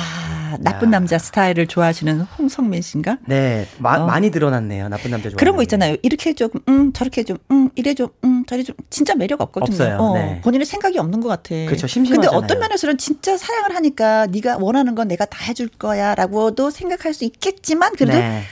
나쁜 0.60 0.90
남자 0.90 1.18
스타일을 1.18 1.66
좋아하시는 1.66 2.20
홍성민 2.20 2.82
씨인가? 2.82 3.18
네, 3.26 3.66
마- 3.78 3.96
어. 3.98 4.06
많이 4.06 4.30
드러났네요. 4.30 4.88
나쁜 4.88 5.10
남자 5.10 5.28
좋아. 5.30 5.36
그런 5.36 5.56
거 5.56 5.62
있잖아요. 5.62 5.96
이렇게 6.02 6.32
좀, 6.34 6.48
음, 6.68 6.92
저렇게 6.92 7.22
좀, 7.24 7.38
음, 7.50 7.70
이래 7.74 7.94
좀, 7.94 8.08
음, 8.24 8.44
저래 8.46 8.62
좀, 8.62 8.74
진짜 8.90 9.14
매력 9.14 9.40
없거든요. 9.40 9.72
없어요. 9.74 9.96
어, 9.98 10.14
네. 10.14 10.40
본인의 10.42 10.66
생각이 10.66 10.98
없는 10.98 11.20
것 11.20 11.28
같아. 11.28 11.50
그렇죠. 11.50 11.82
근데 11.82 11.86
심심하잖아요. 11.88 12.36
어떤 12.38 12.58
면에서는 12.58 12.98
진짜 12.98 13.36
사랑을 13.36 13.74
하니까 13.74 14.26
네가 14.26 14.58
원하는 14.60 14.94
건 14.94 15.08
내가 15.08 15.24
다 15.24 15.38
해줄 15.44 15.68
거야라고도 15.68 16.70
생각할 16.70 17.14
수 17.14 17.24
있겠지만 17.24 17.94
그래도 17.96 18.18
네, 18.18 18.42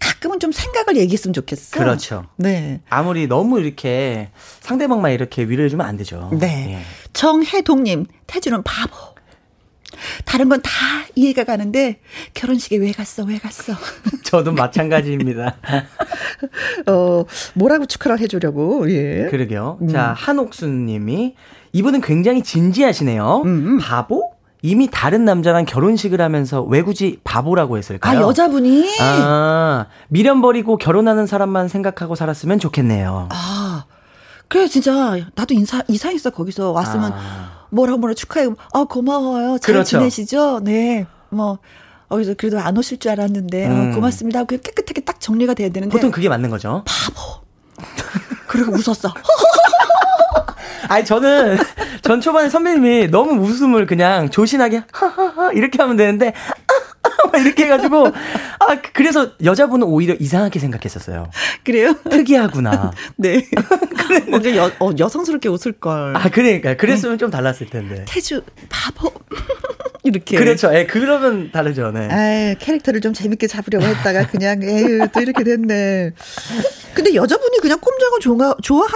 가끔은 0.00 0.40
좀 0.40 0.50
생각을 0.52 0.96
얘기했으면 0.96 1.32
좋겠어. 1.34 1.78
그렇죠. 1.78 2.26
네. 2.36 2.80
아무리 2.90 3.26
너무 3.28 3.60
이렇게 3.60 4.30
상대방만 4.60 5.12
이렇게 5.12 5.44
위로해주면 5.44 5.86
안 5.86 5.96
되죠. 5.96 6.30
네. 6.32 6.78
예. 6.80 6.82
정혜동님, 7.12 8.06
태주는 8.26 8.62
바보. 8.64 9.13
다른 10.24 10.48
건 10.48 10.60
다 10.62 10.70
이해가 11.14 11.44
가는데 11.44 12.00
결혼식에 12.34 12.76
왜 12.76 12.90
갔어? 12.92 13.24
왜 13.24 13.38
갔어? 13.38 13.72
저도 14.24 14.52
마찬가지입니다. 14.52 15.56
어, 16.86 17.24
뭐라고 17.54 17.86
축하를 17.86 18.18
해 18.20 18.26
주려고? 18.26 18.90
예. 18.90 19.28
그러게요. 19.30 19.78
자, 19.90 20.14
한옥수 20.16 20.66
님이 20.66 21.34
이분은 21.72 22.00
굉장히 22.00 22.42
진지하시네요. 22.42 23.42
음. 23.44 23.78
바보? 23.78 24.30
이미 24.62 24.88
다른 24.90 25.24
남자랑 25.26 25.66
결혼식을 25.66 26.20
하면서 26.22 26.62
왜 26.62 26.80
굳이 26.82 27.20
바보라고 27.22 27.74
아 27.74 27.76
했을까요? 27.76 28.20
여자분이. 28.22 28.98
아, 29.00 29.86
미련 30.08 30.40
버리고 30.40 30.78
결혼하는 30.78 31.26
사람만 31.26 31.68
생각하고 31.68 32.14
살았으면 32.14 32.58
좋겠네요. 32.60 33.28
아, 33.30 33.84
그래 34.48 34.66
진짜 34.66 35.16
나도 35.34 35.52
인사 35.52 35.82
이사했어 35.88 36.30
거기서 36.30 36.70
왔으면 36.72 37.12
아. 37.14 37.53
뭐라고 37.74 37.98
뭐라 37.98 38.14
축하해. 38.14 38.48
아 38.72 38.84
고마워요. 38.84 39.58
잘 39.58 39.74
그렇죠. 39.74 39.98
지내시죠? 39.98 40.60
네. 40.62 41.06
뭐 41.30 41.58
어디서 42.08 42.34
그래도 42.38 42.60
안 42.60 42.76
오실 42.76 42.98
줄 42.98 43.10
알았는데 43.10 43.66
음. 43.66 43.90
어, 43.90 43.94
고맙습니다. 43.94 44.40
하고 44.40 44.56
깨끗하게 44.56 45.00
딱 45.02 45.20
정리가 45.20 45.54
돼야 45.54 45.68
되는데 45.68 45.92
보통 45.92 46.10
그게 46.10 46.28
맞는 46.28 46.50
거죠. 46.50 46.84
그리고 48.46 48.72
웃었어. 48.72 49.12
아니, 50.88 51.04
저는, 51.04 51.56
전 52.02 52.20
초반에 52.20 52.50
선배님이 52.50 53.08
너무 53.08 53.42
웃음을 53.42 53.86
그냥 53.86 54.28
조신하게, 54.28 54.84
하하하, 54.92 55.52
이렇게 55.52 55.78
하면 55.80 55.96
되는데, 55.96 56.34
막 56.48 56.63
이렇게 57.38 57.64
해가지고, 57.64 58.06
아, 58.06 58.80
그래서 58.92 59.32
여자분은 59.42 59.86
오히려 59.86 60.14
이상하게 60.18 60.58
생각했었어요. 60.58 61.30
그래요? 61.64 61.94
특이하구나. 62.10 62.92
네. 63.16 63.46
뭔가 64.28 64.54
여, 64.56 64.70
어, 64.80 64.90
여성스럽게 64.98 65.48
웃을 65.48 65.72
걸. 65.72 66.16
아, 66.16 66.30
그러니까. 66.30 66.74
그랬으면 66.76 67.18
좀 67.18 67.30
달랐을 67.30 67.68
텐데. 67.70 68.04
태주 68.08 68.42
바보 68.68 69.12
이렇게. 70.04 70.36
그렇죠. 70.36 70.74
예, 70.74 70.86
그러면 70.86 71.50
다르죠. 71.50 71.90
네. 71.90 72.08
아 72.10 72.54
캐릭터를 72.58 73.00
좀 73.00 73.12
재밌게 73.14 73.46
잡으려고 73.46 73.84
했다가 73.86 74.26
그냥 74.28 74.62
에휴 74.62 75.08
또 75.12 75.20
이렇게 75.20 75.42
됐네. 75.44 76.12
근데 76.94 77.14
여자분이 77.14 77.58
그냥 77.60 77.78
꼼장어 77.80 78.18
좋아 78.20 78.54
좋아 78.62 78.86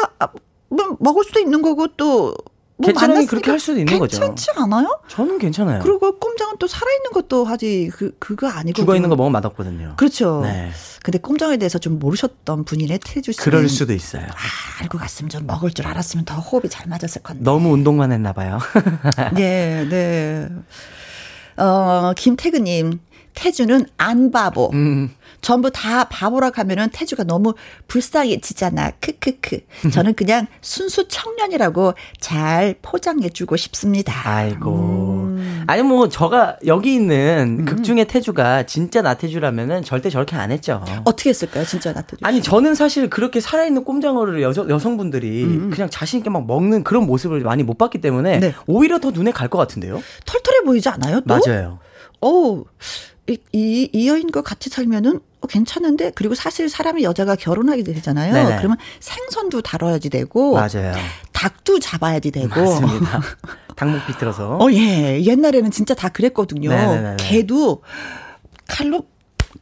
뭐 0.68 0.96
먹을 1.00 1.24
수도 1.24 1.40
있는 1.40 1.62
거고 1.62 1.86
또. 1.96 2.34
뭐 2.80 2.92
만났으니까 2.92 3.28
그렇게 3.30 3.50
할 3.50 3.58
수도 3.58 3.78
있는 3.80 3.98
거죠. 3.98 4.20
괜찮지 4.20 4.50
않아요? 4.56 5.00
저는 5.08 5.38
괜찮아요. 5.38 5.80
그리고 5.82 6.16
꼼장은 6.18 6.56
또 6.58 6.68
살아있는 6.68 7.10
것도 7.12 7.44
하지 7.44 7.90
그 7.92 8.16
그거 8.20 8.48
아니고 8.48 8.76
죽어 8.76 8.94
있는 8.94 9.08
거 9.10 9.16
먹으면 9.16 9.32
맛없거든요. 9.32 9.94
그렇죠. 9.96 10.42
네. 10.44 10.70
근데 11.02 11.18
꼼장에 11.18 11.56
대해서 11.56 11.78
좀 11.78 11.98
모르셨던 11.98 12.64
분이네 12.64 13.00
태주 13.04 13.32
씨. 13.32 13.38
그럴 13.40 13.68
수도 13.68 13.92
있어요. 13.92 14.22
아, 14.22 14.82
알고 14.82 14.96
갔으면 14.98 15.28
좀 15.28 15.46
먹을 15.46 15.70
줄 15.70 15.86
알았으면 15.88 16.24
더 16.24 16.36
호흡이 16.36 16.68
잘 16.70 16.86
맞았을 16.86 17.22
건데. 17.22 17.42
너무 17.42 17.70
운동만 17.72 18.12
했나 18.12 18.32
봐요. 18.32 18.58
네, 19.34 19.84
네. 19.88 20.48
어, 21.56 22.12
김태근님, 22.16 23.00
태주는 23.34 23.86
안 23.96 24.30
바보. 24.30 24.70
음. 24.72 25.10
전부 25.40 25.70
다 25.70 26.04
바보라 26.04 26.52
하면은 26.54 26.88
태주가 26.92 27.24
너무 27.24 27.54
불쌍해지잖아. 27.88 28.92
크크크. 29.00 29.60
저는 29.92 30.14
그냥 30.14 30.46
순수 30.60 31.08
청년이라고 31.08 31.94
잘 32.20 32.76
포장해주고 32.80 33.56
싶습니다. 33.56 34.12
아이고. 34.24 34.70
음. 34.74 35.64
아니 35.66 35.82
뭐 35.82 36.08
저가 36.08 36.56
여기 36.66 36.94
있는 36.94 37.64
극 37.64 37.82
중에 37.84 38.04
태주가 38.04 38.64
진짜 38.64 39.02
나태주라면은 39.02 39.82
절대 39.82 40.08
저렇게 40.10 40.36
안 40.36 40.50
했죠. 40.50 40.84
어떻게 41.04 41.30
했을까요, 41.30 41.64
진짜 41.64 41.92
나태주? 41.92 42.16
씨? 42.16 42.24
아니 42.24 42.40
저는 42.42 42.74
사실 42.74 43.10
그렇게 43.10 43.40
살아있는 43.40 43.84
꼼장어를 43.84 44.40
여, 44.42 44.52
여성분들이 44.56 45.44
그냥 45.70 45.88
자신 45.90 46.18
있게 46.18 46.30
막 46.30 46.46
먹는 46.46 46.84
그런 46.84 47.06
모습을 47.06 47.40
많이 47.40 47.62
못 47.62 47.76
봤기 47.78 48.00
때문에 48.00 48.36
음. 48.36 48.40
네. 48.40 48.54
오히려 48.66 48.98
더 48.98 49.10
눈에 49.10 49.32
갈 49.32 49.48
것 49.48 49.56
같은데요. 49.56 50.02
털털해 50.26 50.60
보이지 50.66 50.90
않아요? 50.90 51.22
또? 51.26 51.38
맞아요. 51.46 51.78
어, 52.20 52.62
이, 53.28 53.38
이, 53.52 53.88
이 53.92 54.08
여인과 54.08 54.42
같이 54.42 54.70
살면은 54.70 55.20
어, 55.40 55.46
괜찮은데 55.46 56.12
그리고 56.14 56.34
사실 56.34 56.68
사람이 56.68 57.02
여자가 57.04 57.36
결혼하게 57.36 57.82
되잖아요. 57.84 58.32
네네. 58.32 58.56
그러면 58.58 58.76
생선도 59.00 59.60
다뤄야지 59.62 60.08
되고 60.10 60.54
맞아요. 60.54 60.92
닭도 61.32 61.78
잡아야지 61.78 62.30
되고 62.30 62.48
맞습니다. 62.60 63.20
닭목 63.76 64.06
비틀어서. 64.06 64.56
어, 64.58 64.72
예. 64.72 65.22
옛날에는 65.22 65.70
진짜 65.70 65.94
다 65.94 66.08
그랬거든요. 66.08 66.70
네네네네. 66.70 67.16
개도 67.18 67.82
칼로 68.66 69.04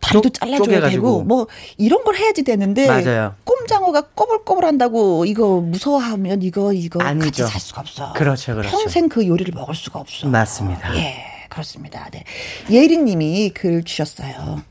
다리도 0.01 0.29
쪼- 0.31 0.41
잘라줘야. 0.41 0.89
되고, 0.91 1.23
뭐, 1.23 1.47
이런 1.79 2.03
걸 2.05 2.17
해야지 2.17 2.43
되는데, 2.43 2.87
맞아요. 2.87 3.35
꼼장어가 3.45 4.09
꼬불꼬불 4.15 4.65
한다고, 4.65 5.25
이거 5.27 5.61
무서워하면 5.61 6.43
이거, 6.43 6.73
이거 6.73 6.99
같이 6.99 7.11
아니죠. 7.11 7.47
살 7.47 7.61
수가 7.61 7.81
없어. 7.83 8.13
그렇죠, 8.15 8.55
그렇죠. 8.55 8.71
평생 8.77 9.09
그 9.09 9.27
요리를 9.27 9.53
먹을 9.55 9.75
수가 9.75 10.01
없어. 10.01 10.27
맞습니다. 10.29 10.95
예, 10.97 11.15
그렇습니다. 11.57 12.09
네. 12.13 12.25
예린 12.71 13.07
님이 13.07 13.51
글 13.55 13.83
주셨어요. 13.83 14.63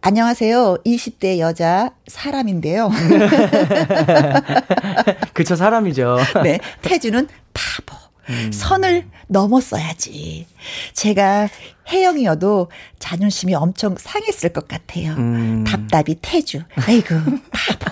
안녕하세요. 0.00 0.78
20대 0.86 1.38
여자 1.38 1.90
사람인데요. 2.06 2.88
그쵸 5.34 5.56
사람이죠. 5.56 6.16
네, 6.42 6.58
태주는 6.80 7.28
바보. 7.52 8.00
음. 8.30 8.50
선을 8.50 9.08
넘었어야지. 9.26 10.46
제가 10.94 11.48
혜영이어도 11.90 12.70
자존심이 12.98 13.54
엄청 13.54 13.96
상했을 13.98 14.54
것 14.54 14.68
같아요. 14.68 15.12
음. 15.18 15.64
답답이 15.64 16.16
태주. 16.22 16.62
아이고, 16.76 17.14
바보. 17.50 17.90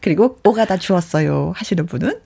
그리고 0.00 0.38
오가다 0.44 0.76
주었어요. 0.76 1.52
하시는 1.56 1.86
분은? 1.86 2.20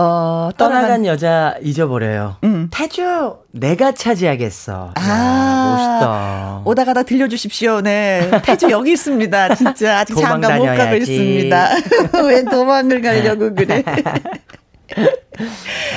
어, 0.00 0.50
떠나간 0.56 0.82
떠나간, 0.82 1.06
여자 1.06 1.54
잊어버려요. 1.62 2.36
음. 2.44 2.68
태주 2.72 3.36
내가 3.52 3.92
차지하겠어. 3.92 4.94
아. 4.96 5.00
야, 5.00 5.74
멋있다. 5.76 6.62
오다 6.64 6.84
가다 6.86 7.02
들려주십시오. 7.02 7.82
네. 7.82 8.30
태주 8.42 8.70
여기 8.70 8.92
있습니다. 8.92 9.54
진짜 9.56 9.98
아직 10.00 10.16
장가 10.16 10.56
못 10.56 10.64
가고. 10.64 10.96
있습니다. 10.96 11.68
왜 12.26 12.44
도망을 12.44 13.02
가려고 13.02 13.54
그래. 13.54 13.84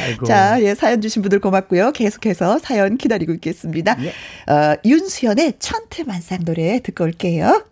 아이고. 0.06 0.26
자, 0.26 0.62
예, 0.62 0.76
사연 0.76 1.00
주신 1.00 1.22
분들 1.22 1.40
고맙고요. 1.40 1.92
계속해서 1.94 2.60
사연 2.60 2.98
기다리고 2.98 3.32
있겠습니다. 3.34 3.94
어, 3.94 4.76
윤수연의 4.84 5.54
천태만상 5.60 6.40
노래 6.44 6.82
듣고 6.82 7.06
올게요. 7.06 7.64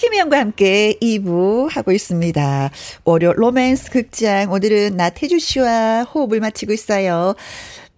김희영과 0.00 0.38
함께 0.38 0.94
2부 1.02 1.68
하고 1.70 1.92
있습니다. 1.92 2.70
월요 3.04 3.34
로맨스 3.34 3.90
극장. 3.90 4.50
오늘은 4.50 4.96
나태주 4.96 5.38
씨와 5.38 6.04
호흡을 6.04 6.40
마치고 6.40 6.72
있어요. 6.72 7.34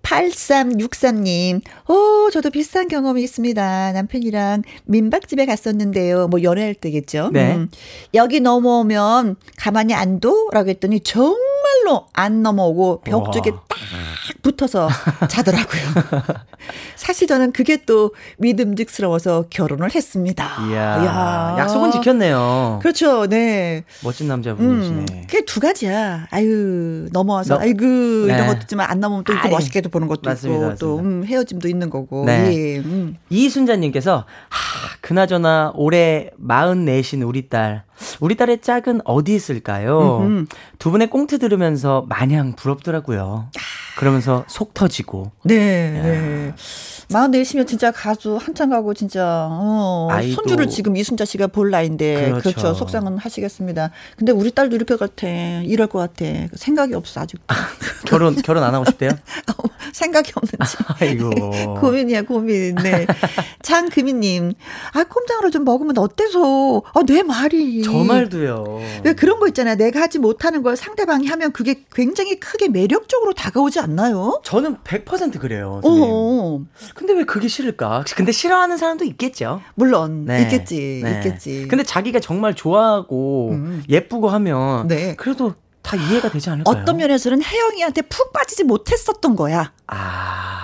8363님, 0.02 1.60
오, 1.88 2.28
저도 2.32 2.50
비슷한 2.50 2.88
경험이 2.88 3.22
있습니다. 3.22 3.92
남편이랑 3.92 4.62
민박집에 4.86 5.46
갔었는데요. 5.46 6.26
뭐, 6.26 6.42
연애할 6.42 6.74
때겠죠. 6.74 7.30
네. 7.32 7.54
음. 7.54 7.70
여기 8.14 8.40
넘어오면 8.40 9.36
가만히 9.56 9.94
안 9.94 10.18
둬? 10.18 10.48
라고 10.50 10.70
했더니 10.70 10.98
정말 10.98 11.51
정말로 11.72 12.06
안 12.12 12.42
넘어오고 12.42 13.02
벽 13.04 13.32
쪽에 13.32 13.50
딱 13.50 13.78
붙어서 14.42 14.88
자더라고요. 15.28 15.82
사실 16.96 17.26
저는 17.26 17.52
그게 17.52 17.84
또 17.84 18.12
믿음직스러워서 18.38 19.46
결혼을 19.50 19.94
했습니다. 19.94 20.44
이야, 20.68 21.02
이야. 21.02 21.56
약속은 21.58 21.90
지켰네요. 21.92 22.78
그렇죠, 22.82 23.26
네. 23.26 23.84
멋진 24.04 24.28
남자분이시네. 24.28 24.96
음, 24.98 25.06
그게 25.28 25.44
두 25.44 25.58
가지야. 25.60 26.26
아유, 26.30 27.08
넘어와서, 27.12 27.54
너- 27.54 27.60
아이고, 27.60 27.84
네. 28.26 28.34
이런 28.34 28.46
것도 28.46 28.58
있지만 28.62 28.88
안 28.88 29.00
넘으면 29.00 29.24
또 29.24 29.32
이렇게 29.32 29.48
아이, 29.48 29.52
멋있게도 29.52 29.88
보는 29.88 30.06
것도 30.08 30.22
맞습니다, 30.24 30.66
있고, 30.68 30.76
또, 30.78 30.96
맞습니다. 30.96 31.08
음, 31.08 31.24
헤어짐도 31.26 31.68
있는 31.68 31.90
거고. 31.90 32.24
네. 32.24 32.52
예, 32.54 32.78
음. 32.78 33.16
이순자님께서 33.30 34.18
하, 34.48 34.96
그나저나 35.00 35.72
올해 35.74 36.30
44신 36.40 37.26
우리 37.26 37.48
딸 37.48 37.84
우리 38.20 38.36
딸의 38.36 38.60
짝은 38.62 39.00
어디 39.04 39.34
있을까요? 39.34 40.18
음흠. 40.22 40.46
두 40.78 40.90
분의 40.90 41.10
꽁트 41.10 41.38
들으면서 41.38 42.04
마냥 42.08 42.54
부럽더라고요. 42.54 43.48
그러면서 43.96 44.44
속 44.48 44.72
터지고 44.72 45.32
네, 45.44 45.56
네. 45.56 46.54
마흔 47.12 47.30
네시면 47.30 47.66
진짜 47.66 47.90
가수 47.90 48.36
한창 48.36 48.70
가고 48.70 48.94
진짜 48.94 49.48
어, 49.50 50.08
아이도. 50.10 50.34
손주를 50.34 50.68
지금 50.70 50.96
이순자 50.96 51.26
씨가 51.26 51.48
볼 51.48 51.70
나이인데 51.70 52.30
그렇죠. 52.30 52.40
그렇죠. 52.50 52.74
속상은 52.74 53.18
하시겠습니다. 53.18 53.90
근데 54.16 54.32
우리 54.32 54.50
딸도 54.50 54.72
것 54.86 54.98
같아. 54.98 55.26
이럴 55.64 55.86
것 55.86 55.98
같아. 55.98 56.24
생각이 56.54 56.94
없어 56.94 57.20
아직. 57.20 57.38
결혼 58.06 58.34
결혼 58.36 58.62
안 58.64 58.74
하고 58.74 58.84
싶대요? 58.86 59.10
생각이 59.92 60.32
없는지. 60.34 60.76
아이고. 61.00 61.76
고민이야 61.80 62.22
고민. 62.22 62.74
네. 62.76 63.06
장금희님, 63.62 64.54
아 64.94 65.04
꼼장어를 65.04 65.50
좀 65.50 65.64
먹으면 65.64 65.96
어때서? 65.98 66.82
아 66.94 67.02
내 67.06 67.22
말이. 67.22 67.82
저 67.92 68.04
말도요. 68.04 68.80
왜 69.04 69.12
그런 69.14 69.38
거 69.38 69.46
있잖아요. 69.48 69.76
내가 69.76 70.00
하지 70.00 70.18
못하는 70.18 70.62
걸 70.62 70.76
상대방이 70.76 71.26
하면 71.26 71.52
그게 71.52 71.84
굉장히 71.94 72.38
크게 72.40 72.68
매력적으로 72.68 73.32
다가오지 73.32 73.80
않나요? 73.80 74.40
저는 74.44 74.78
100% 74.78 75.38
그래요. 75.38 75.80
어, 75.84 76.60
근데 76.94 77.12
왜 77.12 77.24
그게 77.24 77.48
싫을까? 77.48 78.04
근데 78.16 78.32
싫어하는 78.32 78.76
사람도 78.76 79.04
있겠죠. 79.04 79.60
물론 79.74 80.24
네. 80.24 80.42
있겠지, 80.42 81.00
네. 81.02 81.16
있겠지. 81.16 81.66
근데 81.68 81.84
자기가 81.84 82.20
정말 82.20 82.54
좋아하고 82.54 83.50
음. 83.52 83.82
예쁘고 83.88 84.28
하면 84.28 84.88
네. 84.88 85.14
그래도 85.16 85.54
다 85.82 85.96
이해가 85.96 86.30
되지 86.30 86.48
않을까요? 86.50 86.80
어떤 86.80 86.96
면에서는 86.96 87.42
혜영이한테 87.42 88.02
푹 88.02 88.32
빠지지 88.32 88.64
못했었던 88.64 89.36
거야. 89.36 89.72
아. 89.88 90.62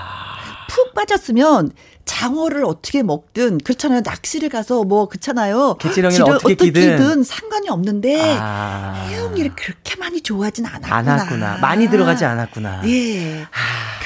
푹 0.69 0.95
빠졌으면 0.95 1.73
장어를 2.09 2.65
어떻게 2.65 3.03
먹든 3.03 3.59
그렇잖아요. 3.59 4.01
낚시를 4.03 4.49
가서 4.49 4.83
뭐 4.83 5.09
그렇잖아요. 5.09 5.75
개치렁이를 5.79 6.11
지를 6.25 6.35
어떻게 6.37 6.55
끼든. 6.55 7.23
상관이 7.23 7.69
없는데 7.69 8.39
아. 8.41 9.07
혜영이를 9.11 9.53
그렇게 9.55 9.95
많이 9.97 10.23
좋아하진 10.23 10.65
않았구나. 10.65 10.97
않았구나. 10.97 11.59
많이 11.59 11.89
들어가지 11.91 12.25
않았구나. 12.25 12.83
예. 12.89 13.43
아. 13.43 13.47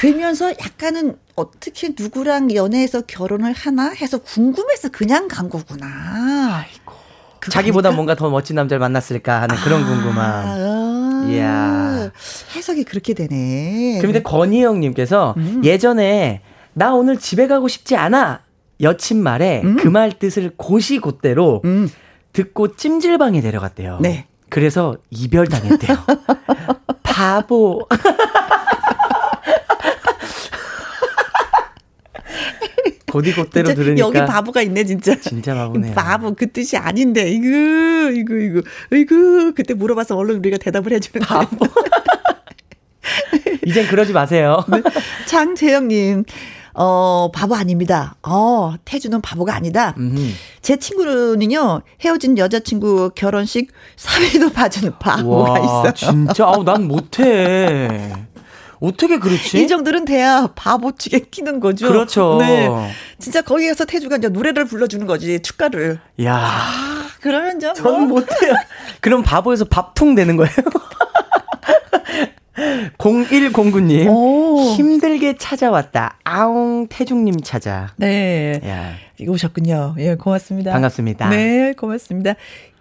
그러면서 0.00 0.50
약간은 0.50 1.16
어떻게 1.36 1.90
누구랑 1.96 2.52
연애해서 2.56 3.02
결혼을 3.02 3.52
하나 3.52 3.90
해서 3.90 4.18
궁금해서 4.18 4.88
그냥 4.88 5.28
간 5.28 5.48
거구나. 5.48 6.64
그거 7.38 7.52
자기보다 7.52 7.90
아닐까? 7.90 7.96
뭔가 7.96 8.14
더 8.16 8.28
멋진 8.30 8.56
남자를 8.56 8.80
만났을까 8.80 9.42
하는 9.42 9.54
그런 9.56 9.84
궁금함. 9.84 10.18
아, 10.18 11.26
이야. 11.30 12.10
해석이 12.56 12.82
그렇게 12.82 13.14
되네. 13.14 13.98
그런데 14.00 14.22
권희영님께서 14.22 15.34
음. 15.36 15.60
예전에 15.64 16.42
나 16.74 16.94
오늘 16.94 17.18
집에 17.18 17.46
가고 17.46 17.68
싶지 17.68 17.96
않아 17.96 18.40
여친 18.80 19.22
말에 19.22 19.62
그말 19.78 20.12
뜻을 20.12 20.52
고시곧대로 20.56 21.62
음. 21.64 21.88
듣고 22.32 22.76
찜질방에 22.76 23.40
데려갔대요. 23.40 23.98
네. 24.00 24.26
그래서 24.48 24.96
이별 25.10 25.46
당했대요. 25.46 25.96
바보. 27.02 27.86
고디곧대로 33.10 33.66
진짜 33.68 33.74
들으니까 33.74 34.06
여기 34.06 34.18
바보가 34.18 34.62
있네 34.62 34.84
진짜. 34.84 35.14
진짜 35.20 35.54
바보네요. 35.54 35.94
바보 35.94 36.34
그 36.34 36.50
뜻이 36.50 36.78
아닌데 36.78 37.30
이거 37.30 38.10
이거 38.10 38.34
이거 38.34 38.62
이거 38.92 39.52
그때 39.54 39.74
물어봐서 39.74 40.16
얼른 40.16 40.36
우리가 40.38 40.56
대답을 40.56 40.92
해주는데. 40.92 41.26
바보. 41.26 41.66
이젠 43.66 43.86
그러지 43.86 44.12
마세요. 44.12 44.64
네. 44.68 44.82
장재영님. 45.26 46.24
어, 46.74 47.30
바보 47.32 47.54
아닙니다. 47.54 48.14
어, 48.22 48.74
태주는 48.84 49.20
바보가 49.20 49.54
아니다. 49.54 49.94
음. 49.98 50.34
제 50.62 50.76
친구는요, 50.76 51.82
헤어진 52.00 52.38
여자친구 52.38 53.10
결혼식 53.14 53.70
사회도 53.96 54.50
봐주는 54.52 54.98
바보가 54.98 55.50
와, 55.52 55.58
있어요. 55.58 55.92
진짜 55.94 56.46
아우 56.46 56.64
난 56.64 56.86
못해. 56.88 58.12
어떻게 58.80 59.18
그렇지? 59.18 59.62
이 59.62 59.68
정도는 59.68 60.04
돼야 60.04 60.48
바보 60.56 60.90
쪽에 60.92 61.20
끼는 61.20 61.60
거죠. 61.60 61.86
그렇죠. 61.86 62.38
네. 62.40 62.68
진짜 63.20 63.40
거기 63.40 63.68
가서 63.68 63.84
태주가 63.84 64.16
이제 64.16 64.28
노래를 64.28 64.64
불러주는 64.64 65.06
거지, 65.06 65.40
축가를. 65.40 66.00
야, 66.24 66.34
아, 66.36 67.06
그러면 67.20 67.60
좀. 67.60 67.74
전 67.74 68.08
못해요. 68.08 68.54
그럼 69.00 69.22
바보에서 69.22 69.66
밥통 69.66 70.16
되는 70.16 70.36
거예요. 70.36 70.52
0109님. 72.98 74.08
오. 74.08 74.74
힘들게 74.76 75.36
찾아왔다. 75.38 76.18
아웅 76.24 76.86
태중님 76.88 77.40
찾아. 77.42 77.92
네. 77.96 78.60
야, 78.64 78.94
오셨군요. 79.26 79.94
예, 79.98 80.14
고맙습니다. 80.16 80.72
반갑습니다. 80.72 81.28
네, 81.30 81.72
고맙습니다. 81.76 82.34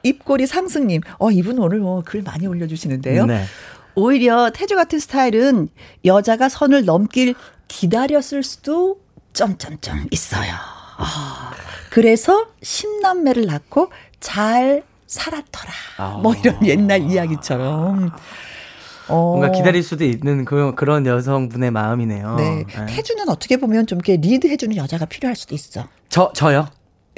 입꼬리 0.03 0.47
상승님. 0.47 1.01
어, 1.19 1.31
이분 1.31 1.59
오늘 1.59 1.79
뭐 1.79 2.01
글 2.03 2.21
많이 2.23 2.47
올려주시는데요. 2.47 3.25
네. 3.25 3.43
오히려 3.95 4.49
태주 4.51 4.75
같은 4.75 4.99
스타일은 4.99 5.69
여자가 6.05 6.49
선을 6.49 6.85
넘길 6.85 7.35
기다렸을 7.67 8.43
수도 8.43 8.99
점점점 9.33 10.07
있어요. 10.11 10.51
아, 10.97 11.51
그래서 11.89 12.47
십남매를 12.61 13.45
낳고 13.45 13.91
잘 14.19 14.83
살았더라. 15.07 15.71
아. 15.97 16.19
뭐 16.21 16.33
이런 16.35 16.65
옛날 16.65 17.01
이야기처럼. 17.01 18.11
어, 19.11 19.37
뭔가 19.37 19.51
기다릴 19.51 19.83
수도 19.83 20.05
있는 20.05 20.45
그, 20.45 20.73
그런 20.75 21.05
여성분의 21.05 21.71
마음이네요. 21.71 22.35
네. 22.35 22.65
태주는 22.87 23.27
어떻게 23.29 23.57
보면 23.57 23.87
좀 23.87 23.97
이렇게 23.97 24.17
리드 24.17 24.47
해주는 24.47 24.75
여자가 24.75 25.05
필요할 25.05 25.35
수도 25.35 25.55
있어. 25.55 25.87
저, 26.09 26.31
저요? 26.33 26.67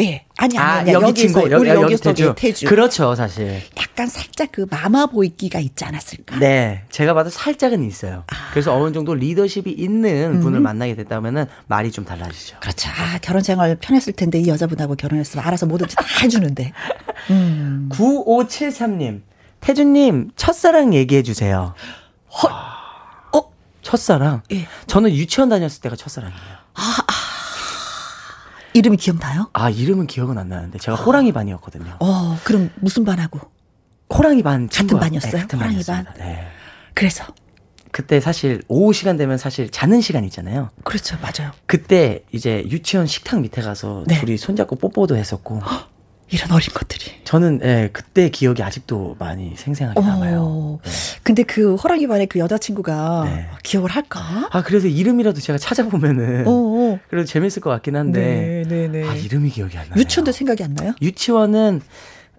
예. 0.02 0.26
아니, 0.38 0.58
아니, 0.58 0.58
아, 0.58 0.74
아니. 0.80 0.92
여기 0.92 1.14
친구, 1.14 1.42
여기, 1.52 1.56
우리 1.56 1.70
여기 1.70 1.82
여기 1.94 1.98
태주. 1.98 2.34
태주. 2.36 2.66
그렇죠, 2.68 3.14
사실. 3.14 3.62
약간 3.78 4.08
살짝 4.08 4.50
그 4.52 4.66
마마 4.70 5.06
보이기가 5.06 5.60
있지 5.60 5.86
않았을까? 5.86 6.40
네, 6.40 6.84
제가 6.90 7.14
봐도 7.14 7.30
살짝은 7.30 7.84
있어요. 7.84 8.24
아. 8.28 8.50
그래서 8.52 8.76
어느 8.76 8.92
정도 8.92 9.14
리더십이 9.14 9.72
있는 9.72 10.38
음. 10.38 10.40
분을 10.42 10.62
만나게 10.62 10.96
됐다면은 10.96 11.46
말이 11.68 11.92
좀 11.92 12.06
달라지죠. 12.06 12.58
그렇죠. 12.60 12.90
아, 12.90 13.20
결혼 13.22 13.44
생활 13.44 13.76
편했을 13.76 14.14
텐데 14.14 14.40
이 14.40 14.48
여자분하고 14.48 14.96
결혼했으면 14.96 15.46
알아서 15.46 15.68
뭐든지 15.68 15.96
다 15.96 16.04
해주는데. 16.24 16.72
음. 17.30 17.90
9573님, 17.94 19.22
태준님, 19.64 20.32
첫사랑 20.36 20.94
얘기해 20.94 21.24
주세요. 21.24 21.74
어? 23.34 23.52
첫사랑? 23.82 24.42
예. 24.52 24.68
저는 24.88 25.12
유치원 25.12 25.50
다녔을 25.50 25.82
때가 25.82 25.96
첫사랑이에요. 25.96 26.42
이름이 28.74 28.98
기억나요? 28.98 29.50
아, 29.54 29.70
이름은 29.70 30.08
기억은 30.08 30.38
안 30.38 30.50
나는데, 30.50 30.80
제가 30.80 30.98
호랑이 30.98 31.32
반이었거든요. 31.32 31.98
어, 32.00 32.38
그럼 32.44 32.72
무슨 32.76 33.06
반하고? 33.06 33.40
호랑이 34.14 34.42
반 34.44 34.68
친구가- 34.68 35.00
반이었어요? 35.00 35.32
네, 35.32 35.40
같은 35.42 35.60
호랑이 35.60 35.76
반이었습니다. 35.84 36.14
네. 36.18 36.48
그래서. 36.94 37.24
그때 37.92 38.20
사실 38.20 38.64
오후 38.68 38.92
시간 38.92 39.18
되면 39.18 39.38
사실 39.38 39.70
자는 39.70 40.02
시간 40.02 40.24
있잖아요. 40.24 40.72
그렇죠. 40.84 41.16
맞아요. 41.22 41.52
그때 41.68 42.24
이제 42.32 42.66
유치원 42.68 43.06
식탁 43.06 43.40
밑에 43.42 43.62
가서 43.62 44.04
네. 44.08 44.20
둘이 44.20 44.36
손잡고 44.38 44.78
뽀뽀도 44.78 45.16
했었고 45.16 45.62
이런 46.34 46.52
어린 46.52 46.68
것들이. 46.74 47.12
저는 47.24 47.60
예, 47.64 47.90
그때 47.94 48.30
기억이 48.30 48.64
아직도 48.64 49.18
많이 49.20 49.54
생생하게 49.56 50.02
남아요. 50.02 50.40
어. 50.42 50.80
근데 51.22 51.44
그 51.44 51.76
호랑이 51.76 52.08
반의 52.08 52.26
그 52.26 52.40
여자친구가 52.40 53.22
네. 53.26 53.48
기억을 53.62 53.92
할까? 53.92 54.50
아 54.52 54.64
그래서 54.64 54.88
이름이라도 54.88 55.40
제가 55.40 55.60
찾아보면은 55.60 56.48
어, 56.48 56.52
어. 56.52 57.00
그래도 57.08 57.28
재밌을 57.28 57.62
것 57.62 57.70
같긴 57.70 57.96
한데 57.96 58.64
네, 58.68 58.68
네, 58.68 58.88
네. 58.88 59.08
아 59.08 59.14
이름이 59.14 59.52
기억이 59.52 59.78
안 59.78 59.88
나요. 59.90 60.00
유치원도 60.00 60.32
생각이 60.32 60.64
안 60.64 60.74
나요? 60.74 60.94
유치원은 61.04 61.82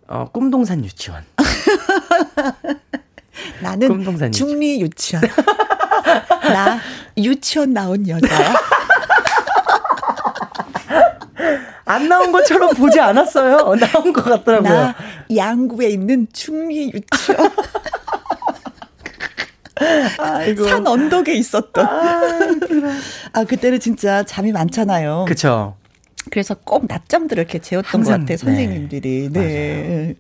어, 0.09 0.29
꿈동산 0.33 0.85
유치원. 0.85 1.23
나는 3.63 3.87
꿈동산. 3.89 4.33
중리 4.33 4.81
유치원. 4.81 5.23
나 6.53 6.81
유치원 7.17 7.73
나온 7.73 8.09
여자야. 8.09 8.55
안 11.85 12.09
나온 12.09 12.33
것처럼 12.33 12.75
보지 12.75 12.99
않았어요. 13.01 13.75
나온 13.77 14.13
것 14.13 14.25
같더라고요. 14.25 14.73
나 14.73 14.95
양구에 15.35 15.89
있는 15.89 16.27
중리 16.33 16.93
유치원. 16.93 17.51
아이고. 20.19 20.65
산 20.65 20.87
언덕에 20.87 21.35
있었던. 21.35 21.87
아, 23.33 23.45
그때는 23.45 23.81
진짜 23.81 24.23
잠이 24.23 24.53
많잖아요. 24.53 25.25
그쵸. 25.29 25.77
그래서 26.31 26.55
꼭 26.55 26.87
낮잠들을 26.89 27.43
이렇게 27.43 27.59
재웠던 27.59 28.03
것 28.03 28.11
같아요, 28.11 28.37
선생님들이. 28.37 29.29
네. 29.33 29.41
네. 29.41 30.15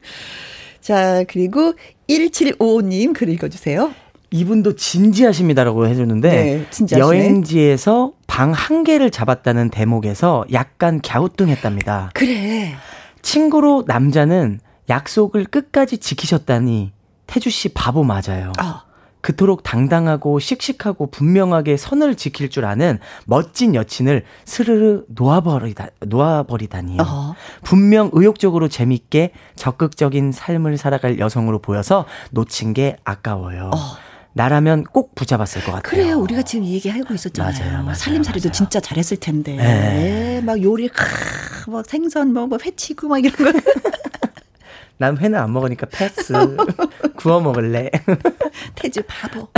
자, 0.80 1.24
그리고 1.28 1.74
1755님 2.08 3.14
글 3.14 3.30
읽어주세요. 3.30 3.92
이분도 4.30 4.74
진지하십니다라고 4.74 5.86
해줬는데 5.86 6.28
네. 6.30 6.98
여행지에서 6.98 8.12
방 8.34 8.52
한 8.52 8.82
개를 8.82 9.12
잡았다는 9.12 9.70
대목에서 9.70 10.44
약간 10.52 11.00
갸우뚱했답니다. 11.00 12.10
그래. 12.14 12.74
친구로 13.22 13.84
남자는 13.86 14.58
약속을 14.88 15.44
끝까지 15.44 15.98
지키셨다니 15.98 16.90
태주 17.28 17.50
씨 17.50 17.68
바보 17.68 18.02
맞아요. 18.02 18.50
어. 18.60 18.82
그토록 19.20 19.62
당당하고 19.62 20.40
씩씩하고 20.40 21.12
분명하게 21.12 21.76
선을 21.76 22.16
지킬 22.16 22.50
줄 22.50 22.64
아는 22.64 22.98
멋진 23.24 23.76
여친을 23.76 24.24
스르르 24.44 25.04
놓아버리다, 25.10 25.90
놓아버리다니요. 26.00 27.02
어. 27.02 27.34
분명 27.62 28.10
의욕적으로 28.12 28.66
재밌게 28.66 29.30
적극적인 29.54 30.32
삶을 30.32 30.76
살아갈 30.76 31.20
여성으로 31.20 31.60
보여서 31.60 32.04
놓친 32.32 32.74
게 32.74 32.96
아까워요. 33.04 33.70
어. 33.72 34.13
나라면 34.34 34.84
꼭 34.84 35.14
붙잡았을 35.14 35.62
것 35.62 35.72
같아요. 35.72 35.82
그래요. 35.82 36.18
우리가 36.18 36.42
지금 36.42 36.64
이 36.64 36.74
얘기하고 36.74 37.14
있었잖아요. 37.14 37.52
맞아요, 37.56 37.82
맞아요, 37.84 37.94
살림살이도 37.94 38.48
맞아요. 38.48 38.52
진짜 38.52 38.80
잘했을 38.80 39.16
텐데. 39.18 39.56
네. 39.56 40.40
막 40.44 40.60
요리, 40.60 40.88
크, 40.88 41.70
막 41.70 41.86
생선, 41.86 42.32
뭐, 42.32 42.46
뭐, 42.48 42.58
회치고 42.62 43.08
막 43.08 43.18
이런 43.24 43.32
거. 43.32 43.44
난 44.98 45.16
회는 45.18 45.38
안 45.38 45.52
먹으니까 45.52 45.86
패스. 45.90 46.32
구워 47.16 47.40
먹을래. 47.40 47.90
태주 48.74 49.02
바보. 49.06 49.48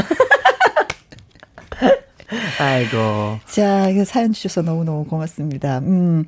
아이고. 2.60 3.38
자, 3.46 3.88
이거 3.88 4.04
사연 4.04 4.32
주셔서 4.32 4.60
너무너무 4.62 5.04
고맙습니다. 5.04 5.78
음, 5.78 6.24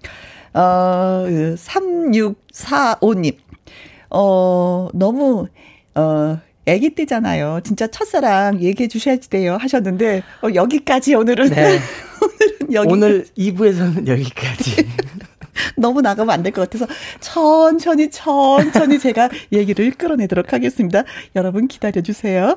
어, 0.55 1.24
3645님. 1.57 3.36
어, 4.11 4.88
너무, 4.94 5.49
어, 5.94 6.38
애기 6.68 6.90
때잖아요. 6.90 7.60
진짜 7.64 7.86
첫사랑 7.86 8.60
얘기해 8.60 8.88
주셔야지 8.88 9.30
돼요. 9.30 9.56
하셨는데, 9.58 10.22
어, 10.42 10.48
여기까지 10.54 11.14
오늘은. 11.14 11.48
네. 11.48 11.78
오늘은 12.20 12.72
여기. 12.72 12.92
오늘 12.92 13.26
2부에서는 13.36 14.06
여기까지. 14.06 14.86
너무 15.76 16.00
나가면 16.00 16.30
안 16.34 16.42
될 16.42 16.52
것 16.52 16.70
같아서 16.70 16.86
천천히 17.20 18.11
천천히 18.11 18.98
제가 18.98 19.28
얘기를 19.52 19.90
끌어내도록 19.92 20.52
하겠습니다. 20.52 21.02
여러분 21.36 21.68
기다려 21.68 22.00
주세요. 22.00 22.56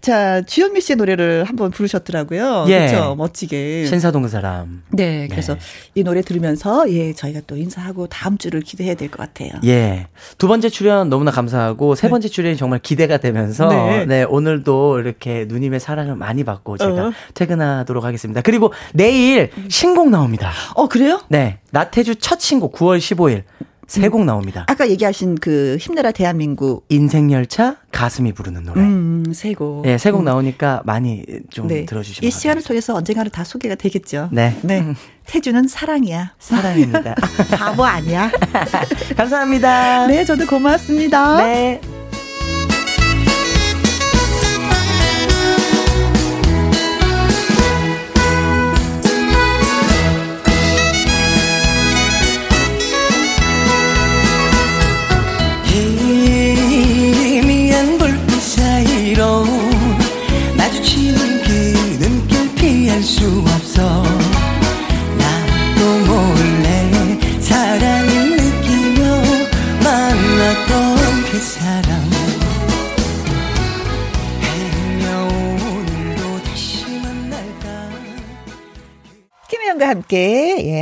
자, 0.00 0.42
주현미 0.42 0.80
씨의 0.80 0.96
노래를 0.96 1.44
한번 1.44 1.70
부르셨더라고요. 1.72 2.66
예. 2.68 2.86
그렇죠. 2.86 3.14
멋지게. 3.16 3.86
신사동 3.86 4.22
그 4.22 4.28
사람. 4.28 4.82
네, 4.92 5.26
그래서 5.30 5.54
네. 5.54 5.60
이 5.96 6.04
노래 6.04 6.22
들으면서 6.22 6.90
예, 6.90 7.12
저희가 7.12 7.40
또 7.46 7.56
인사하고 7.56 8.06
다음 8.06 8.38
주를 8.38 8.60
기대해야 8.60 8.94
될 8.94 9.08
것 9.08 9.18
같아요. 9.18 9.50
예. 9.64 10.06
두 10.38 10.46
번째 10.48 10.68
출연 10.68 11.08
너무나 11.08 11.30
감사하고 11.30 11.94
세 11.96 12.08
번째 12.08 12.28
출연이 12.28 12.56
정말 12.56 12.78
기대가 12.78 13.16
되면서 13.18 13.68
네. 13.68 14.06
네. 14.06 14.22
오늘도 14.22 15.00
이렇게 15.00 15.46
누님의 15.48 15.80
사랑을 15.80 16.14
많이 16.14 16.44
받고 16.44 16.78
제가 16.78 17.08
어. 17.08 17.12
퇴근하도록 17.34 18.04
하겠습니다. 18.04 18.40
그리고 18.42 18.72
내일 18.94 19.50
신곡 19.68 20.10
나옵니다. 20.10 20.52
어, 20.74 20.88
그래요? 20.88 21.20
네. 21.28 21.58
나태주 21.70 22.16
첫 22.16 22.40
신곡 22.40 22.74
9월 22.74 22.98
15일 22.98 23.42
새곡 23.88 24.26
나옵니다. 24.26 24.66
아까 24.68 24.88
얘기하신 24.90 25.36
그 25.36 25.78
힘내라 25.80 26.12
대한민국 26.12 26.84
인생 26.90 27.32
열차 27.32 27.76
가슴이 27.90 28.32
부르는 28.32 28.64
노래. 28.64 28.82
음, 28.82 29.24
세고. 29.32 29.84
예, 29.86 29.96
새곡 29.96 30.24
나오니까 30.24 30.82
많이 30.84 31.24
좀 31.50 31.68
네. 31.68 31.86
들어 31.86 32.02
주시면 32.02 32.28
이 32.28 32.30
시간을. 32.30 32.62
통해서 32.62 32.94
언젠가는 32.94 33.30
다 33.30 33.44
소개가 33.44 33.76
되겠죠. 33.76 34.28
네. 34.30 34.58
네. 34.62 34.84
태주는 35.24 35.66
사랑이야. 35.68 36.34
사랑입니다. 36.38 37.14
바보 37.56 37.84
아니야. 37.84 38.30
감사합니다. 39.16 40.06
네, 40.06 40.22
저도 40.26 40.46
고맙습니다. 40.46 41.38
네. 41.38 41.80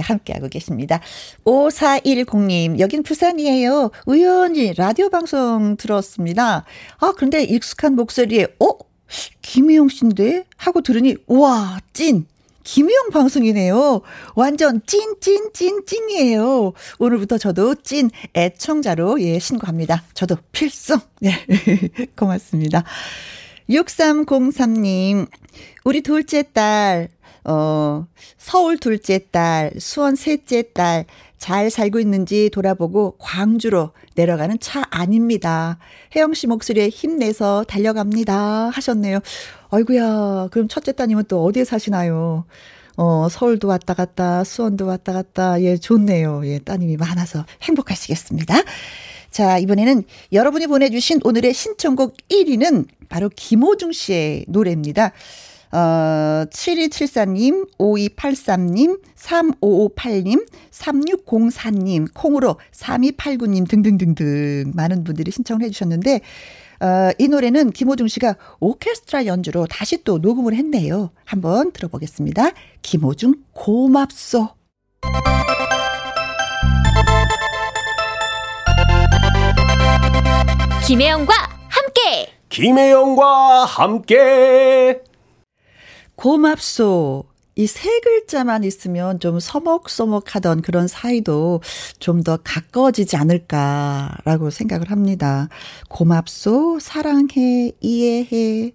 함께, 0.06 0.32
예, 0.32 0.34
함께하고 0.36 0.48
계십니다. 0.48 1.00
5410님, 1.44 2.78
여긴 2.78 3.02
부산이에요. 3.02 3.90
우연히 4.06 4.72
라디오 4.74 5.08
방송 5.10 5.76
들었습니다. 5.76 6.64
아, 6.98 7.12
그런데 7.16 7.42
익숙한 7.42 7.94
목소리에, 7.96 8.46
어? 8.60 8.68
김혜영 9.42 9.88
씨인데? 9.88 10.44
하고 10.56 10.80
들으니, 10.80 11.16
와, 11.26 11.78
찐! 11.92 12.26
김혜영 12.64 13.10
방송이네요. 13.12 14.02
완전 14.34 14.82
찐, 14.86 15.14
찐, 15.20 15.52
찐, 15.52 15.86
찐이에요. 15.86 16.72
오늘부터 16.98 17.38
저도 17.38 17.76
찐 17.76 18.10
애청자로, 18.34 19.20
예, 19.22 19.38
신고합니다. 19.38 20.02
저도 20.14 20.36
필승! 20.50 20.98
예, 21.24 21.30
고맙습니다. 22.16 22.82
6303님, 23.70 25.28
우리 25.84 26.00
둘째 26.00 26.42
딸, 26.42 27.08
어, 27.48 28.06
서울 28.36 28.76
둘째 28.76 29.20
딸, 29.30 29.70
수원 29.78 30.16
셋째 30.16 30.64
딸, 30.72 31.04
잘 31.38 31.70
살고 31.70 32.00
있는지 32.00 32.50
돌아보고 32.50 33.16
광주로 33.18 33.90
내려가는 34.16 34.58
차 34.60 34.82
아닙니다. 34.90 35.78
혜영 36.14 36.34
씨 36.34 36.48
목소리에 36.48 36.88
힘내서 36.88 37.64
달려갑니다. 37.68 38.70
하셨네요. 38.70 39.20
아이구야, 39.70 40.48
그럼 40.50 40.66
첫째 40.68 40.92
따님은 40.92 41.24
또 41.28 41.44
어디에 41.44 41.64
사시나요? 41.64 42.44
어, 42.96 43.28
서울도 43.30 43.68
왔다 43.68 43.94
갔다, 43.94 44.42
수원도 44.42 44.86
왔다 44.86 45.12
갔다. 45.12 45.60
예, 45.62 45.76
좋네요. 45.76 46.42
예, 46.46 46.58
따님이 46.58 46.96
많아서 46.96 47.44
행복하시겠습니다. 47.62 48.56
자, 49.30 49.58
이번에는 49.58 50.02
여러분이 50.32 50.66
보내주신 50.66 51.20
오늘의 51.22 51.52
신청곡 51.52 52.16
1위는 52.30 52.86
바로 53.08 53.28
김호중 53.28 53.92
씨의 53.92 54.46
노래입니다. 54.48 55.12
어, 55.76 56.46
7274님, 56.48 57.68
5283님, 57.76 58.98
3558님, 59.14 60.46
3604님, 60.70 62.14
콩으로 62.14 62.56
3289님 62.72 63.68
등등등등 63.68 64.72
많은 64.74 65.04
분들이 65.04 65.30
신청을 65.30 65.62
해주셨는데, 65.64 66.22
어, 66.80 67.10
이 67.18 67.28
노래는 67.28 67.72
김호중 67.72 68.08
씨가 68.08 68.36
오케스트라 68.58 69.26
연주로 69.26 69.66
다시 69.66 70.02
또 70.02 70.16
녹음을 70.16 70.54
했네요. 70.54 71.10
한번 71.26 71.72
들어보겠습니다. 71.72 72.52
김호중 72.80 73.34
고맙소. 73.52 74.48
김혜영과 80.86 81.34
함께. 81.68 82.32
김혜영과 82.48 83.66
함께 83.66 85.02
고맙소. 86.16 87.24
이 87.58 87.66
세 87.66 88.00
글자만 88.00 88.64
있으면 88.64 89.18
좀 89.18 89.40
서먹서먹하던 89.40 90.60
그런 90.62 90.88
사이도 90.88 91.62
좀 91.98 92.22
더 92.22 92.36
가까워지지 92.38 93.16
않을까라고 93.16 94.50
생각을 94.50 94.90
합니다. 94.90 95.48
고맙소, 95.88 96.80
사랑해, 96.80 97.72
이해해, 97.80 98.72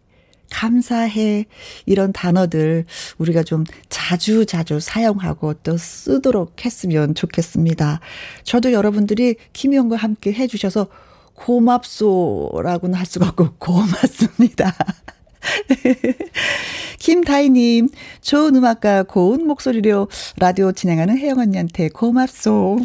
감사해. 0.52 1.46
이런 1.86 2.12
단어들 2.14 2.86
우리가 3.20 3.44
좀 3.44 3.66
자주 3.90 4.46
자주 4.48 4.80
사용하고 4.80 5.54
또 5.56 5.78
쓰도록 5.78 6.66
했으면 6.66 7.14
좋겠습니다. 7.16 8.00
저도 8.44 8.72
여러분들이 8.74 9.36
김희영과 9.54 9.96
함께 9.98 10.34
해주셔서 10.34 10.88
고맙소라고는 11.36 12.98
할 12.98 13.06
수가 13.06 13.28
없고 13.30 13.56
고맙습니다. 13.60 14.74
김다희님, 17.00 17.90
좋은 18.22 18.56
음악과 18.56 19.04
고운 19.04 19.48
목소리로 19.48 20.08
라디오 20.38 20.72
진행하는 20.72 21.18
혜영 21.18 21.40
언니한테 21.40 21.90
고맙소. 21.90 22.80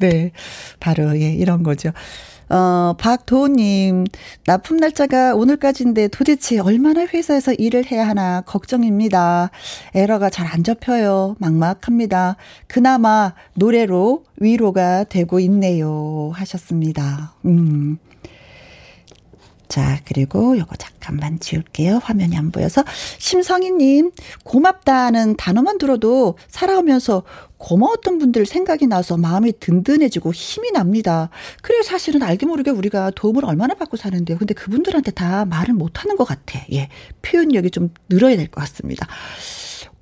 네, 0.00 0.32
바로, 0.80 1.18
예, 1.20 1.32
이런 1.32 1.62
거죠. 1.62 1.90
어, 2.48 2.94
박도우님, 2.98 4.06
납품 4.44 4.78
날짜가 4.78 5.36
오늘까지인데 5.36 6.08
도대체 6.08 6.58
얼마나 6.58 7.06
회사에서 7.06 7.52
일을 7.52 7.84
해야 7.92 8.08
하나 8.08 8.40
걱정입니다. 8.40 9.50
에러가 9.94 10.30
잘 10.30 10.48
안 10.50 10.64
접혀요. 10.64 11.36
막막합니다. 11.38 12.36
그나마 12.66 13.34
노래로 13.54 14.24
위로가 14.40 15.04
되고 15.04 15.38
있네요. 15.38 16.32
하셨습니다. 16.34 17.34
음. 17.44 17.98
자, 19.70 20.00
그리고 20.04 20.58
요거 20.58 20.74
잠깐만 20.76 21.38
지울게요. 21.38 21.98
화면이 22.02 22.36
안 22.36 22.50
보여서. 22.50 22.82
심성희님, 23.18 24.10
고맙다는 24.42 25.36
단어만 25.36 25.78
들어도 25.78 26.36
살아오면서 26.48 27.22
고마웠던 27.56 28.18
분들 28.18 28.46
생각이 28.46 28.88
나서 28.88 29.16
마음이 29.16 29.52
든든해지고 29.60 30.32
힘이 30.32 30.72
납니다. 30.72 31.30
그래서 31.62 31.88
사실은 31.90 32.22
알게 32.24 32.46
모르게 32.46 32.72
우리가 32.72 33.12
도움을 33.14 33.44
얼마나 33.44 33.74
받고 33.74 33.96
사는데요. 33.96 34.38
근데 34.38 34.54
그분들한테 34.54 35.12
다 35.12 35.44
말을 35.44 35.74
못 35.74 36.02
하는 36.02 36.16
것 36.16 36.24
같아. 36.24 36.58
예. 36.72 36.88
표현력이 37.22 37.70
좀 37.70 37.90
늘어야 38.08 38.36
될 38.36 38.48
것 38.48 38.60
같습니다. 38.62 39.06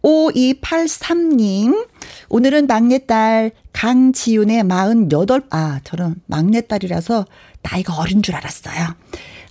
5283님, 0.02 1.88
오늘은 2.30 2.66
막내딸 2.68 3.50
강지윤의 3.74 4.62
48, 4.64 5.42
아, 5.50 5.80
저는 5.84 6.14
막내딸이라서 6.26 7.26
나이가 7.62 7.96
어린 7.98 8.22
줄 8.22 8.34
알았어요. 8.36 8.94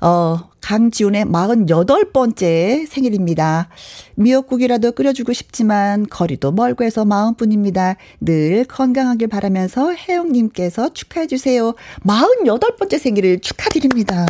어, 0.01 0.49
강지훈의 0.61 1.25
48번째 1.25 2.85
생일입니다. 2.87 3.69
미역국이라도 4.15 4.91
끓여주고 4.91 5.33
싶지만 5.33 6.05
거리도 6.09 6.51
멀고 6.51 6.83
해서 6.83 7.05
마음뿐입니다. 7.05 7.95
늘 8.19 8.65
건강하길 8.65 9.29
바라면서 9.29 9.93
혜영님께서 9.93 10.93
축하해주세요. 10.93 11.73
48번째 12.05 12.99
생일을 12.99 13.39
축하드립니다. 13.39 14.25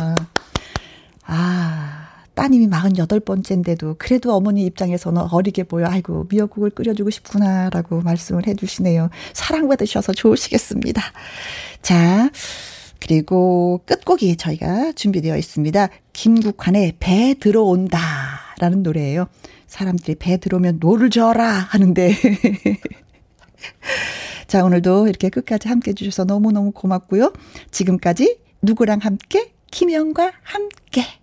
아, 1.24 2.08
따님이 2.34 2.68
48번째인데도 2.68 3.96
그래도 3.98 4.32
어머니 4.32 4.64
입장에서는 4.64 5.20
어리게 5.30 5.64
보여. 5.64 5.86
아이고, 5.88 6.26
미역국을 6.30 6.70
끓여주고 6.70 7.10
싶구나라고 7.10 8.00
말씀을 8.02 8.46
해주시네요. 8.46 9.10
사랑받으셔서 9.32 10.12
좋으시겠습니다. 10.12 11.02
자, 11.82 12.30
그리고 13.00 13.80
끝곡이 13.86 14.36
저희가 14.36 14.92
준비되어 14.92 15.36
있습니다. 15.36 15.88
김국환의 16.12 16.94
배 16.98 17.34
들어온다 17.38 17.98
라는 18.58 18.82
노래예요. 18.82 19.28
사람들이 19.66 20.16
배 20.16 20.38
들어오면 20.38 20.78
노를 20.80 21.10
저어라 21.10 21.46
하는데. 21.46 22.14
자, 24.48 24.64
오늘도 24.64 25.08
이렇게 25.08 25.28
끝까지 25.28 25.68
함께 25.68 25.90
해주셔서 25.90 26.24
너무너무 26.24 26.72
고맙고요. 26.72 27.32
지금까지 27.70 28.38
누구랑 28.62 29.00
함께? 29.02 29.52
김영과 29.70 30.32
함께. 30.42 31.17